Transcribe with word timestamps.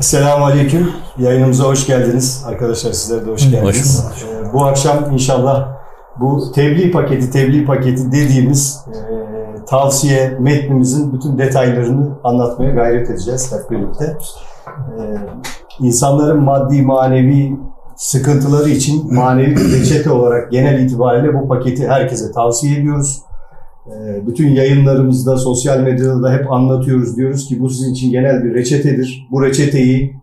Selamun 0.00 0.46
Aleyküm. 0.46 0.90
Yayınımıza 1.18 1.64
hoş 1.64 1.86
geldiniz. 1.86 2.44
Arkadaşlar 2.46 2.92
sizler 2.92 3.26
de 3.26 3.30
hoş 3.30 3.50
geldiniz. 3.50 4.04
Hoş 4.10 4.22
Ee, 4.22 4.52
bu 4.52 4.64
akşam 4.64 5.12
inşallah 5.12 5.68
bu 6.20 6.52
tebliğ 6.52 6.90
paketi, 6.90 7.30
tebliğ 7.30 7.64
paketi 7.64 8.12
dediğimiz 8.12 8.84
e, 8.88 8.98
tavsiye 9.64 10.36
metnimizin 10.40 11.12
bütün 11.12 11.38
detaylarını 11.38 12.18
anlatmaya 12.24 12.70
gayret 12.70 13.10
edeceğiz 13.10 13.52
hep 13.52 13.70
birlikte. 13.70 14.16
Ee, 14.66 15.16
insanların 15.80 16.42
maddi 16.42 16.82
manevi 16.82 17.56
sıkıntıları 17.96 18.68
için 18.68 19.14
manevi 19.14 19.56
bir 19.56 19.72
reçete 19.72 20.10
olarak 20.10 20.52
genel 20.52 20.84
itibariyle 20.84 21.34
bu 21.34 21.48
paketi 21.48 21.88
herkese 21.88 22.32
tavsiye 22.32 22.80
ediyoruz. 22.80 23.27
Ee, 23.88 24.26
bütün 24.26 24.48
yayınlarımızda, 24.48 25.36
sosyal 25.36 25.80
medyada 25.80 26.22
da 26.22 26.32
hep 26.32 26.52
anlatıyoruz. 26.52 27.16
Diyoruz 27.16 27.48
ki 27.48 27.60
bu 27.60 27.70
sizin 27.70 27.92
için 27.92 28.10
genel 28.10 28.44
bir 28.44 28.54
reçetedir. 28.54 29.28
Bu 29.30 29.42
reçeteyi 29.42 30.14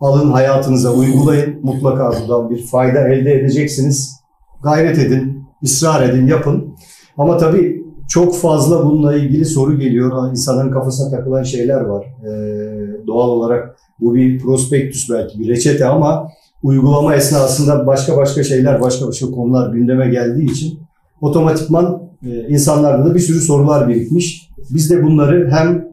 alın 0.00 0.30
hayatınıza 0.30 0.92
uygulayın. 0.92 1.60
Mutlaka 1.62 2.10
buradan 2.20 2.50
bir 2.50 2.66
fayda 2.66 3.08
elde 3.08 3.32
edeceksiniz. 3.32 4.20
Gayret 4.62 4.98
edin, 4.98 5.42
ısrar 5.64 6.08
edin, 6.08 6.26
yapın. 6.26 6.74
Ama 7.18 7.38
tabii 7.38 7.86
çok 8.08 8.36
fazla 8.36 8.84
bununla 8.84 9.16
ilgili 9.16 9.44
soru 9.44 9.78
geliyor. 9.78 10.30
İnsanların 10.30 10.70
kafasına 10.70 11.10
takılan 11.10 11.42
şeyler 11.42 11.80
var. 11.80 12.04
Ee, 12.04 13.06
doğal 13.06 13.28
olarak 13.28 13.76
bu 14.00 14.14
bir 14.14 14.38
prospektüs 14.38 15.10
belki 15.10 15.38
bir 15.38 15.48
reçete 15.48 15.86
ama 15.86 16.28
uygulama 16.62 17.14
esnasında 17.14 17.86
başka 17.86 18.16
başka 18.16 18.44
şeyler, 18.44 18.80
başka 18.80 19.06
başka 19.08 19.26
konular 19.26 19.72
gündeme 19.72 20.08
geldiği 20.08 20.50
için 20.50 20.78
otomatikman 21.20 22.05
insanlarda 22.22 23.10
da 23.10 23.14
bir 23.14 23.20
sürü 23.20 23.40
sorular 23.40 23.88
birikmiş. 23.88 24.48
Biz 24.70 24.90
de 24.90 25.02
bunları 25.02 25.50
hem 25.50 25.88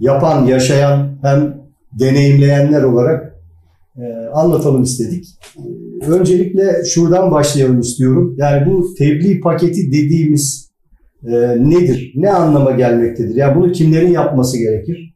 yapan, 0.00 0.46
yaşayan 0.46 1.18
hem 1.22 1.56
deneyimleyenler 1.92 2.82
olarak 2.82 3.36
e, 3.96 4.02
anlatalım 4.34 4.82
istedik. 4.82 5.26
E, 6.02 6.06
öncelikle 6.06 6.84
şuradan 6.84 7.30
başlayalım 7.30 7.80
istiyorum. 7.80 8.34
Yani 8.38 8.66
bu 8.66 8.94
tebliğ 8.98 9.40
paketi 9.40 9.92
dediğimiz 9.92 10.70
e, 11.26 11.32
nedir? 11.70 12.12
Ne 12.14 12.30
anlama 12.30 12.70
gelmektedir? 12.70 13.34
Yani 13.34 13.56
bunu 13.56 13.72
kimlerin 13.72 14.12
yapması 14.12 14.58
gerekir? 14.58 15.14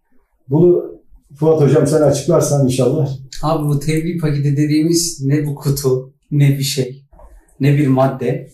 Bunu 0.49 0.91
Fuat 1.35 1.61
Hocam 1.61 1.87
sen 1.87 2.03
açıklarsan 2.03 2.65
inşallah. 2.65 3.09
Abi 3.43 3.69
bu 3.69 3.81
tebliğ 3.81 4.19
paketi 4.19 4.57
dediğimiz 4.57 5.21
ne 5.25 5.47
bu 5.47 5.55
kutu, 5.55 6.13
ne 6.31 6.49
bir 6.49 6.63
şey, 6.63 7.05
ne 7.61 7.79
bir 7.79 7.87
madde. 7.87 8.49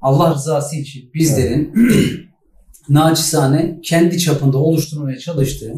Allah 0.00 0.34
rızası 0.34 0.76
için 0.76 1.10
bizlerin 1.14 1.72
naçizane 2.88 3.78
kendi 3.82 4.18
çapında 4.18 4.58
oluşturmaya 4.58 5.18
çalıştığı 5.18 5.74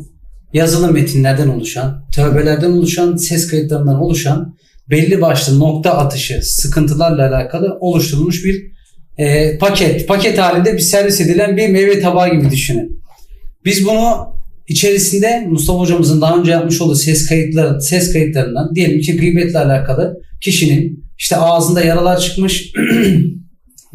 yazılı 0.53 0.93
metinlerden 0.93 1.49
oluşan, 1.49 2.05
tövbelerden 2.15 2.71
oluşan, 2.73 3.17
ses 3.17 3.47
kayıtlarından 3.49 4.01
oluşan 4.01 4.57
belli 4.91 5.21
başlı 5.21 5.59
nokta 5.59 5.93
atışı 5.93 6.41
sıkıntılarla 6.43 7.29
alakalı 7.29 7.77
oluşturulmuş 7.81 8.45
bir 8.45 8.73
e, 9.19 9.59
paket. 9.59 10.09
Paket 10.09 10.39
halinde 10.39 10.73
bir 10.73 10.79
servis 10.79 11.21
edilen 11.21 11.57
bir 11.57 11.69
meyve 11.69 12.01
tabağı 12.01 12.33
gibi 12.35 12.51
düşünün. 12.51 13.03
Biz 13.65 13.87
bunu 13.87 14.35
içerisinde 14.69 15.47
Mustafa 15.49 15.79
hocamızın 15.79 16.21
daha 16.21 16.39
önce 16.39 16.51
yapmış 16.51 16.81
olduğu 16.81 16.95
ses 16.95 17.29
kayıtları, 17.29 17.83
ses 17.83 18.13
kayıtlarından 18.13 18.75
diyelim 18.75 19.01
ki 19.01 19.17
gıybetle 19.17 19.59
alakalı 19.59 20.21
kişinin 20.41 21.05
işte 21.19 21.37
ağzında 21.37 21.81
yaralar 21.83 22.19
çıkmış, 22.19 22.73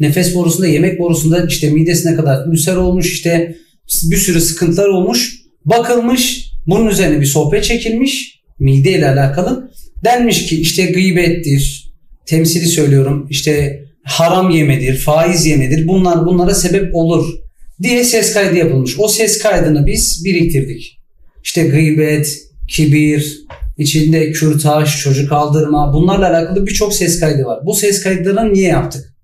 nefes 0.00 0.34
borusunda, 0.34 0.66
yemek 0.66 0.98
borusunda 0.98 1.46
işte 1.48 1.70
midesine 1.70 2.16
kadar 2.16 2.46
ülser 2.46 2.76
olmuş, 2.76 3.12
işte 3.12 3.56
bir 4.04 4.16
sürü 4.16 4.40
sıkıntılar 4.40 4.88
olmuş. 4.88 5.34
Bakılmış, 5.64 6.50
bunun 6.66 6.86
üzerine 6.86 7.20
bir 7.20 7.26
sohbet 7.26 7.64
çekilmiş 7.64 8.40
mide 8.58 8.92
ile 8.92 9.08
alakalı. 9.08 9.70
Denmiş 10.04 10.46
ki 10.46 10.60
işte 10.60 10.86
gıybettir, 10.86 11.92
temsili 12.26 12.66
söylüyorum, 12.66 13.26
işte 13.30 13.84
haram 14.04 14.50
yemedir, 14.50 14.96
faiz 14.96 15.46
yemedir 15.46 15.88
bunlar 15.88 16.26
bunlara 16.26 16.54
sebep 16.54 16.94
olur 16.94 17.34
diye 17.82 18.04
ses 18.04 18.32
kaydı 18.32 18.56
yapılmış. 18.56 18.94
O 18.98 19.08
ses 19.08 19.38
kaydını 19.38 19.86
biz 19.86 20.22
biriktirdik. 20.24 20.98
İşte 21.44 21.66
gıybet, 21.66 22.38
kibir, 22.68 23.38
içinde 23.78 24.32
kürtaj, 24.32 25.02
çocuk 25.02 25.32
aldırma 25.32 25.92
bunlarla 25.94 26.30
alakalı 26.30 26.66
birçok 26.66 26.94
ses 26.94 27.20
kaydı 27.20 27.44
var. 27.44 27.60
Bu 27.66 27.74
ses 27.74 28.02
kayıtlarını 28.02 28.52
niye 28.52 28.68
yaptık? 28.68 29.14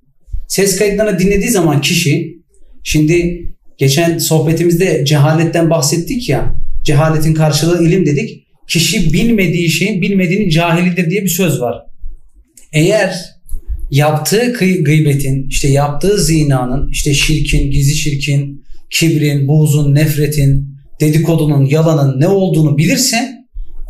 Ses 0.48 0.78
kayıtlarını 0.78 1.18
dinlediği 1.18 1.50
zaman 1.50 1.80
kişi 1.80 2.36
şimdi 2.82 3.48
geçen 3.78 4.18
sohbetimizde 4.18 5.04
cehaletten 5.04 5.70
bahsettik 5.70 6.28
ya 6.28 6.54
cehaletin 6.84 7.34
karşılığı 7.34 7.84
ilim 7.84 8.06
dedik. 8.06 8.44
Kişi 8.68 9.12
bilmediği 9.12 9.70
şeyin 9.70 10.02
bilmediğinin 10.02 10.48
cahilidir 10.48 11.10
diye 11.10 11.22
bir 11.22 11.28
söz 11.28 11.60
var. 11.60 11.74
Eğer 12.72 13.34
yaptığı 13.90 14.52
gıybetin, 14.84 15.48
işte 15.48 15.68
yaptığı 15.68 16.24
zinanın, 16.24 16.90
işte 16.90 17.14
şirkin, 17.14 17.70
gizli 17.70 17.94
şirkin, 17.94 18.64
kibrin, 18.90 19.48
buğzun, 19.48 19.94
nefretin, 19.94 20.76
dedikodunun, 21.00 21.64
yalanın 21.64 22.20
ne 22.20 22.28
olduğunu 22.28 22.78
bilirse 22.78 23.34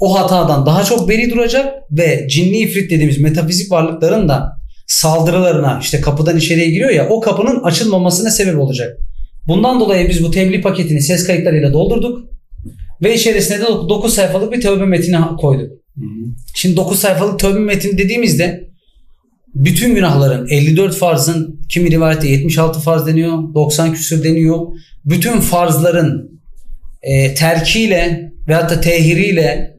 o 0.00 0.20
hatadan 0.20 0.66
daha 0.66 0.84
çok 0.84 1.08
beri 1.08 1.30
duracak 1.30 1.74
ve 1.90 2.26
cinni 2.30 2.58
ifrit 2.58 2.90
dediğimiz 2.90 3.18
metafizik 3.18 3.70
varlıkların 3.70 4.28
da 4.28 4.53
saldırılarına 4.86 5.78
işte 5.82 6.00
kapıdan 6.00 6.36
içeriye 6.36 6.70
giriyor 6.70 6.90
ya 6.90 7.08
o 7.08 7.20
kapının 7.20 7.62
açılmamasına 7.62 8.30
sebep 8.30 8.58
olacak. 8.58 8.96
Bundan 9.46 9.80
dolayı 9.80 10.08
biz 10.08 10.24
bu 10.24 10.30
tebliğ 10.30 10.60
paketini 10.60 11.00
ses 11.00 11.26
kayıtlarıyla 11.26 11.72
doldurduk 11.72 12.28
ve 13.02 13.14
içerisine 13.14 13.60
de 13.60 13.66
9 13.66 14.14
sayfalık 14.14 14.52
bir 14.52 14.60
tövbe 14.60 14.84
metni 14.84 15.18
koyduk. 15.40 15.70
Şimdi 16.54 16.76
9 16.76 16.98
sayfalık 16.98 17.38
tövbe 17.38 17.58
metni 17.58 17.98
dediğimizde 17.98 18.70
bütün 19.54 19.94
günahların 19.94 20.48
54 20.48 20.96
farzın 20.96 21.60
kimi 21.68 21.90
rivayette 21.90 22.28
76 22.28 22.80
farz 22.80 23.06
deniyor, 23.06 23.54
90 23.54 23.92
küsür 23.92 24.24
deniyor. 24.24 24.66
Bütün 25.04 25.40
farzların 25.40 26.40
e, 27.02 27.34
terkiyle 27.34 28.32
veyahut 28.48 28.70
da 28.70 28.80
tehiriyle 28.80 29.73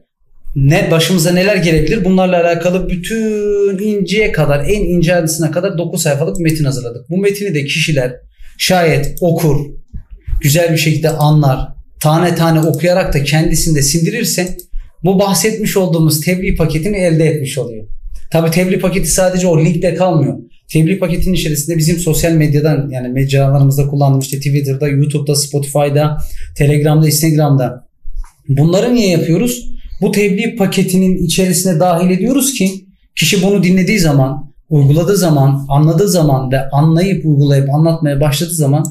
ne 0.56 0.90
başımıza 0.90 1.32
neler 1.32 1.56
gelebilir 1.56 2.04
bunlarla 2.04 2.40
alakalı 2.40 2.88
bütün 2.88 3.78
inceye 3.78 4.32
kadar 4.32 4.64
en 4.64 4.80
ince 4.80 5.14
ayrıntısına 5.14 5.50
kadar 5.50 5.78
9 5.78 6.02
sayfalık 6.02 6.40
metin 6.40 6.64
hazırladık. 6.64 7.10
Bu 7.10 7.16
metini 7.16 7.54
de 7.54 7.64
kişiler 7.64 8.12
şayet 8.58 9.14
okur, 9.20 9.66
güzel 10.40 10.72
bir 10.72 10.78
şekilde 10.78 11.10
anlar, 11.10 11.68
tane 12.00 12.34
tane 12.34 12.60
okuyarak 12.60 13.14
da 13.14 13.24
kendisinde 13.24 13.82
sindirirse 13.82 14.56
bu 15.04 15.18
bahsetmiş 15.18 15.76
olduğumuz 15.76 16.20
tebliğ 16.20 16.56
paketini 16.56 16.96
elde 16.96 17.24
etmiş 17.26 17.58
oluyor. 17.58 17.86
Tabi 18.30 18.50
tebliğ 18.50 18.80
paketi 18.80 19.08
sadece 19.08 19.46
o 19.46 19.64
linkte 19.64 19.94
kalmıyor. 19.94 20.38
Tebliğ 20.68 20.98
paketinin 20.98 21.34
içerisinde 21.34 21.76
bizim 21.76 21.98
sosyal 21.98 22.32
medyadan 22.32 22.88
yani 22.90 23.08
mecralarımızda 23.08 23.86
kullandığımız 23.86 24.24
işte 24.24 24.36
Twitter'da, 24.36 24.88
YouTube'da, 24.88 25.34
Spotify'da, 25.34 26.18
Telegram'da, 26.56 27.06
Instagram'da 27.06 27.88
bunları 28.48 28.94
niye 28.94 29.08
yapıyoruz? 29.08 29.75
Bu 30.00 30.12
tebliğ 30.12 30.56
paketinin 30.56 31.16
içerisine 31.16 31.80
dahil 31.80 32.10
ediyoruz 32.10 32.54
ki 32.54 32.70
kişi 33.18 33.42
bunu 33.42 33.62
dinlediği 33.62 33.98
zaman, 33.98 34.52
uyguladığı 34.68 35.16
zaman, 35.16 35.66
anladığı 35.68 36.08
zaman 36.08 36.52
ve 36.52 36.70
anlayıp 36.70 37.26
uygulayıp 37.26 37.74
anlatmaya 37.74 38.20
başladığı 38.20 38.54
zaman 38.54 38.84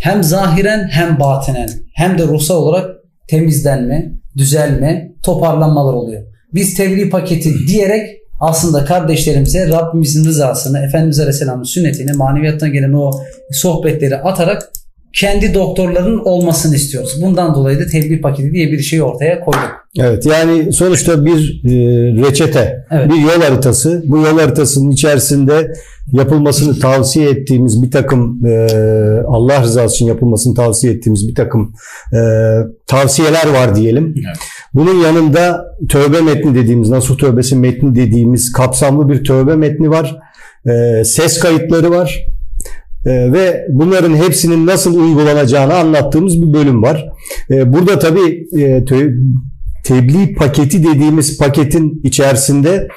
hem 0.00 0.22
zahiren 0.22 0.88
hem 0.88 1.20
batinen 1.20 1.70
hem 1.94 2.18
de 2.18 2.26
ruhsal 2.26 2.56
olarak 2.56 2.90
temizlenme, 3.28 4.12
düzelme, 4.36 5.12
toparlanmalar 5.24 5.94
oluyor. 5.94 6.22
Biz 6.54 6.74
tebliğ 6.74 7.10
paketi 7.10 7.54
diyerek 7.68 8.08
aslında 8.40 8.84
kardeşlerimize 8.84 9.68
Rabbimizin 9.68 10.24
rızasını, 10.24 10.78
Efendimiz 10.78 11.20
Aleyhisselam'ın 11.20 11.62
sünnetini, 11.62 12.12
maneviyattan 12.12 12.72
gelen 12.72 12.92
o 12.92 13.10
sohbetleri 13.52 14.16
atarak 14.16 14.72
kendi 15.16 15.54
doktorların 15.54 16.18
olmasını 16.24 16.76
istiyoruz. 16.76 17.18
Bundan 17.22 17.54
dolayı 17.54 17.80
da 17.80 17.86
tebliğ 17.86 18.20
paketi 18.20 18.52
diye 18.52 18.72
bir 18.72 18.78
şey 18.78 19.02
ortaya 19.02 19.40
koyduk. 19.40 19.86
Evet 19.98 20.26
yani 20.26 20.72
sonuçta 20.72 21.24
bir 21.24 21.62
e, 21.64 21.70
reçete, 22.26 22.86
evet. 22.90 23.10
bir 23.10 23.20
yol 23.20 23.42
haritası. 23.42 24.02
Bu 24.06 24.18
yol 24.18 24.38
haritasının 24.38 24.90
içerisinde 24.90 25.72
yapılmasını 26.12 26.78
tavsiye 26.78 27.30
ettiğimiz 27.30 27.82
bir 27.82 27.90
takım 27.90 28.46
e, 28.46 28.68
Allah 29.26 29.62
rızası 29.62 29.94
için 29.94 30.06
yapılmasını 30.06 30.54
tavsiye 30.54 30.92
ettiğimiz 30.92 31.28
bir 31.28 31.34
takım 31.34 31.74
e, 32.12 32.20
tavsiyeler 32.86 33.46
var 33.52 33.76
diyelim. 33.76 34.14
Evet. 34.16 34.38
Bunun 34.74 34.94
yanında 34.94 35.64
tövbe 35.88 36.20
metni 36.20 36.54
dediğimiz, 36.54 36.90
Nasuh 36.90 37.18
Tövbesi 37.18 37.56
metni 37.56 37.94
dediğimiz 37.94 38.52
kapsamlı 38.52 39.08
bir 39.08 39.24
tövbe 39.24 39.56
metni 39.56 39.90
var. 39.90 40.18
E, 40.66 41.04
ses 41.04 41.38
kayıtları 41.38 41.90
var. 41.90 42.26
E, 43.06 43.32
ve 43.32 43.66
bunların 43.68 44.16
hepsinin 44.16 44.66
nasıl 44.66 45.00
uygulanacağını 45.00 45.74
anlattığımız 45.74 46.42
bir 46.42 46.52
bölüm 46.52 46.82
var. 46.82 47.08
E, 47.50 47.72
burada 47.72 47.98
tabii 47.98 48.46
e, 48.58 48.84
tebliğ 49.84 50.34
paketi 50.34 50.84
dediğimiz 50.84 51.38
paketin 51.38 52.00
içerisinde 52.04 52.88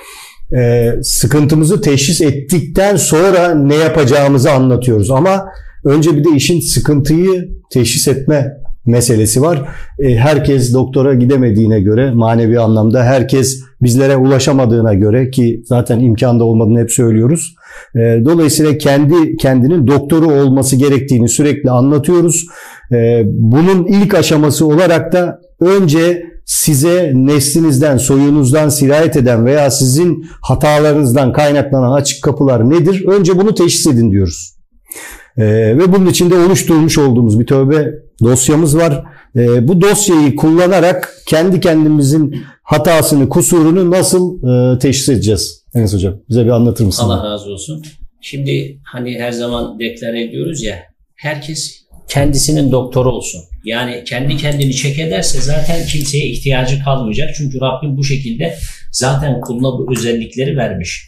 e, 0.58 0.92
sıkıntımızı 1.04 1.82
teşhis 1.82 2.22
ettikten 2.22 2.96
sonra 2.96 3.56
ne 3.56 3.76
yapacağımızı 3.76 4.52
anlatıyoruz. 4.52 5.12
Ama 5.12 5.46
önce 5.86 6.18
bir 6.18 6.24
de 6.24 6.30
işin 6.36 6.60
sıkıntıyı 6.60 7.50
teşhis 7.72 8.08
etme 8.08 8.48
meselesi 8.86 9.42
var. 9.42 9.70
E, 10.00 10.16
herkes 10.16 10.74
doktora 10.74 11.14
gidemediğine 11.14 11.80
göre 11.80 12.12
manevi 12.12 12.60
anlamda 12.60 13.04
herkes 13.04 13.64
bizlere 13.82 14.16
ulaşamadığına 14.16 14.94
göre 14.94 15.30
ki 15.30 15.62
zaten 15.66 16.00
imkanda 16.00 16.44
olmadığını 16.44 16.80
hep 16.80 16.92
söylüyoruz. 16.92 17.56
E, 17.96 18.00
dolayısıyla 18.26 18.78
kendi 18.78 19.38
kendinin 19.38 19.88
doktoru 19.88 20.28
olması 20.28 20.76
gerektiğini 20.76 21.30
sürekli 21.30 21.70
anlatıyoruz. 21.70 22.46
E, 22.92 23.24
bunun 23.26 23.86
ilk 23.86 24.14
aşaması 24.14 24.66
olarak 24.66 25.14
da 25.14 25.40
önce 25.60 26.24
size 26.46 27.12
neslinizden, 27.16 27.98
soyunuzdan 27.98 28.70
sirayet 28.70 29.18
eden 29.18 29.46
veya 29.46 29.72
sizin 29.72 30.26
hatalarınızdan 30.42 31.34
kaynaklanan 31.34 31.92
açık 31.92 32.24
kapılar 32.24 32.70
nedir? 32.70 33.06
Önce 33.08 33.38
bunu 33.38 33.54
teşhis 33.54 33.88
edin 33.88 34.12
diyoruz. 34.12 34.56
Ee, 35.38 35.78
ve 35.78 35.94
bunun 35.94 36.06
için 36.06 36.30
de 36.30 36.36
oluşturmuş 36.36 36.98
olduğumuz 36.98 37.40
bir 37.40 37.46
tövbe 37.46 37.92
dosyamız 38.24 38.78
var. 38.78 39.04
Ee, 39.36 39.68
bu 39.68 39.82
dosyayı 39.82 40.36
kullanarak 40.36 41.14
kendi 41.28 41.60
kendimizin 41.60 42.36
hatasını, 42.64 43.30
kusurunu 43.30 43.92
nasıl 43.92 44.38
e, 44.44 44.80
teşhis 44.80 45.10
edeceğiz? 45.10 45.59
Enes 45.76 45.94
Hocam 45.94 46.22
bize 46.30 46.46
bir 46.46 46.50
anlatır 46.50 46.86
mısın? 46.86 47.04
Allah 47.04 47.32
razı 47.32 47.52
olsun. 47.52 47.84
Şimdi 48.22 48.80
hani 48.84 49.20
her 49.20 49.32
zaman 49.32 49.80
deklare 49.80 50.24
ediyoruz 50.24 50.64
ya 50.64 50.76
herkes 51.16 51.86
kendisinin 52.10 52.72
doktoru 52.72 53.12
olsun. 53.12 53.42
Yani 53.66 54.04
kendi 54.06 54.38
kendini 54.38 54.74
çek 54.74 55.00
ederse 55.00 55.42
zaten 55.42 55.86
kimseye 55.86 56.26
ihtiyacı 56.26 56.84
kalmayacak. 56.84 57.30
Çünkü 57.38 57.62
Rabbim 57.62 57.98
bu 57.98 58.04
şekilde 58.04 58.56
zaten 58.92 59.42
kuluna 59.42 59.80
bu 59.80 59.92
özellikleri 59.92 60.58
vermiş. 60.58 61.06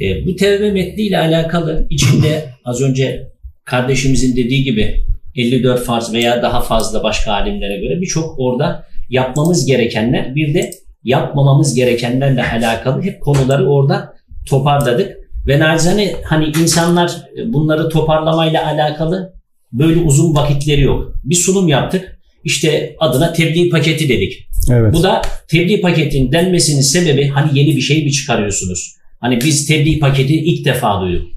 E, 0.00 0.26
bu 0.26 0.36
tevbe 0.36 0.70
metniyle 0.70 1.18
alakalı 1.18 1.86
içinde 1.90 2.44
az 2.64 2.80
önce 2.80 3.32
kardeşimizin 3.64 4.36
dediği 4.36 4.64
gibi 4.64 5.04
54 5.36 5.84
farz 5.84 6.12
veya 6.12 6.42
daha 6.42 6.60
fazla 6.60 7.02
başka 7.02 7.32
alimlere 7.32 7.80
göre 7.80 8.00
birçok 8.00 8.34
orada 8.38 8.86
yapmamız 9.10 9.66
gerekenler 9.66 10.34
bir 10.34 10.54
de 10.54 10.70
yapmamamız 11.04 11.74
gerekenlerle 11.74 12.44
alakalı 12.44 13.02
hep 13.02 13.20
konuları 13.20 13.68
orada 13.70 14.14
toparladık. 14.48 15.24
Ve 15.46 15.58
narizane 15.58 16.12
hani 16.24 16.44
insanlar 16.62 17.12
bunları 17.46 17.88
toparlamayla 17.88 18.66
alakalı 18.66 19.34
böyle 19.72 20.00
uzun 20.00 20.34
vakitleri 20.34 20.80
yok. 20.80 21.12
Bir 21.24 21.34
sunum 21.34 21.68
yaptık. 21.68 22.18
İşte 22.44 22.96
adına 22.98 23.32
tebliğ 23.32 23.70
paketi 23.70 24.08
dedik. 24.08 24.48
Evet. 24.70 24.94
Bu 24.94 25.02
da 25.02 25.22
tebliğ 25.48 25.80
paketin 25.80 26.32
denmesinin 26.32 26.80
sebebi 26.80 27.28
hani 27.28 27.58
yeni 27.58 27.76
bir 27.76 27.80
şey 27.80 28.04
mi 28.04 28.12
çıkarıyorsunuz? 28.12 28.96
Hani 29.20 29.40
biz 29.40 29.66
tebliğ 29.66 29.98
paketi 29.98 30.34
ilk 30.34 30.64
defa 30.64 31.00
duyduk. 31.00 31.28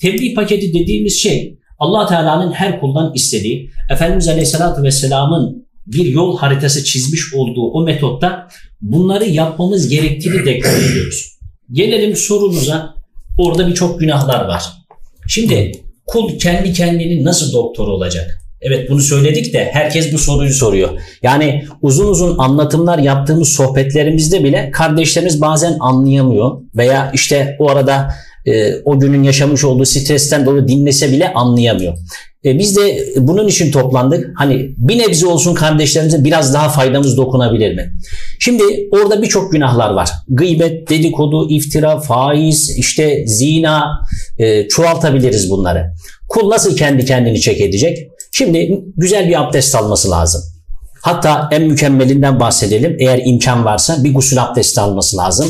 Tebliğ 0.00 0.34
paketi 0.34 0.74
dediğimiz 0.74 1.22
şey 1.22 1.58
allah 1.78 2.06
Teala'nın 2.06 2.52
her 2.52 2.80
kuldan 2.80 3.12
istediği, 3.14 3.70
Efendimiz 3.90 4.28
Aleyhisselatü 4.28 4.82
Vesselam'ın 4.82 5.65
bir 5.86 6.06
yol 6.06 6.38
haritası 6.38 6.84
çizmiş 6.84 7.34
olduğu 7.34 7.70
o 7.70 7.84
metotta 7.84 8.48
bunları 8.80 9.24
yapmamız 9.24 9.88
gerektiğini 9.88 10.46
deklar 10.46 10.90
ediyoruz. 10.90 11.38
Gelelim 11.72 12.16
sorumuza. 12.16 12.94
Orada 13.38 13.68
birçok 13.68 14.00
günahlar 14.00 14.44
var. 14.44 14.62
Şimdi 15.28 15.72
kul 16.06 16.38
kendi 16.38 16.72
kendini 16.72 17.24
nasıl 17.24 17.52
doktor 17.52 17.88
olacak? 17.88 18.40
Evet 18.60 18.90
bunu 18.90 19.00
söyledik 19.00 19.54
de 19.54 19.70
herkes 19.72 20.12
bu 20.12 20.18
soruyu 20.18 20.54
soruyor. 20.54 21.00
Yani 21.22 21.64
uzun 21.82 22.08
uzun 22.08 22.38
anlatımlar 22.38 22.98
yaptığımız 22.98 23.48
sohbetlerimizde 23.48 24.44
bile 24.44 24.70
kardeşlerimiz 24.70 25.40
bazen 25.40 25.76
anlayamıyor 25.80 26.60
veya 26.74 27.10
işte 27.14 27.56
o 27.58 27.70
arada 27.70 28.08
e, 28.46 28.74
o 28.84 29.00
günün 29.00 29.22
yaşamış 29.22 29.64
olduğu 29.64 29.84
stresten 29.84 30.46
dolayı 30.46 30.68
dinlese 30.68 31.12
bile 31.12 31.32
anlayamıyor. 31.32 31.98
E, 32.46 32.58
biz 32.58 32.76
de 32.76 33.06
bunun 33.16 33.48
için 33.48 33.72
toplandık. 33.72 34.30
Hani 34.36 34.74
bir 34.76 34.98
nebze 34.98 35.26
olsun 35.26 35.54
kardeşlerimize 35.54 36.24
biraz 36.24 36.54
daha 36.54 36.68
faydamız 36.68 37.16
dokunabilir 37.16 37.74
mi? 37.74 37.92
Şimdi 38.38 38.62
orada 38.90 39.22
birçok 39.22 39.52
günahlar 39.52 39.90
var. 39.90 40.10
Gıybet, 40.28 40.90
dedikodu, 40.90 41.50
iftira, 41.50 42.00
faiz, 42.00 42.78
işte 42.78 43.26
zina 43.26 44.00
e, 44.38 44.68
çoğaltabiliriz 44.68 45.50
bunları. 45.50 45.86
Kul 46.28 46.50
nasıl 46.50 46.76
kendi 46.76 47.04
kendini 47.04 47.40
çek 47.40 47.60
edecek? 47.60 47.98
Şimdi 48.32 48.84
güzel 48.96 49.28
bir 49.28 49.42
abdest 49.42 49.74
alması 49.74 50.10
lazım. 50.10 50.42
Hatta 51.02 51.48
en 51.52 51.62
mükemmelinden 51.62 52.40
bahsedelim. 52.40 52.96
Eğer 53.00 53.20
imkan 53.24 53.64
varsa 53.64 54.04
bir 54.04 54.14
gusül 54.14 54.42
abdesti 54.42 54.80
alması 54.80 55.16
lazım. 55.16 55.48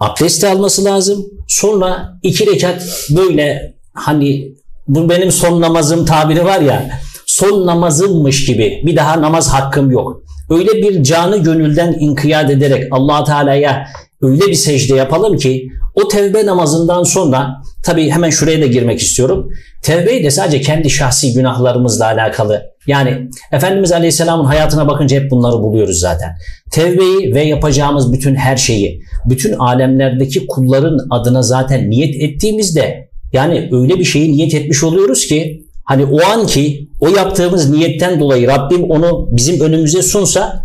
Abdest 0.00 0.44
alması 0.44 0.84
lazım. 0.84 1.26
Sonra 1.48 2.18
iki 2.22 2.46
rekat 2.46 2.86
böyle 3.10 3.74
hani 3.92 4.55
bu 4.88 5.08
benim 5.08 5.32
son 5.32 5.60
namazım 5.60 6.04
tabiri 6.04 6.44
var 6.44 6.60
ya 6.60 6.90
son 7.26 7.66
namazımmış 7.66 8.44
gibi 8.44 8.82
bir 8.86 8.96
daha 8.96 9.22
namaz 9.22 9.48
hakkım 9.48 9.90
yok. 9.90 10.22
Öyle 10.50 10.72
bir 10.72 11.02
canı 11.02 11.36
gönülden 11.36 11.96
inkiyat 12.00 12.50
ederek 12.50 12.84
allah 12.90 13.24
Teala'ya 13.24 13.86
öyle 14.22 14.46
bir 14.46 14.54
secde 14.54 14.94
yapalım 14.94 15.36
ki 15.36 15.68
o 15.94 16.08
tevbe 16.08 16.46
namazından 16.46 17.02
sonra 17.02 17.62
tabi 17.84 18.10
hemen 18.10 18.30
şuraya 18.30 18.60
da 18.60 18.66
girmek 18.66 19.00
istiyorum. 19.00 19.48
Tevbeyi 19.82 20.24
de 20.24 20.30
sadece 20.30 20.60
kendi 20.60 20.90
şahsi 20.90 21.34
günahlarımızla 21.34 22.06
alakalı. 22.06 22.62
Yani 22.86 23.28
Efendimiz 23.52 23.92
Aleyhisselam'ın 23.92 24.44
hayatına 24.44 24.88
bakınca 24.88 25.20
hep 25.20 25.30
bunları 25.30 25.62
buluyoruz 25.62 26.00
zaten. 26.00 26.36
Tevbeyi 26.72 27.34
ve 27.34 27.42
yapacağımız 27.42 28.12
bütün 28.12 28.34
her 28.34 28.56
şeyi, 28.56 29.02
bütün 29.24 29.52
alemlerdeki 29.52 30.46
kulların 30.46 30.98
adına 31.10 31.42
zaten 31.42 31.90
niyet 31.90 32.22
ettiğimizde 32.22 33.08
yani 33.36 33.68
öyle 33.72 33.98
bir 33.98 34.04
şeyi 34.04 34.32
niyet 34.32 34.54
etmiş 34.54 34.84
oluyoruz 34.84 35.26
ki 35.26 35.66
hani 35.84 36.04
o 36.04 36.26
an 36.26 36.46
ki 36.46 36.88
o 37.00 37.08
yaptığımız 37.08 37.70
niyetten 37.70 38.20
dolayı 38.20 38.48
Rabbim 38.48 38.90
onu 38.90 39.28
bizim 39.32 39.60
önümüze 39.60 40.02
sunsa 40.02 40.64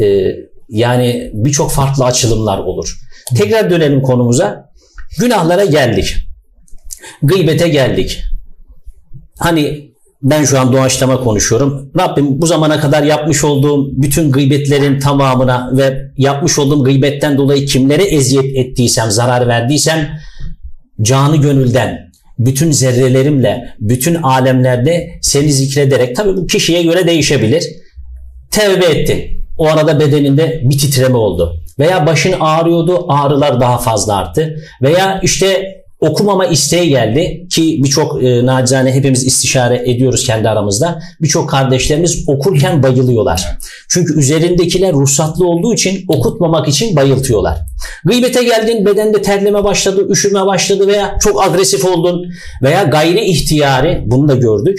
e, 0.00 0.26
yani 0.68 1.30
birçok 1.34 1.70
farklı 1.70 2.04
açılımlar 2.04 2.58
olur. 2.58 2.98
Tekrar 3.36 3.70
dönelim 3.70 4.02
konumuza. 4.02 4.70
Günahlara 5.18 5.64
geldik. 5.64 6.16
Gıybete 7.22 7.68
geldik. 7.68 8.22
Hani 9.38 9.90
ben 10.22 10.44
şu 10.44 10.60
an 10.60 10.72
doğaçlama 10.72 11.20
konuşuyorum. 11.20 11.90
Rabbim 11.98 12.40
bu 12.40 12.46
zamana 12.46 12.80
kadar 12.80 13.02
yapmış 13.02 13.44
olduğum 13.44 14.02
bütün 14.02 14.32
gıybetlerin 14.32 15.00
tamamına 15.00 15.70
ve 15.72 16.00
yapmış 16.16 16.58
olduğum 16.58 16.84
gıybetten 16.84 17.38
dolayı 17.38 17.66
kimlere 17.66 18.02
eziyet 18.02 18.56
ettiysem, 18.56 19.10
zarar 19.10 19.48
verdiysem 19.48 20.18
canı 21.02 21.36
gönülden, 21.36 22.10
bütün 22.38 22.70
zerrelerimle, 22.70 23.74
bütün 23.80 24.14
alemlerde 24.14 25.10
seni 25.22 25.52
zikrederek, 25.52 26.16
tabi 26.16 26.36
bu 26.36 26.46
kişiye 26.46 26.82
göre 26.82 27.06
değişebilir. 27.06 27.64
Tevbe 28.50 28.84
ettin. 28.84 29.44
O 29.58 29.66
arada 29.66 30.00
bedeninde 30.00 30.60
bir 30.64 30.78
titreme 30.78 31.16
oldu. 31.16 31.60
Veya 31.78 32.06
başın 32.06 32.34
ağrıyordu, 32.40 33.06
ağrılar 33.08 33.60
daha 33.60 33.78
fazla 33.78 34.16
arttı. 34.16 34.56
Veya 34.82 35.20
işte 35.22 35.74
okumama 36.08 36.46
isteği 36.46 36.88
geldi 36.88 37.46
ki 37.50 37.80
birçok 37.84 38.24
e, 38.24 38.46
nacizane 38.46 38.92
hepimiz 38.92 39.26
istişare 39.26 39.90
ediyoruz 39.90 40.26
kendi 40.26 40.48
aramızda. 40.48 41.00
Birçok 41.22 41.50
kardeşlerimiz 41.50 42.24
okurken 42.28 42.82
bayılıyorlar. 42.82 43.58
Çünkü 43.88 44.18
üzerindekiler 44.18 44.92
ruhsatlı 44.92 45.46
olduğu 45.46 45.74
için 45.74 46.04
okutmamak 46.08 46.68
için 46.68 46.96
bayıltıyorlar. 46.96 47.58
Gıybete 48.04 48.44
geldin 48.44 48.86
bedende 48.86 49.22
terleme 49.22 49.64
başladı, 49.64 50.06
üşüme 50.10 50.46
başladı 50.46 50.86
veya 50.86 51.16
çok 51.20 51.44
agresif 51.44 51.84
oldun 51.84 52.26
veya 52.62 52.82
gayri 52.82 53.24
ihtiyari 53.24 54.02
bunu 54.06 54.28
da 54.28 54.34
gördük 54.34 54.78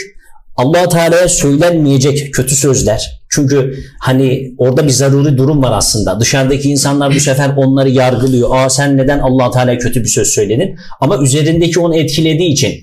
allah 0.58 0.90
Teala'ya 0.90 1.30
söylenmeyecek 1.30 2.34
kötü 2.34 2.56
sözler. 2.56 3.25
Çünkü 3.36 3.76
hani 4.00 4.54
orada 4.58 4.84
bir 4.84 4.92
zaruri 4.92 5.38
durum 5.38 5.64
var 5.64 5.72
aslında. 5.78 6.20
Dışarıdaki 6.20 6.70
insanlar 6.70 7.16
bu 7.16 7.20
sefer 7.20 7.52
onları 7.58 7.90
yargılıyor. 7.90 8.50
Aa 8.56 8.70
sen 8.70 8.98
neden 8.98 9.20
allah 9.20 9.52
Teala'ya 9.52 9.78
kötü 9.78 10.04
bir 10.04 10.10
söz 10.10 10.28
söyledin? 10.28 10.76
Ama 11.02 11.24
üzerindeki 11.24 11.80
onu 11.80 11.96
etkilediği 11.96 12.52
için. 12.52 12.74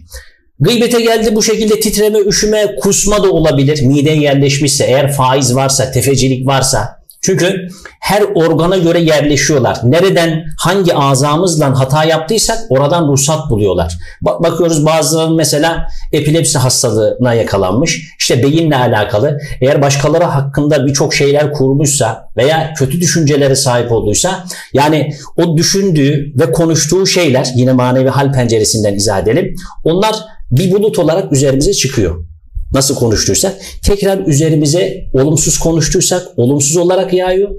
Gıybete 0.61 1.00
geldi 1.00 1.35
bu 1.35 1.42
şekilde 1.42 1.80
titreme, 1.80 2.18
üşüme, 2.18 2.76
kusma 2.80 3.23
da 3.23 3.32
olabilir. 3.32 3.82
Mideye 3.82 4.21
yerleşmişse, 4.21 4.85
eğer 4.85 5.12
faiz 5.12 5.54
varsa, 5.54 5.90
tefecilik 5.90 6.47
varsa, 6.47 7.01
çünkü 7.22 7.68
her 8.00 8.22
organa 8.34 8.76
göre 8.76 9.00
yerleşiyorlar. 9.00 9.78
Nereden 9.84 10.44
hangi 10.58 10.94
azamızla 10.94 11.80
hata 11.80 12.04
yaptıysak 12.04 12.58
oradan 12.68 13.08
ruhsat 13.08 13.50
buluyorlar. 13.50 13.98
Bak 14.22 14.42
bakıyoruz 14.42 14.86
bazıları 14.86 15.30
mesela 15.30 15.86
epilepsi 16.12 16.58
hastalığına 16.58 17.34
yakalanmış. 17.34 18.02
İşte 18.18 18.42
beyinle 18.42 18.76
alakalı. 18.76 19.38
Eğer 19.60 19.82
başkaları 19.82 20.24
hakkında 20.24 20.86
birçok 20.86 21.14
şeyler 21.14 21.52
kurmuşsa 21.52 22.28
veya 22.36 22.74
kötü 22.74 23.00
düşüncelere 23.00 23.56
sahip 23.56 23.92
olduysa 23.92 24.44
yani 24.72 25.12
o 25.36 25.56
düşündüğü 25.56 26.32
ve 26.36 26.52
konuştuğu 26.52 27.06
şeyler 27.06 27.48
yine 27.56 27.72
manevi 27.72 28.08
hal 28.08 28.32
penceresinden 28.32 28.94
izah 28.94 29.18
edelim. 29.18 29.54
Onlar 29.84 30.14
bir 30.50 30.72
bulut 30.72 30.98
olarak 30.98 31.32
üzerimize 31.32 31.72
çıkıyor 31.72 32.31
nasıl 32.72 32.94
konuştuysak 32.94 33.54
tekrar 33.84 34.26
üzerimize 34.26 35.04
olumsuz 35.12 35.58
konuştuysak 35.58 36.38
olumsuz 36.38 36.76
olarak 36.76 37.12
yağıyor. 37.12 37.50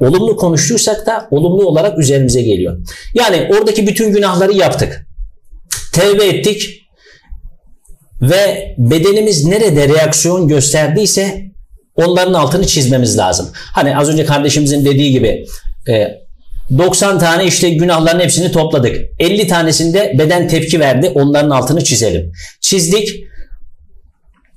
Olumlu 0.00 0.36
konuştuysak 0.36 1.06
da 1.06 1.28
olumlu 1.30 1.66
olarak 1.66 1.98
üzerimize 1.98 2.42
geliyor. 2.42 2.78
Yani 3.14 3.48
oradaki 3.58 3.86
bütün 3.86 4.12
günahları 4.12 4.52
yaptık. 4.52 5.06
Tevbe 5.92 6.24
ettik 6.24 6.82
ve 8.22 8.74
bedenimiz 8.78 9.44
nerede 9.44 9.88
reaksiyon 9.88 10.48
gösterdiyse 10.48 11.42
onların 11.96 12.34
altını 12.34 12.66
çizmemiz 12.66 13.18
lazım. 13.18 13.50
Hani 13.54 13.96
az 13.96 14.08
önce 14.08 14.24
kardeşimizin 14.24 14.84
dediği 14.84 15.10
gibi 15.12 15.44
e, 15.88 16.22
90 16.78 17.18
tane 17.18 17.44
işte 17.44 17.70
günahların 17.70 18.20
hepsini 18.20 18.52
topladık. 18.52 18.96
50 19.18 19.46
tanesinde 19.46 20.14
beden 20.18 20.48
tepki 20.48 20.80
verdi. 20.80 21.12
Onların 21.14 21.50
altını 21.50 21.84
çizelim. 21.84 22.32
Çizdik. 22.60 23.31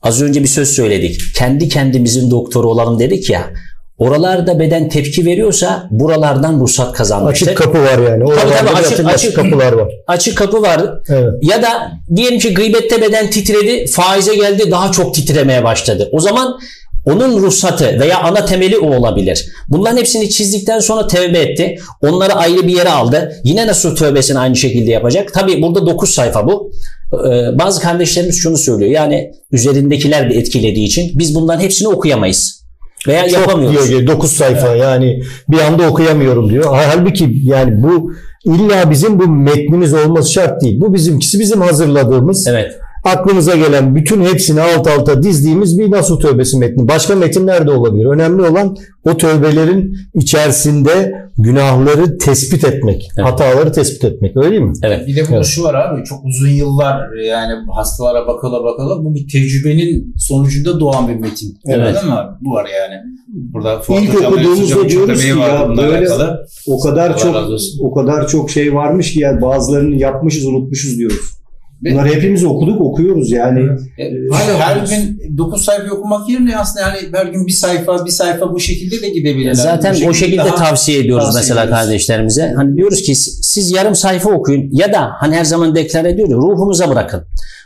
Az 0.06 0.22
önce 0.22 0.44
bir 0.44 0.48
söz 0.48 0.70
söyledik. 0.70 1.22
Kendi 1.36 1.70
kendimizin 1.70 2.32
doktoru 2.32 2.70
olalım 2.70 3.00
dedik 3.00 3.30
ya. 3.30 3.50
Oralarda 3.98 4.60
beden 4.60 4.90
tepki 4.90 5.26
veriyorsa 5.26 5.88
buralardan 5.92 6.60
ruhsat 6.60 6.94
kazanmıştır. 6.94 7.48
Açık 7.48 7.58
kapı 7.58 7.82
var 7.82 7.98
yani. 7.98 8.20
Tabii, 8.20 8.24
Oralarda 8.24 8.56
tabii, 8.58 8.70
açık- 8.70 8.92
açık, 8.94 9.08
açık- 9.08 9.36
kapılar 9.36 9.72
var. 9.74 9.88
Açık 10.08 10.38
kapı 10.38 10.62
var. 10.62 10.82
Evet. 11.10 11.34
Ya 11.42 11.62
da 11.62 11.92
diyelim 12.16 12.40
ki 12.40 12.54
gıybette 12.54 13.02
beden 13.02 13.30
titredi, 13.30 13.88
faize 13.88 14.36
geldi 14.36 14.72
daha 14.72 14.92
çok 14.92 15.16
titremeye 15.16 15.64
başladı. 15.64 16.10
O 16.12 16.20
zaman 16.20 16.60
onun 17.06 17.42
ruhsatı 17.42 18.00
veya 18.00 18.20
ana 18.20 18.46
temeli 18.46 18.78
o 18.78 18.96
olabilir. 18.98 19.46
Bunların 19.70 19.98
hepsini 19.98 20.30
çizdikten 20.30 20.80
sonra 20.80 21.08
tevbe 21.08 21.40
etti. 21.40 21.76
Onları 22.02 22.34
ayrı 22.34 22.68
bir 22.68 22.76
yere 22.78 22.90
aldı. 22.90 23.32
Yine 23.44 23.68
nasıl 23.68 23.96
tövbesini 23.96 24.40
aynı 24.40 24.56
şekilde 24.56 24.92
yapacak? 24.92 25.34
Tabi 25.34 25.62
burada 25.62 25.86
9 25.86 26.10
sayfa 26.14 26.48
bu. 26.48 26.72
Ee, 27.14 27.60
bazı 27.60 27.82
kardeşlerimiz 27.82 28.36
şunu 28.36 28.58
söylüyor. 28.58 28.92
Yani 28.92 29.32
üzerindekiler 29.52 30.30
de 30.30 30.36
etkilediği 30.36 30.86
için 30.88 31.12
biz 31.16 31.36
bunların 31.36 31.62
hepsini 31.62 31.88
okuyamayız. 31.88 32.66
Veya 33.08 33.30
Çok 33.30 33.40
yapamıyoruz. 33.40 33.90
diyor 33.90 34.08
9 34.08 34.32
sayfa 34.32 34.76
yani 34.76 35.22
bir 35.50 35.60
anda 35.60 35.90
okuyamıyorum 35.90 36.50
diyor. 36.50 36.66
Halbuki 36.76 37.30
yani 37.44 37.84
bu 37.84 38.12
illa 38.46 38.92
bizim 38.92 39.20
bu 39.20 39.28
metnimiz 39.28 39.94
olması 39.94 40.32
şart 40.32 40.62
değil. 40.62 40.82
Bu 40.82 40.94
bizimkisi 40.94 41.40
bizim 41.40 41.62
hazırladığımız 41.62 42.48
Evet. 42.48 42.72
Aklımıza 43.06 43.56
gelen 43.56 43.96
bütün 43.96 44.24
hepsini 44.26 44.62
alt 44.62 44.88
alta 44.88 45.24
dizdiğimiz 45.24 45.80
bir 45.80 45.92
Nasuh 45.92 46.20
Tövbesi 46.20 46.58
metni. 46.58 46.88
Başka 46.88 47.16
metinler 47.16 47.68
de 47.68 47.72
olabilir. 47.72 48.06
Önemli 48.06 48.42
olan 48.42 48.76
o 49.06 49.18
tövbelerin 49.18 49.98
içerisinde 50.14 51.26
günahları 51.38 52.18
tespit 52.18 52.64
etmek, 52.66 53.08
Evet. 53.18 53.28
hataları 53.28 53.72
tespit 53.72 54.04
etmek. 54.04 54.38
Öyle 54.38 54.50
değil 54.52 54.62
mi? 54.62 54.74
Evet. 54.84 55.08
Bir 55.08 55.16
de 55.16 55.22
bunun 55.28 55.36
Evet. 55.36 55.46
şu 55.46 55.64
var 55.64 55.74
abi 55.74 56.04
çok 56.04 56.26
uzun 56.26 56.48
yıllar 56.50 57.18
yani 57.28 57.54
hastalara 57.76 58.28
bakala 58.28 58.64
bakala 58.64 59.04
bu 59.06 59.16
bir 59.16 59.28
tecrübenin 59.28 60.14
sonucunda 60.18 60.80
doğan 60.80 61.08
bir 61.08 61.16
metin. 61.16 61.58
Evet. 61.68 61.96
Değil 61.96 62.06
mi 62.06 62.12
abi? 62.12 62.36
Bu 62.42 62.52
var 62.52 62.66
yani. 62.82 63.02
Burada 63.28 63.80
Fuat 63.80 64.04
İlk 64.04 64.16
okuduğumuzda 64.28 64.90
diyoruz 64.90 65.22
ki 65.22 65.28
ya 65.30 65.70
böyle- 65.78 65.98
alakalı. 65.98 66.46
O 66.68 66.80
kadar 66.80 67.18
çok 67.18 67.36
o 67.82 67.94
kadar 67.94 68.28
çok 68.28 68.50
şey 68.50 68.74
varmış 68.74 69.14
ki 69.14 69.20
yani 69.20 69.42
bazılarını 69.42 69.96
yapmışız 69.96 70.46
unutmuşuz 70.46 70.98
diyoruz. 70.98 71.35
Bunları 71.82 72.08
hepimiz 72.08 72.44
okuduk 72.44 72.82
okuyoruz 72.82 73.32
yani. 73.32 73.60
E, 73.98 74.03
Hala 74.32 74.60
her 74.60 74.72
okuyoruz. 74.75 74.89
gün 74.89 75.38
9 75.38 75.65
sayfa 75.65 75.96
okumak 75.96 76.29
yerine 76.29 76.58
aslında 76.58 76.86
yani 76.86 76.98
her 77.13 77.25
gün 77.25 77.48
bir 77.48 77.51
sayfa 77.51 78.05
bir 78.05 78.12
sayfa 78.12 78.53
bu 78.53 78.60
şekilde 78.60 79.01
de 79.01 79.10
gidebilirler. 79.10 79.53
Zaten 79.53 79.96
Bu 80.05 80.10
o 80.10 80.13
şekilde 80.13 80.44
tavsiye 80.44 81.00
ediyoruz 81.00 81.25
tavsiye 81.25 81.41
mesela 81.41 81.63
ediyoruz. 81.63 81.82
kardeşlerimize. 81.84 82.53
Hani 82.55 82.75
diyoruz 82.77 83.01
ki 83.01 83.15
siz 83.15 83.72
yarım 83.72 83.96
sayfa 83.96 84.29
okuyun 84.32 84.70
ya 84.72 84.94
da 84.94 85.10
hani 85.20 85.36
her 85.36 85.46
zaman 85.46 85.75
deklar 85.75 86.05
ediyor 86.05 86.29
ya 86.29 86.36
ruhunuza 86.36 86.89
bırakın. 86.89 87.24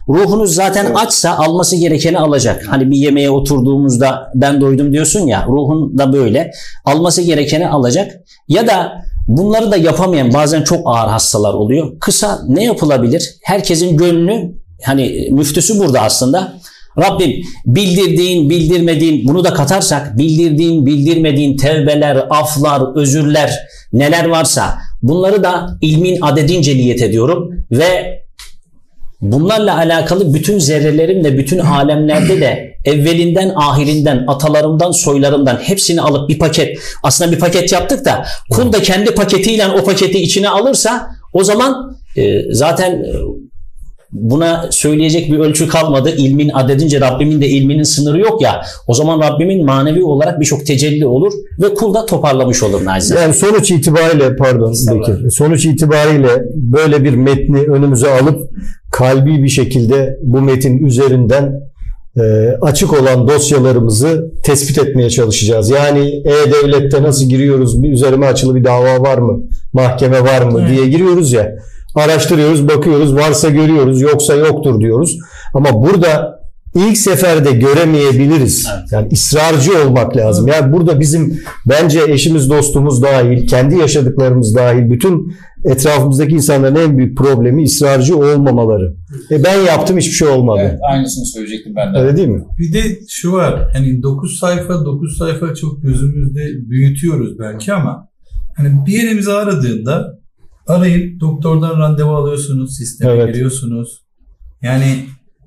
Ruhunuz 0.09 0.55
zaten 0.55 0.85
Evet. 0.85 0.97
açsa 0.97 1.31
alması 1.37 1.75
gerekeni 1.75 2.17
alacak. 2.19 2.65
Hani 2.67 2.91
bir 2.91 2.97
yemeğe 2.97 3.29
oturduğumuzda 3.29 4.31
ben 4.35 4.61
doydum 4.61 4.93
diyorsun 4.93 5.27
ya 5.27 5.45
ruhun 5.47 5.97
da 5.97 6.13
böyle 6.13 6.51
alması 6.85 7.21
gerekeni 7.21 7.67
alacak. 7.67 8.11
Ya 8.47 8.67
da 8.67 8.91
bunları 9.29 9.71
da 9.71 9.77
yapamayan 9.77 10.33
bazen 10.33 10.63
çok 10.63 10.81
ağır 10.86 11.07
hastalar 11.07 11.53
oluyor. 11.53 12.00
Kısa 12.00 12.39
ne 12.48 12.63
yapılabilir? 12.63 13.38
Herkesin 13.43 13.98
gönlü 13.98 14.55
hani 14.83 15.27
müftüsü 15.31 15.79
burada 15.79 16.01
aslında. 16.01 16.53
Rabbim 16.98 17.31
bildirdiğin, 17.65 18.50
bildirmediğin 18.50 19.27
bunu 19.27 19.43
da 19.43 19.53
katarsak 19.53 20.17
bildirdiğin, 20.17 20.86
bildirmediğin 20.86 21.57
tevbeler, 21.57 22.27
aflar, 22.29 22.95
özürler 22.95 23.59
neler 23.93 24.25
varsa 24.25 24.77
bunları 25.01 25.43
da 25.43 25.77
ilmin 25.81 26.21
adedince 26.21 26.77
niyet 26.77 27.01
ediyorum 27.01 27.51
ve 27.71 28.19
bunlarla 29.21 29.77
alakalı 29.77 30.33
bütün 30.33 30.59
zerrelerimle 30.59 31.38
bütün 31.38 31.59
alemlerde 31.59 32.41
de 32.41 32.68
evvelinden 32.86 33.51
ahirinden 33.55 34.24
atalarımdan 34.27 34.91
soylarımdan 34.91 35.55
hepsini 35.55 36.01
alıp 36.01 36.29
bir 36.29 36.39
paket 36.39 36.77
aslında 37.03 37.31
bir 37.31 37.39
paket 37.39 37.71
yaptık 37.71 38.05
da 38.05 38.25
kul 38.50 38.74
da 38.74 38.81
kendi 38.81 39.15
paketiyle 39.15 39.67
o 39.67 39.83
paketi 39.83 40.19
içine 40.19 40.50
alırsa 40.50 41.07
o 41.33 41.43
zaman 41.43 41.98
e, 42.17 42.53
zaten 42.53 42.91
e, 42.91 43.13
buna 44.12 44.67
söyleyecek 44.71 45.31
bir 45.31 45.39
ölçü 45.39 45.67
kalmadı. 45.67 46.13
İlmin 46.17 46.50
adedince 46.50 47.01
Rabbimin 47.01 47.41
de 47.41 47.48
ilminin 47.48 47.83
sınırı 47.83 48.19
yok 48.19 48.41
ya. 48.41 48.62
O 48.88 48.93
zaman 48.93 49.19
Rabbimin 49.19 49.65
manevi 49.65 50.03
olarak 50.03 50.39
birçok 50.39 50.65
tecelli 50.65 51.05
olur 51.05 51.33
ve 51.62 51.74
kul 51.74 51.93
da 51.93 52.05
toparlamış 52.05 52.63
olur 52.63 52.86
naçizane. 52.86 53.21
Yani 53.21 53.33
sonuç 53.33 53.71
itibariyle 53.71 54.36
pardon 54.36 54.74
Bekir. 54.74 55.29
Sonuç 55.29 55.65
itibariyle 55.65 56.29
böyle 56.55 57.03
bir 57.03 57.13
metni 57.13 57.59
önümüze 57.59 58.09
alıp 58.09 58.50
kalbi 58.91 59.43
bir 59.43 59.50
şekilde 59.50 60.17
bu 60.24 60.41
metin 60.41 60.86
üzerinden 60.86 61.68
açık 62.61 62.93
olan 63.01 63.27
dosyalarımızı 63.27 64.31
tespit 64.43 64.77
etmeye 64.77 65.09
çalışacağız. 65.09 65.69
Yani 65.69 66.23
E-Devlet'te 66.25 67.03
nasıl 67.03 67.25
giriyoruz? 67.25 67.83
Bir 67.83 67.91
üzerime 67.91 68.25
açılı 68.25 68.55
bir 68.55 68.63
dava 68.63 69.01
var 69.01 69.17
mı? 69.17 69.39
Mahkeme 69.73 70.23
var 70.23 70.41
mı 70.41 70.67
diye 70.69 70.88
giriyoruz 70.88 71.33
ya. 71.33 71.55
Araştırıyoruz, 71.95 72.67
bakıyoruz, 72.67 73.15
varsa 73.15 73.49
görüyoruz, 73.49 74.01
yoksa 74.01 74.35
yoktur 74.35 74.79
diyoruz. 74.79 75.17
Ama 75.53 75.83
burada 75.83 76.38
ilk 76.75 76.97
seferde 76.97 77.51
göremeyebiliriz. 77.51 78.67
Yani 78.91 79.09
ısrarcı 79.13 79.88
olmak 79.88 80.17
lazım. 80.17 80.47
Yani 80.47 80.73
burada 80.73 80.99
bizim 80.99 81.39
bence 81.65 81.99
eşimiz, 82.07 82.49
dostumuz 82.49 83.01
dahil, 83.03 83.47
kendi 83.47 83.75
yaşadıklarımız 83.75 84.55
dahil 84.55 84.91
bütün 84.91 85.35
etrafımızdaki 85.65 86.31
insanların 86.35 86.75
en 86.75 86.97
büyük 86.97 87.17
problemi 87.17 87.63
ısrarcı 87.63 88.17
olmamaları. 88.17 88.95
E 89.31 89.43
ben 89.43 89.59
yaptım 89.59 89.97
hiçbir 89.97 90.11
şey 90.11 90.27
olmadı. 90.27 90.59
Evet, 90.63 90.79
aynısını 90.91 91.25
söyleyecektim 91.25 91.73
ben 91.75 91.93
de. 91.93 91.97
Öyle 91.97 92.17
değil 92.17 92.27
mi? 92.27 92.43
Bir 92.59 92.73
de 92.73 92.99
şu 93.09 93.31
var. 93.31 93.69
Hani 93.73 94.03
9 94.03 94.39
sayfa 94.39 94.85
9 94.85 95.17
sayfa 95.17 95.55
çok 95.55 95.83
gözümüzde 95.83 96.69
büyütüyoruz 96.69 97.39
belki 97.39 97.73
ama 97.73 98.07
hani 98.57 98.85
bir 98.88 98.91
yerimizi 98.91 99.31
aradığında 99.31 100.19
arayıp 100.67 101.19
doktordan 101.19 101.79
randevu 101.79 102.15
alıyorsunuz, 102.15 102.77
sisteme 102.77 103.11
Evet. 103.11 103.33
giriyorsunuz. 103.33 104.01
Yani 104.61 105.05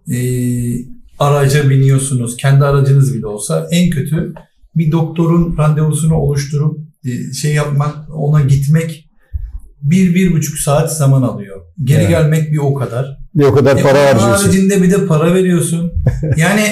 e, 0.09 0.17
araca 1.23 1.71
biniyorsunuz. 1.71 2.37
Kendi 2.37 2.65
aracınız 2.65 3.15
bile 3.15 3.27
olsa 3.27 3.69
en 3.71 3.91
kötü 3.91 4.35
bir 4.77 4.93
doktorun 4.93 5.57
randevusunu 5.59 6.15
oluşturup 6.15 6.79
e, 7.05 7.33
şey 7.33 7.55
yapmak, 7.55 7.97
ona 8.15 8.41
gitmek 8.41 9.09
bir, 9.83 10.15
bir 10.15 10.33
buçuk 10.33 10.59
saat 10.59 10.97
zaman 10.97 11.23
alıyor. 11.23 11.61
Geri 11.85 11.99
Evet. 12.01 12.09
gelmek 12.11 12.53
bir 12.53 12.59
o 12.59 12.75
kadar. 12.75 13.19
Bir 13.35 13.45
o 13.45 13.55
kadar 13.55 13.77
E, 13.77 13.83
para 13.83 14.07
harcıyorsun. 14.07 14.45
haricinde 14.47 14.83
bir 14.83 14.91
de 14.91 15.07
para 15.07 15.35
veriyorsun. 15.35 15.93
yani 16.37 16.63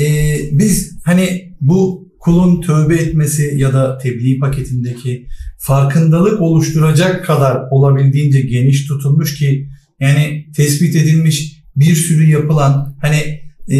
e, 0.00 0.36
biz 0.52 0.98
hani 1.04 1.54
bu 1.60 2.08
kulun 2.20 2.60
tövbe 2.60 2.94
etmesi 2.94 3.52
ya 3.56 3.72
da 3.72 3.98
tebliğ 3.98 4.38
paketindeki 4.38 5.26
farkındalık 5.58 6.40
oluşturacak 6.40 7.24
kadar 7.24 7.62
olabildiğince 7.70 8.40
geniş 8.40 8.86
tutulmuş 8.86 9.38
ki 9.38 9.68
yani 10.00 10.46
tespit 10.56 10.96
edilmiş 10.96 11.62
bir 11.76 11.94
sürü 11.94 12.30
yapılan 12.30 12.96
hani 13.00 13.39
e, 13.70 13.78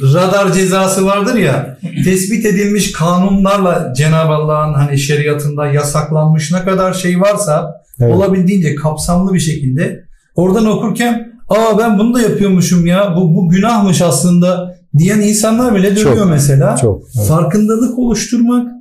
radar 0.00 0.52
cezası 0.52 1.06
vardır 1.06 1.34
ya 1.34 1.78
tespit 2.04 2.46
edilmiş 2.46 2.92
kanunlarla 2.92 3.92
Cenab-ı 3.96 4.32
Allah'ın 4.32 4.74
hani 4.74 4.98
şeriatında 4.98 5.66
yasaklanmış 5.66 6.52
ne 6.52 6.64
kadar 6.64 6.94
şey 6.94 7.20
varsa 7.20 7.82
Evet. 8.00 8.14
olabildiğince 8.14 8.74
kapsamlı 8.74 9.34
bir 9.34 9.40
şekilde 9.40 10.04
oradan 10.34 10.66
okurken 10.66 11.32
aa 11.48 11.78
ben 11.78 11.98
bunu 11.98 12.14
da 12.14 12.20
yapıyormuşum 12.20 12.86
ya 12.86 13.14
bu, 13.16 13.34
bu 13.36 13.48
günahmış 13.48 14.02
aslında 14.02 14.76
diyen 14.98 15.20
insanlar 15.20 15.74
bile 15.74 15.96
dönüyor 15.96 16.16
Çok, 16.16 16.30
mesela. 16.30 16.76
Çok. 16.76 17.02
evet. 17.16 17.28
Farkındalık 17.28 17.98
oluşturmak 17.98 18.72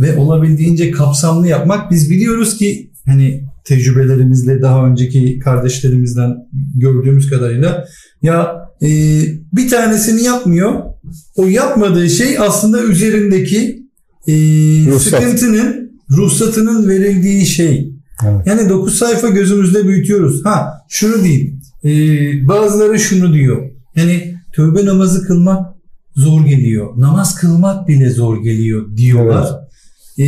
ve 0.00 0.16
olabildiğince 0.16 0.90
kapsamlı 0.90 1.48
yapmak. 1.48 1.90
Biz 1.90 2.10
biliyoruz 2.10 2.58
ki 2.58 2.90
hani 3.06 3.44
tecrübelerimizle 3.64 4.62
daha 4.62 4.86
önceki 4.86 5.38
kardeşlerimizden 5.38 6.34
gördüğümüz 6.74 7.30
kadarıyla 7.30 7.84
ya 8.22 8.63
e, 8.82 8.88
bir 9.52 9.68
tanesini 9.68 10.22
yapmıyor. 10.22 10.82
O 11.36 11.46
yapmadığı 11.46 12.10
şey 12.10 12.38
aslında 12.38 12.82
üzerindeki 12.82 13.84
e, 14.28 14.32
Ruhsat. 14.86 15.22
sıkıntının 15.22 15.90
ruhsatının 16.10 16.88
verildiği 16.88 17.46
şey. 17.46 17.90
Evet. 18.24 18.46
Yani 18.46 18.68
9 18.68 18.94
sayfa 18.98 19.28
gözümüzde 19.28 19.88
büyütüyoruz. 19.88 20.44
Ha 20.44 20.72
şunu 20.88 21.24
diyeyim. 21.24 21.60
E, 21.84 21.90
bazıları 22.48 22.98
şunu 22.98 23.34
diyor. 23.34 23.70
Yani 23.96 24.34
tövbe 24.56 24.84
namazı 24.86 25.26
kılmak 25.26 25.66
zor 26.16 26.46
geliyor. 26.46 26.88
Namaz 26.96 27.34
kılmak 27.34 27.88
bile 27.88 28.10
zor 28.10 28.42
geliyor 28.42 28.96
diyorlar. 28.96 29.48
E, 30.18 30.24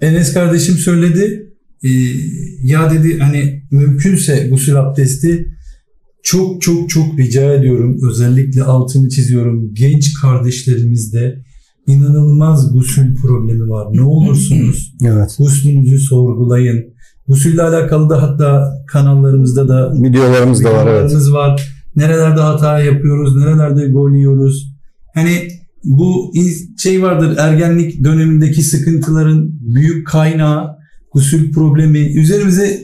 Enes 0.00 0.32
kardeşim 0.34 0.74
söyledi. 0.74 1.52
E, 1.84 1.88
ya 2.64 2.90
dedi 2.90 3.18
hani 3.18 3.62
mümkünse 3.70 4.48
gusül 4.50 4.80
abdesti 4.80 5.55
çok 6.26 6.62
çok 6.62 6.90
çok 6.90 7.18
rica 7.18 7.52
ediyorum. 7.54 7.98
Özellikle 8.10 8.62
altını 8.62 9.08
çiziyorum. 9.08 9.74
Genç 9.74 10.14
kardeşlerimizde 10.20 11.44
inanılmaz 11.86 12.72
gusül 12.72 13.16
problemi 13.16 13.70
var. 13.70 13.88
Ne 13.92 14.02
olursunuz 14.02 14.92
Evet. 15.04 15.34
guslünüzü 15.38 15.98
sorgulayın. 15.98 16.84
Gusülle 17.28 17.62
alakalı 17.62 18.10
da 18.10 18.22
hatta 18.22 18.72
kanallarımızda 18.86 19.68
da 19.68 19.92
Videolarımız 20.02 20.64
da 20.64 20.74
var 20.74 20.86
evet. 20.86 21.12
var. 21.32 21.72
Nerelerde 21.96 22.40
hata 22.40 22.80
yapıyoruz, 22.80 23.36
nerelerde 23.36 23.88
gol 23.88 24.10
yiyoruz. 24.10 24.72
Hani 25.14 25.48
bu 25.84 26.32
şey 26.78 27.02
vardır 27.02 27.36
ergenlik 27.38 28.04
dönemindeki 28.04 28.62
sıkıntıların 28.62 29.50
büyük 29.60 30.06
kaynağı 30.06 30.76
gusül 31.12 31.52
problemi. 31.52 31.98
Üzerimize 31.98 32.80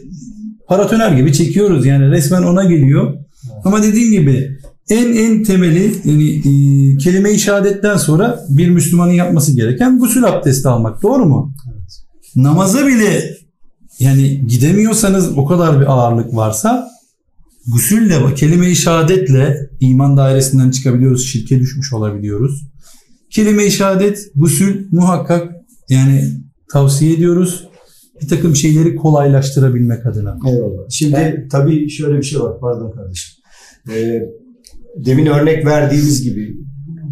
paratoner 0.68 1.12
gibi 1.12 1.32
çekiyoruz 1.32 1.86
yani 1.86 2.10
resmen 2.10 2.42
ona 2.42 2.64
geliyor. 2.64 3.21
Ama 3.64 3.82
dediğim 3.82 4.10
gibi 4.10 4.58
en 4.90 5.12
en 5.12 5.42
temeli 5.42 5.94
yani 6.04 6.30
e, 6.30 6.96
kelime-i 6.96 7.38
şehadetten 7.38 7.96
sonra 7.96 8.40
bir 8.48 8.68
Müslümanın 8.68 9.12
yapması 9.12 9.56
gereken 9.56 9.98
gusül 9.98 10.24
abdesti 10.24 10.68
almak. 10.68 11.02
Doğru 11.02 11.24
mu? 11.24 11.54
Namaza 12.36 12.86
bile 12.86 13.36
yani 13.98 14.46
gidemiyorsanız 14.46 15.38
o 15.38 15.44
kadar 15.44 15.80
bir 15.80 15.92
ağırlık 15.92 16.34
varsa 16.34 16.88
gusülle, 17.72 18.34
kelime-i 18.34 18.76
şehadetle 18.76 19.70
iman 19.80 20.16
dairesinden 20.16 20.70
çıkabiliyoruz, 20.70 21.26
şirke 21.26 21.60
düşmüş 21.60 21.92
olabiliyoruz. 21.92 22.66
Kelime-i 23.30 23.70
şehadet, 23.70 24.30
gusül 24.34 24.86
muhakkak 24.92 25.52
yani 25.88 26.30
tavsiye 26.72 27.14
ediyoruz. 27.14 27.68
Bir 28.22 28.28
takım 28.28 28.56
şeyleri 28.56 28.96
kolaylaştırabilmek 28.96 30.06
adına. 30.06 30.36
Eyvallah. 30.46 30.82
Şimdi 30.90 31.48
tabii 31.50 31.90
şöyle 31.90 32.18
bir 32.18 32.22
şey 32.22 32.40
var. 32.40 32.60
Pardon 32.60 32.90
kardeşim. 32.90 33.41
Ee, 33.90 34.22
demin 34.96 35.26
örnek 35.26 35.66
verdiğimiz 35.66 36.22
gibi 36.22 36.56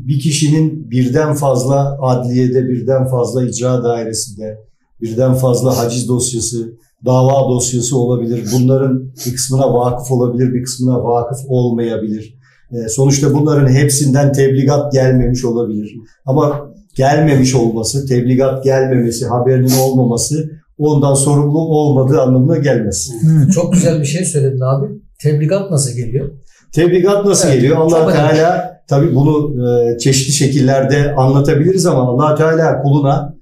bir 0.09 0.19
kişinin 0.19 0.91
birden 0.91 1.35
fazla 1.35 1.99
adliyede, 2.01 2.69
birden 2.69 3.07
fazla 3.07 3.47
icra 3.47 3.85
dairesinde, 3.85 4.59
birden 5.01 5.35
fazla 5.35 5.79
haciz 5.79 6.09
dosyası, 6.09 6.73
dava 7.05 7.51
dosyası 7.51 7.99
olabilir. 7.99 8.45
Bunların 8.53 9.13
bir 9.27 9.35
kısmına 9.35 9.75
vakıf 9.75 10.11
olabilir, 10.11 10.55
bir 10.55 10.65
kısmına 10.65 11.05
vakıf 11.05 11.39
olmayabilir. 11.49 12.39
Ee, 12.73 12.89
sonuçta 12.89 13.35
bunların 13.35 13.73
hepsinden 13.73 14.33
tebligat 14.33 14.93
gelmemiş 14.93 15.45
olabilir. 15.45 15.95
Ama 16.27 16.71
gelmemiş 16.97 17.55
olması, 17.55 18.07
tebligat 18.07 18.65
gelmemesi, 18.65 19.27
haberinin 19.27 19.79
olmaması 19.83 20.51
ondan 20.79 21.15
sorumlu 21.15 21.59
olmadığı 21.59 22.21
anlamına 22.21 22.59
gelmez. 22.59 23.11
Çok 23.55 23.73
güzel 23.73 24.01
bir 24.01 24.07
şey 24.07 24.25
söyledin 24.25 24.61
abi. 24.61 24.87
Tebligat 25.23 25.71
nasıl 25.71 25.97
geliyor? 25.97 26.31
Tebligat 26.73 27.27
nasıl 27.27 27.49
Evet, 27.49 27.57
geliyor? 27.57 27.77
Allah. 27.77 28.13
Teala 28.13 28.81
tabii 28.89 29.15
bunu 29.15 29.65
e, 29.69 29.99
çeşitli 29.99 30.33
şekillerde 30.33 31.15
anlatabiliriz 31.15 31.87
ama 31.87 32.03
Allah 32.03 32.35
Teala 32.35 32.83
kuluna 32.83 33.35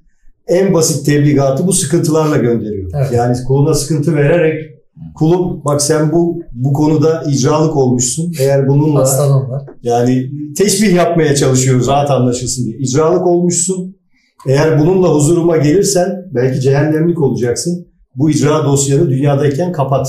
en 0.46 0.74
basit 0.74 1.06
tebligatı 1.06 1.66
bu 1.66 1.72
sıkıntılarla 1.72 2.36
gönderiyor. 2.36 2.90
Evet. 2.96 3.12
Yani 3.12 3.36
kuluna 3.46 3.74
sıkıntı 3.74 4.16
vererek 4.16 4.78
kulum 5.14 5.64
bak 5.64 5.82
sen 5.82 6.12
bu 6.12 6.42
bu 6.52 6.72
konuda 6.72 7.24
icralık 7.28 7.76
olmuşsun. 7.76 8.32
Eğer 8.40 8.68
bununla 8.68 9.08
yani 9.82 10.30
teşbih 10.58 10.94
yapmaya 10.94 11.34
çalışıyoruz 11.34 11.88
rahat 11.88 12.10
anlaşılsın 12.10 12.64
diye. 12.66 12.76
İcralık 12.78 13.26
olmuşsun. 13.26 13.96
Eğer 14.46 14.80
bununla 14.80 15.08
huzuruma 15.08 15.56
gelirsen 15.56 16.08
belki 16.34 16.60
cehennemlik 16.60 17.22
olacaksın. 17.22 17.86
Bu 18.14 18.30
icra 18.30 18.64
dosyanı 18.64 19.10
dünyadayken 19.10 19.72
kapat. 19.72 20.08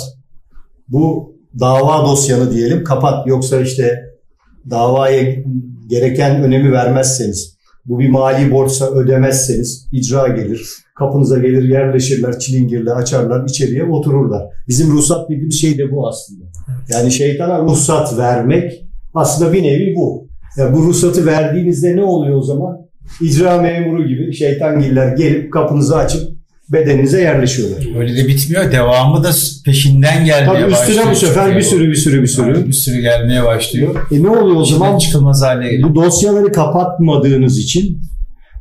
Bu 0.87 1.28
dava 1.59 2.05
dosyanı 2.05 2.51
diyelim 2.51 2.83
kapat. 2.83 3.27
Yoksa 3.27 3.61
işte 3.61 3.99
davaya 4.69 5.35
gereken 5.87 6.43
önemi 6.43 6.71
vermezseniz, 6.71 7.57
bu 7.85 7.99
bir 7.99 8.09
mali 8.09 8.51
borçsa 8.51 8.91
ödemezseniz 8.91 9.87
icra 9.91 10.27
gelir. 10.27 10.61
Kapınıza 10.95 11.39
gelir 11.39 11.69
yerleşirler, 11.69 12.39
çilingirle 12.39 12.91
açarlar, 12.93 13.45
içeriye 13.49 13.83
otururlar. 13.83 14.43
Bizim 14.67 14.91
ruhsat 14.91 15.29
dediğimiz 15.29 15.61
şey 15.61 15.77
de 15.77 15.91
bu 15.91 16.07
aslında. 16.07 16.45
Yani 16.89 17.11
şeytana 17.11 17.59
ruhsat 17.59 18.17
vermek 18.17 18.85
aslında 19.13 19.53
bir 19.53 19.63
nevi 19.63 19.95
bu. 19.95 20.27
Ya 20.57 20.73
bu 20.73 20.77
ruhsatı 20.77 21.25
verdiğinizde 21.25 21.95
ne 21.95 22.03
oluyor 22.03 22.37
o 22.37 22.41
zaman? 22.41 22.77
İcra 23.21 23.61
memuru 23.61 24.07
gibi 24.07 24.33
şeytangiller 24.33 25.15
gelip 25.15 25.53
kapınızı 25.53 25.97
açıp 25.97 26.28
bedeninize 26.71 27.21
yerleşiyorlar. 27.21 27.99
Öyle 27.99 28.17
de 28.17 28.27
bitmiyor. 28.27 28.71
Devamı 28.71 29.23
da 29.23 29.29
peşinden 29.65 30.25
gelmeye 30.25 30.45
Tabii 30.45 30.71
başlıyor. 30.71 30.89
üstüne 30.89 31.11
bu 31.11 31.15
sefer 31.15 31.57
bir 31.57 31.61
sürü 31.61 31.89
bir 31.89 31.95
sürü 31.95 32.21
bir 32.21 32.27
sürü. 32.27 32.67
Bir 32.67 32.73
sürü 32.73 33.01
gelmeye 33.01 33.43
başlıyor. 33.43 33.95
E 34.11 34.23
ne 34.23 34.29
oluyor 34.29 34.55
o 34.55 34.63
İçinden 34.63 34.79
zaman? 34.79 34.97
çıkılmaz 34.97 35.41
hale 35.41 35.71
geliyor. 35.71 35.89
Bu 35.89 35.95
dosyaları 35.95 36.51
kapatmadığınız 36.51 37.59
için 37.59 38.01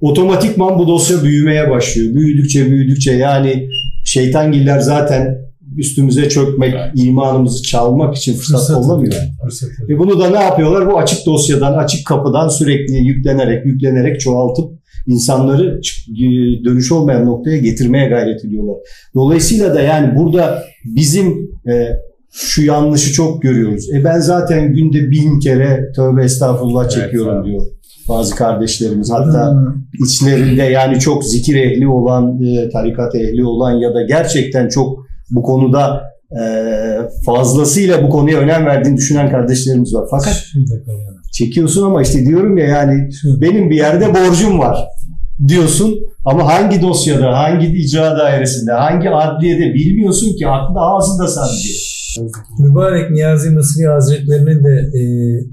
otomatikman 0.01 0.79
bu 0.79 0.89
dosya 0.89 1.23
büyümeye 1.23 1.71
başlıyor. 1.71 2.15
Büyüdükçe 2.15 2.71
büyüdükçe 2.71 3.13
yani 3.13 3.69
şeytangiller 4.05 4.79
zaten 4.79 5.39
üstümüze 5.77 6.29
çökmek, 6.29 6.75
imanımızı 6.95 7.63
çalmak 7.63 8.17
için 8.17 8.35
fırsat 8.35 8.61
Fırsat 8.61 8.77
kollamıyor. 8.77 9.15
Fırsat 9.43 9.69
Ve 9.89 9.99
bunu 9.99 10.21
da 10.21 10.31
ne 10.31 10.43
yapıyorlar? 10.43 10.91
Bu 10.91 10.99
açık 10.99 11.27
dosyadan, 11.27 11.75
açık 11.75 12.07
kapıdan 12.07 12.49
sürekli 12.49 12.95
yüklenerek, 12.97 13.67
yüklenerek 13.67 14.21
çoğaltıp 14.21 14.78
insanları 15.09 15.81
e, 16.09 16.25
dönüş 16.65 16.93
olmayan 16.93 17.27
noktaya 17.27 17.59
getirmeye 17.59 18.09
gayret 18.09 18.45
ediyorlar. 18.45 18.77
Dolayısıyla 19.15 19.75
da 19.75 19.81
yani 19.81 20.17
burada 20.19 20.63
bizim 20.85 21.51
e, 21.69 21.89
şu 22.33 22.63
yanlışı 22.63 23.13
çok 23.13 23.43
görüyoruz. 23.43 23.91
E 23.95 24.05
ben 24.05 24.19
zaten 24.19 24.75
günde 24.75 25.11
bin 25.11 25.41
kere 25.41 25.93
tövbe 25.97 26.25
estağfurullah 26.25 26.83
Evet, 26.83 26.93
çekiyorum 26.93 27.39
abi. 27.41 27.49
diyor 27.49 27.63
bazı 28.09 28.35
kardeşlerimiz. 28.37 29.11
Hatta 29.13 29.65
içlerinde 30.05 30.63
yani 30.63 30.99
çok 30.99 31.25
zikir 31.25 31.57
ehli 31.57 31.89
olan, 31.89 32.43
e, 32.43 32.69
tarikat 32.69 33.15
ehli 33.15 33.45
olan 33.45 33.73
ya 33.73 33.95
da 33.95 34.03
gerçekten 34.03 34.69
çok 34.69 35.07
bu 35.31 35.43
konuda 35.43 36.03
e, 36.33 36.43
fazlasıyla 37.27 38.03
bu 38.03 38.09
konuya 38.11 38.39
önem 38.39 38.67
verdiğini 38.67 38.97
düşünen 38.97 39.31
kardeşlerimiz 39.31 39.95
var. 39.95 40.07
Fakat 40.11 40.47
çekiyorsun 41.33 41.87
ama 41.87 42.03
işte 42.03 42.27
diyorum 42.27 42.59
ya 42.59 42.67
yani 42.67 43.09
benim 43.41 43.71
bir 43.71 43.77
yerde 43.77 44.15
borcum 44.15 44.59
var 44.59 44.79
diyorsun 45.49 45.99
ama 46.25 46.47
hangi 46.47 46.83
dosyada, 46.83 47.39
hangi 47.39 47.67
icra 47.67 48.19
dairesinde, 48.19 48.73
hangi 48.73 49.11
adliyede 49.11 49.75
bilmiyorsun 49.75 50.37
ki 50.37 50.49
aklında 50.49 50.81
ağzında 50.81 51.29
sadece. 51.29 51.69
Mübarek 52.59 53.11
Niyazi 53.11 53.51
Mısri 53.51 53.87
Hazretlerinin 53.87 54.65
de 54.65 54.91
e, 54.99 55.03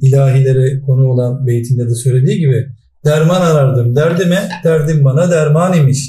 ilahilere 0.07 0.81
konu 0.81 1.07
olan 1.07 1.47
beytinde 1.47 1.89
de 1.89 1.95
söylediği 1.95 2.37
gibi 2.37 2.67
derman 3.05 3.41
arardım 3.41 3.95
derdime, 3.95 4.49
derdim 4.63 5.05
bana 5.05 5.31
derman 5.31 5.77
imiş. 5.77 5.99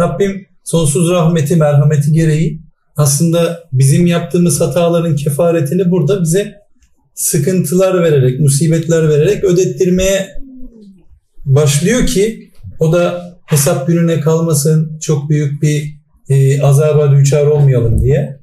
Rabbim 0.00 0.46
sonsuz 0.64 1.10
rahmeti, 1.10 1.56
merhameti 1.56 2.12
gereği 2.12 2.60
aslında 2.96 3.60
bizim 3.72 4.06
yaptığımız 4.06 4.60
hataların 4.60 5.16
kefaretini 5.16 5.90
burada 5.90 6.22
bize 6.22 6.54
sıkıntılar 7.14 8.02
vererek, 8.02 8.40
musibetler 8.40 9.08
vererek 9.08 9.44
ödettirmeye 9.44 10.28
başlıyor 11.44 12.06
ki 12.06 12.45
o 12.80 12.92
da 12.92 13.22
hesap 13.46 13.86
gününe 13.86 14.20
kalmasın, 14.20 14.98
çok 15.00 15.30
büyük 15.30 15.62
bir 15.62 15.96
e, 16.28 16.62
azaba 16.62 17.12
düçar 17.12 17.46
olmayalım 17.46 18.00
diye. 18.00 18.40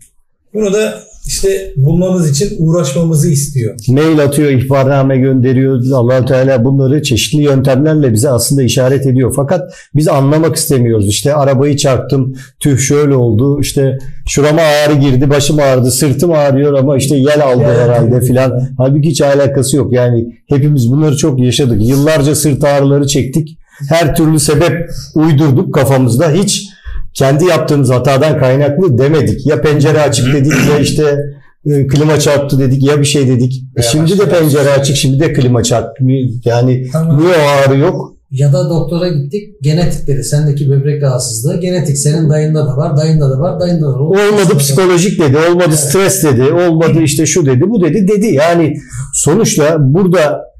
Bunu 0.54 0.74
da 0.74 0.94
işte 1.28 1.74
bulmamız 1.76 2.30
için 2.32 2.56
uğraşmamızı 2.60 3.30
istiyor. 3.30 3.76
Mail 3.88 4.24
atıyor, 4.24 4.50
ihbarname 4.50 5.18
gönderiyor. 5.18 5.82
allah 5.94 6.26
Teala 6.26 6.66
bunları 6.66 7.04
çeşitli 7.04 7.42
yöntemlerle 7.42 8.14
bize 8.14 8.30
aslında 8.30 8.64
işaret 8.64 9.06
ediyor. 9.08 9.34
Fakat 9.36 9.74
biz 9.96 10.08
anlamak 10.08 10.56
istemiyoruz. 10.56 11.10
İşte 11.10 11.34
arabayı 11.34 11.78
çarptım, 11.78 12.36
tüh 12.60 12.80
şöyle 12.80 13.16
oldu. 13.16 13.62
İşte 13.62 13.98
şurama 14.28 14.62
ağrı 14.62 14.94
girdi, 14.94 15.30
başım 15.30 15.60
ağrıdı, 15.60 15.92
sırtım 15.92 16.32
ağrıyor 16.32 16.74
ama 16.74 16.98
işte 16.98 17.16
yel 17.16 17.44
aldı 17.44 17.62
Yel 17.62 17.80
herhalde 17.80 18.22
filan. 18.22 18.70
Halbuki 18.78 19.10
hiç 19.10 19.22
alakası 19.22 19.78
yok. 19.78 19.94
Yani 19.94 20.26
hepimiz 20.50 20.92
bunları 20.92 21.18
çok 21.18 21.40
yaşadık. 21.40 21.82
Yıllarca 21.82 22.36
sırt 22.36 22.64
ağrıları 22.64 23.08
çektik. 23.08 23.58
Her 23.90 24.16
türlü 24.16 24.40
sebep 24.40 24.90
uydurduk 25.16 25.74
kafamızda. 25.74 26.32
Hiç 26.32 26.64
kendi 27.14 27.46
yaptığımız 27.46 27.90
hatadan 27.90 28.40
kaynaklı 28.40 28.98
demedik. 28.98 29.48
Ya 29.48 29.62
pencere 29.62 30.02
açık 30.02 30.34
dedik 30.34 30.54
ya 30.70 30.80
işte 30.80 31.18
e, 31.66 31.88
klima 31.88 32.20
çarptı 32.20 32.60
dedik 32.60 32.84
ya 32.88 33.00
bir 33.00 33.06
şey 33.06 33.28
dedik. 33.28 33.64
E 33.76 33.82
Veya 33.82 33.90
şimdi 33.92 34.20
de 34.20 34.30
pencere 34.30 34.64
şey. 34.64 34.74
açık 34.74 34.96
şimdi 34.96 35.20
de 35.20 35.34
klima 35.34 35.64
çarptı. 35.64 36.04
Yani 36.46 36.88
Tamam. 36.92 37.20
niye 37.22 37.36
o 37.36 37.70
ağrı 37.70 37.78
yok? 37.78 38.14
Ya 38.32 38.54
da 38.54 38.70
doktora 38.70 39.08
gittik. 39.08 39.62
Genetik 39.62 40.08
dedi. 40.08 40.24
Sendeki 40.24 40.70
böbrek 40.70 41.04
rahatsızlığı. 41.04 41.60
Genetik. 41.60 41.98
Senin 41.98 42.30
dayında 42.30 42.68
da 42.68 42.78
var. 42.78 42.98
Dayında 42.98 43.30
da 43.30 43.40
var. 43.40 43.60
Dayında 43.60 43.88
da 43.88 43.94
var. 43.94 44.00
Olmadı 44.00 44.58
psikolojik 44.58 45.20
dedi, 45.20 45.38
olmadı 45.52 45.78
stres 45.78 46.24
dedi, 46.24 46.44
olmadı 46.44 47.02
işte 47.04 47.26
şu 47.26 47.46
dedi, 47.46 47.62
bu 47.70 47.82
dedi, 47.82 48.08
dedi. 48.08 48.26
Yani 48.26 48.74
sonuçta 49.14 49.78
burada 49.80 50.53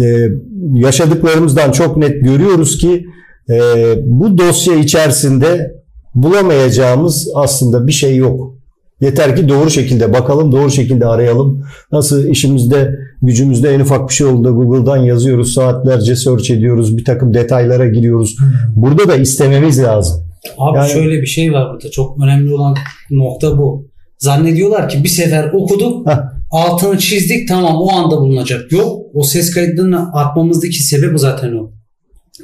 e, 0.00 0.28
yaşadıklarımızdan 0.74 1.72
çok 1.72 1.96
net 1.96 2.24
görüyoruz 2.24 2.78
ki 2.78 3.04
e, 3.50 3.56
bu 4.04 4.38
dosya 4.38 4.74
içerisinde 4.74 5.74
bulamayacağımız 6.14 7.28
aslında 7.34 7.86
bir 7.86 7.92
şey 7.92 8.16
yok. 8.16 8.54
Yeter 9.00 9.36
ki 9.36 9.48
doğru 9.48 9.70
şekilde 9.70 10.12
bakalım, 10.12 10.52
doğru 10.52 10.70
şekilde 10.70 11.06
arayalım. 11.06 11.64
Nasıl 11.92 12.28
işimizde, 12.28 12.90
gücümüzde 13.22 13.74
en 13.74 13.80
ufak 13.80 14.08
bir 14.08 14.14
şey 14.14 14.26
olduğunda 14.26 14.50
Google'dan 14.50 14.96
yazıyoruz, 14.96 15.54
saatlerce 15.54 16.16
search 16.16 16.50
ediyoruz, 16.50 16.96
bir 16.96 17.04
takım 17.04 17.34
detaylara 17.34 17.86
giriyoruz. 17.88 18.36
Burada 18.76 19.08
da 19.08 19.16
istememiz 19.16 19.82
lazım. 19.82 20.24
Abi 20.58 20.78
Yani- 20.78 20.90
şöyle 20.90 21.20
bir 21.20 21.26
şey 21.26 21.52
var 21.52 21.72
burada. 21.72 21.90
Çok 21.90 22.22
önemli 22.22 22.54
olan 22.54 22.76
nokta 23.10 23.58
bu. 23.58 23.88
Zannediyorlar 24.18 24.88
ki 24.88 25.04
bir 25.04 25.08
sefer 25.08 25.50
okuduk, 25.52 26.06
Heh. 26.06 26.18
Altını 26.50 26.98
çizdik 26.98 27.48
tamam 27.48 27.76
o 27.76 27.92
anda 27.92 28.16
bulunacak. 28.16 28.72
Yok 28.72 29.06
o 29.14 29.22
ses 29.22 29.50
kayıtlarını 29.50 30.12
atmamızdaki 30.12 30.82
sebep 30.82 31.18
zaten 31.18 31.52
o. 31.52 31.72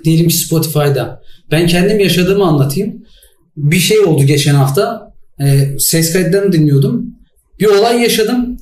Diyelim 0.05 0.29
ki 0.29 0.37
Spotify'da. 0.37 1.23
Ben 1.51 1.67
kendim 1.67 2.01
yaşadığımı 2.01 2.45
anlatayım. 2.45 3.05
Bir 3.57 3.79
şey 3.79 3.99
oldu 3.99 4.25
geçen 4.25 4.55
hafta. 4.55 5.13
Ee, 5.41 5.79
ses 5.79 6.13
kayıtlarını 6.13 6.53
dinliyordum. 6.53 7.07
Bir 7.61 7.67
olay 7.67 8.03
yaşadım. 8.03 8.57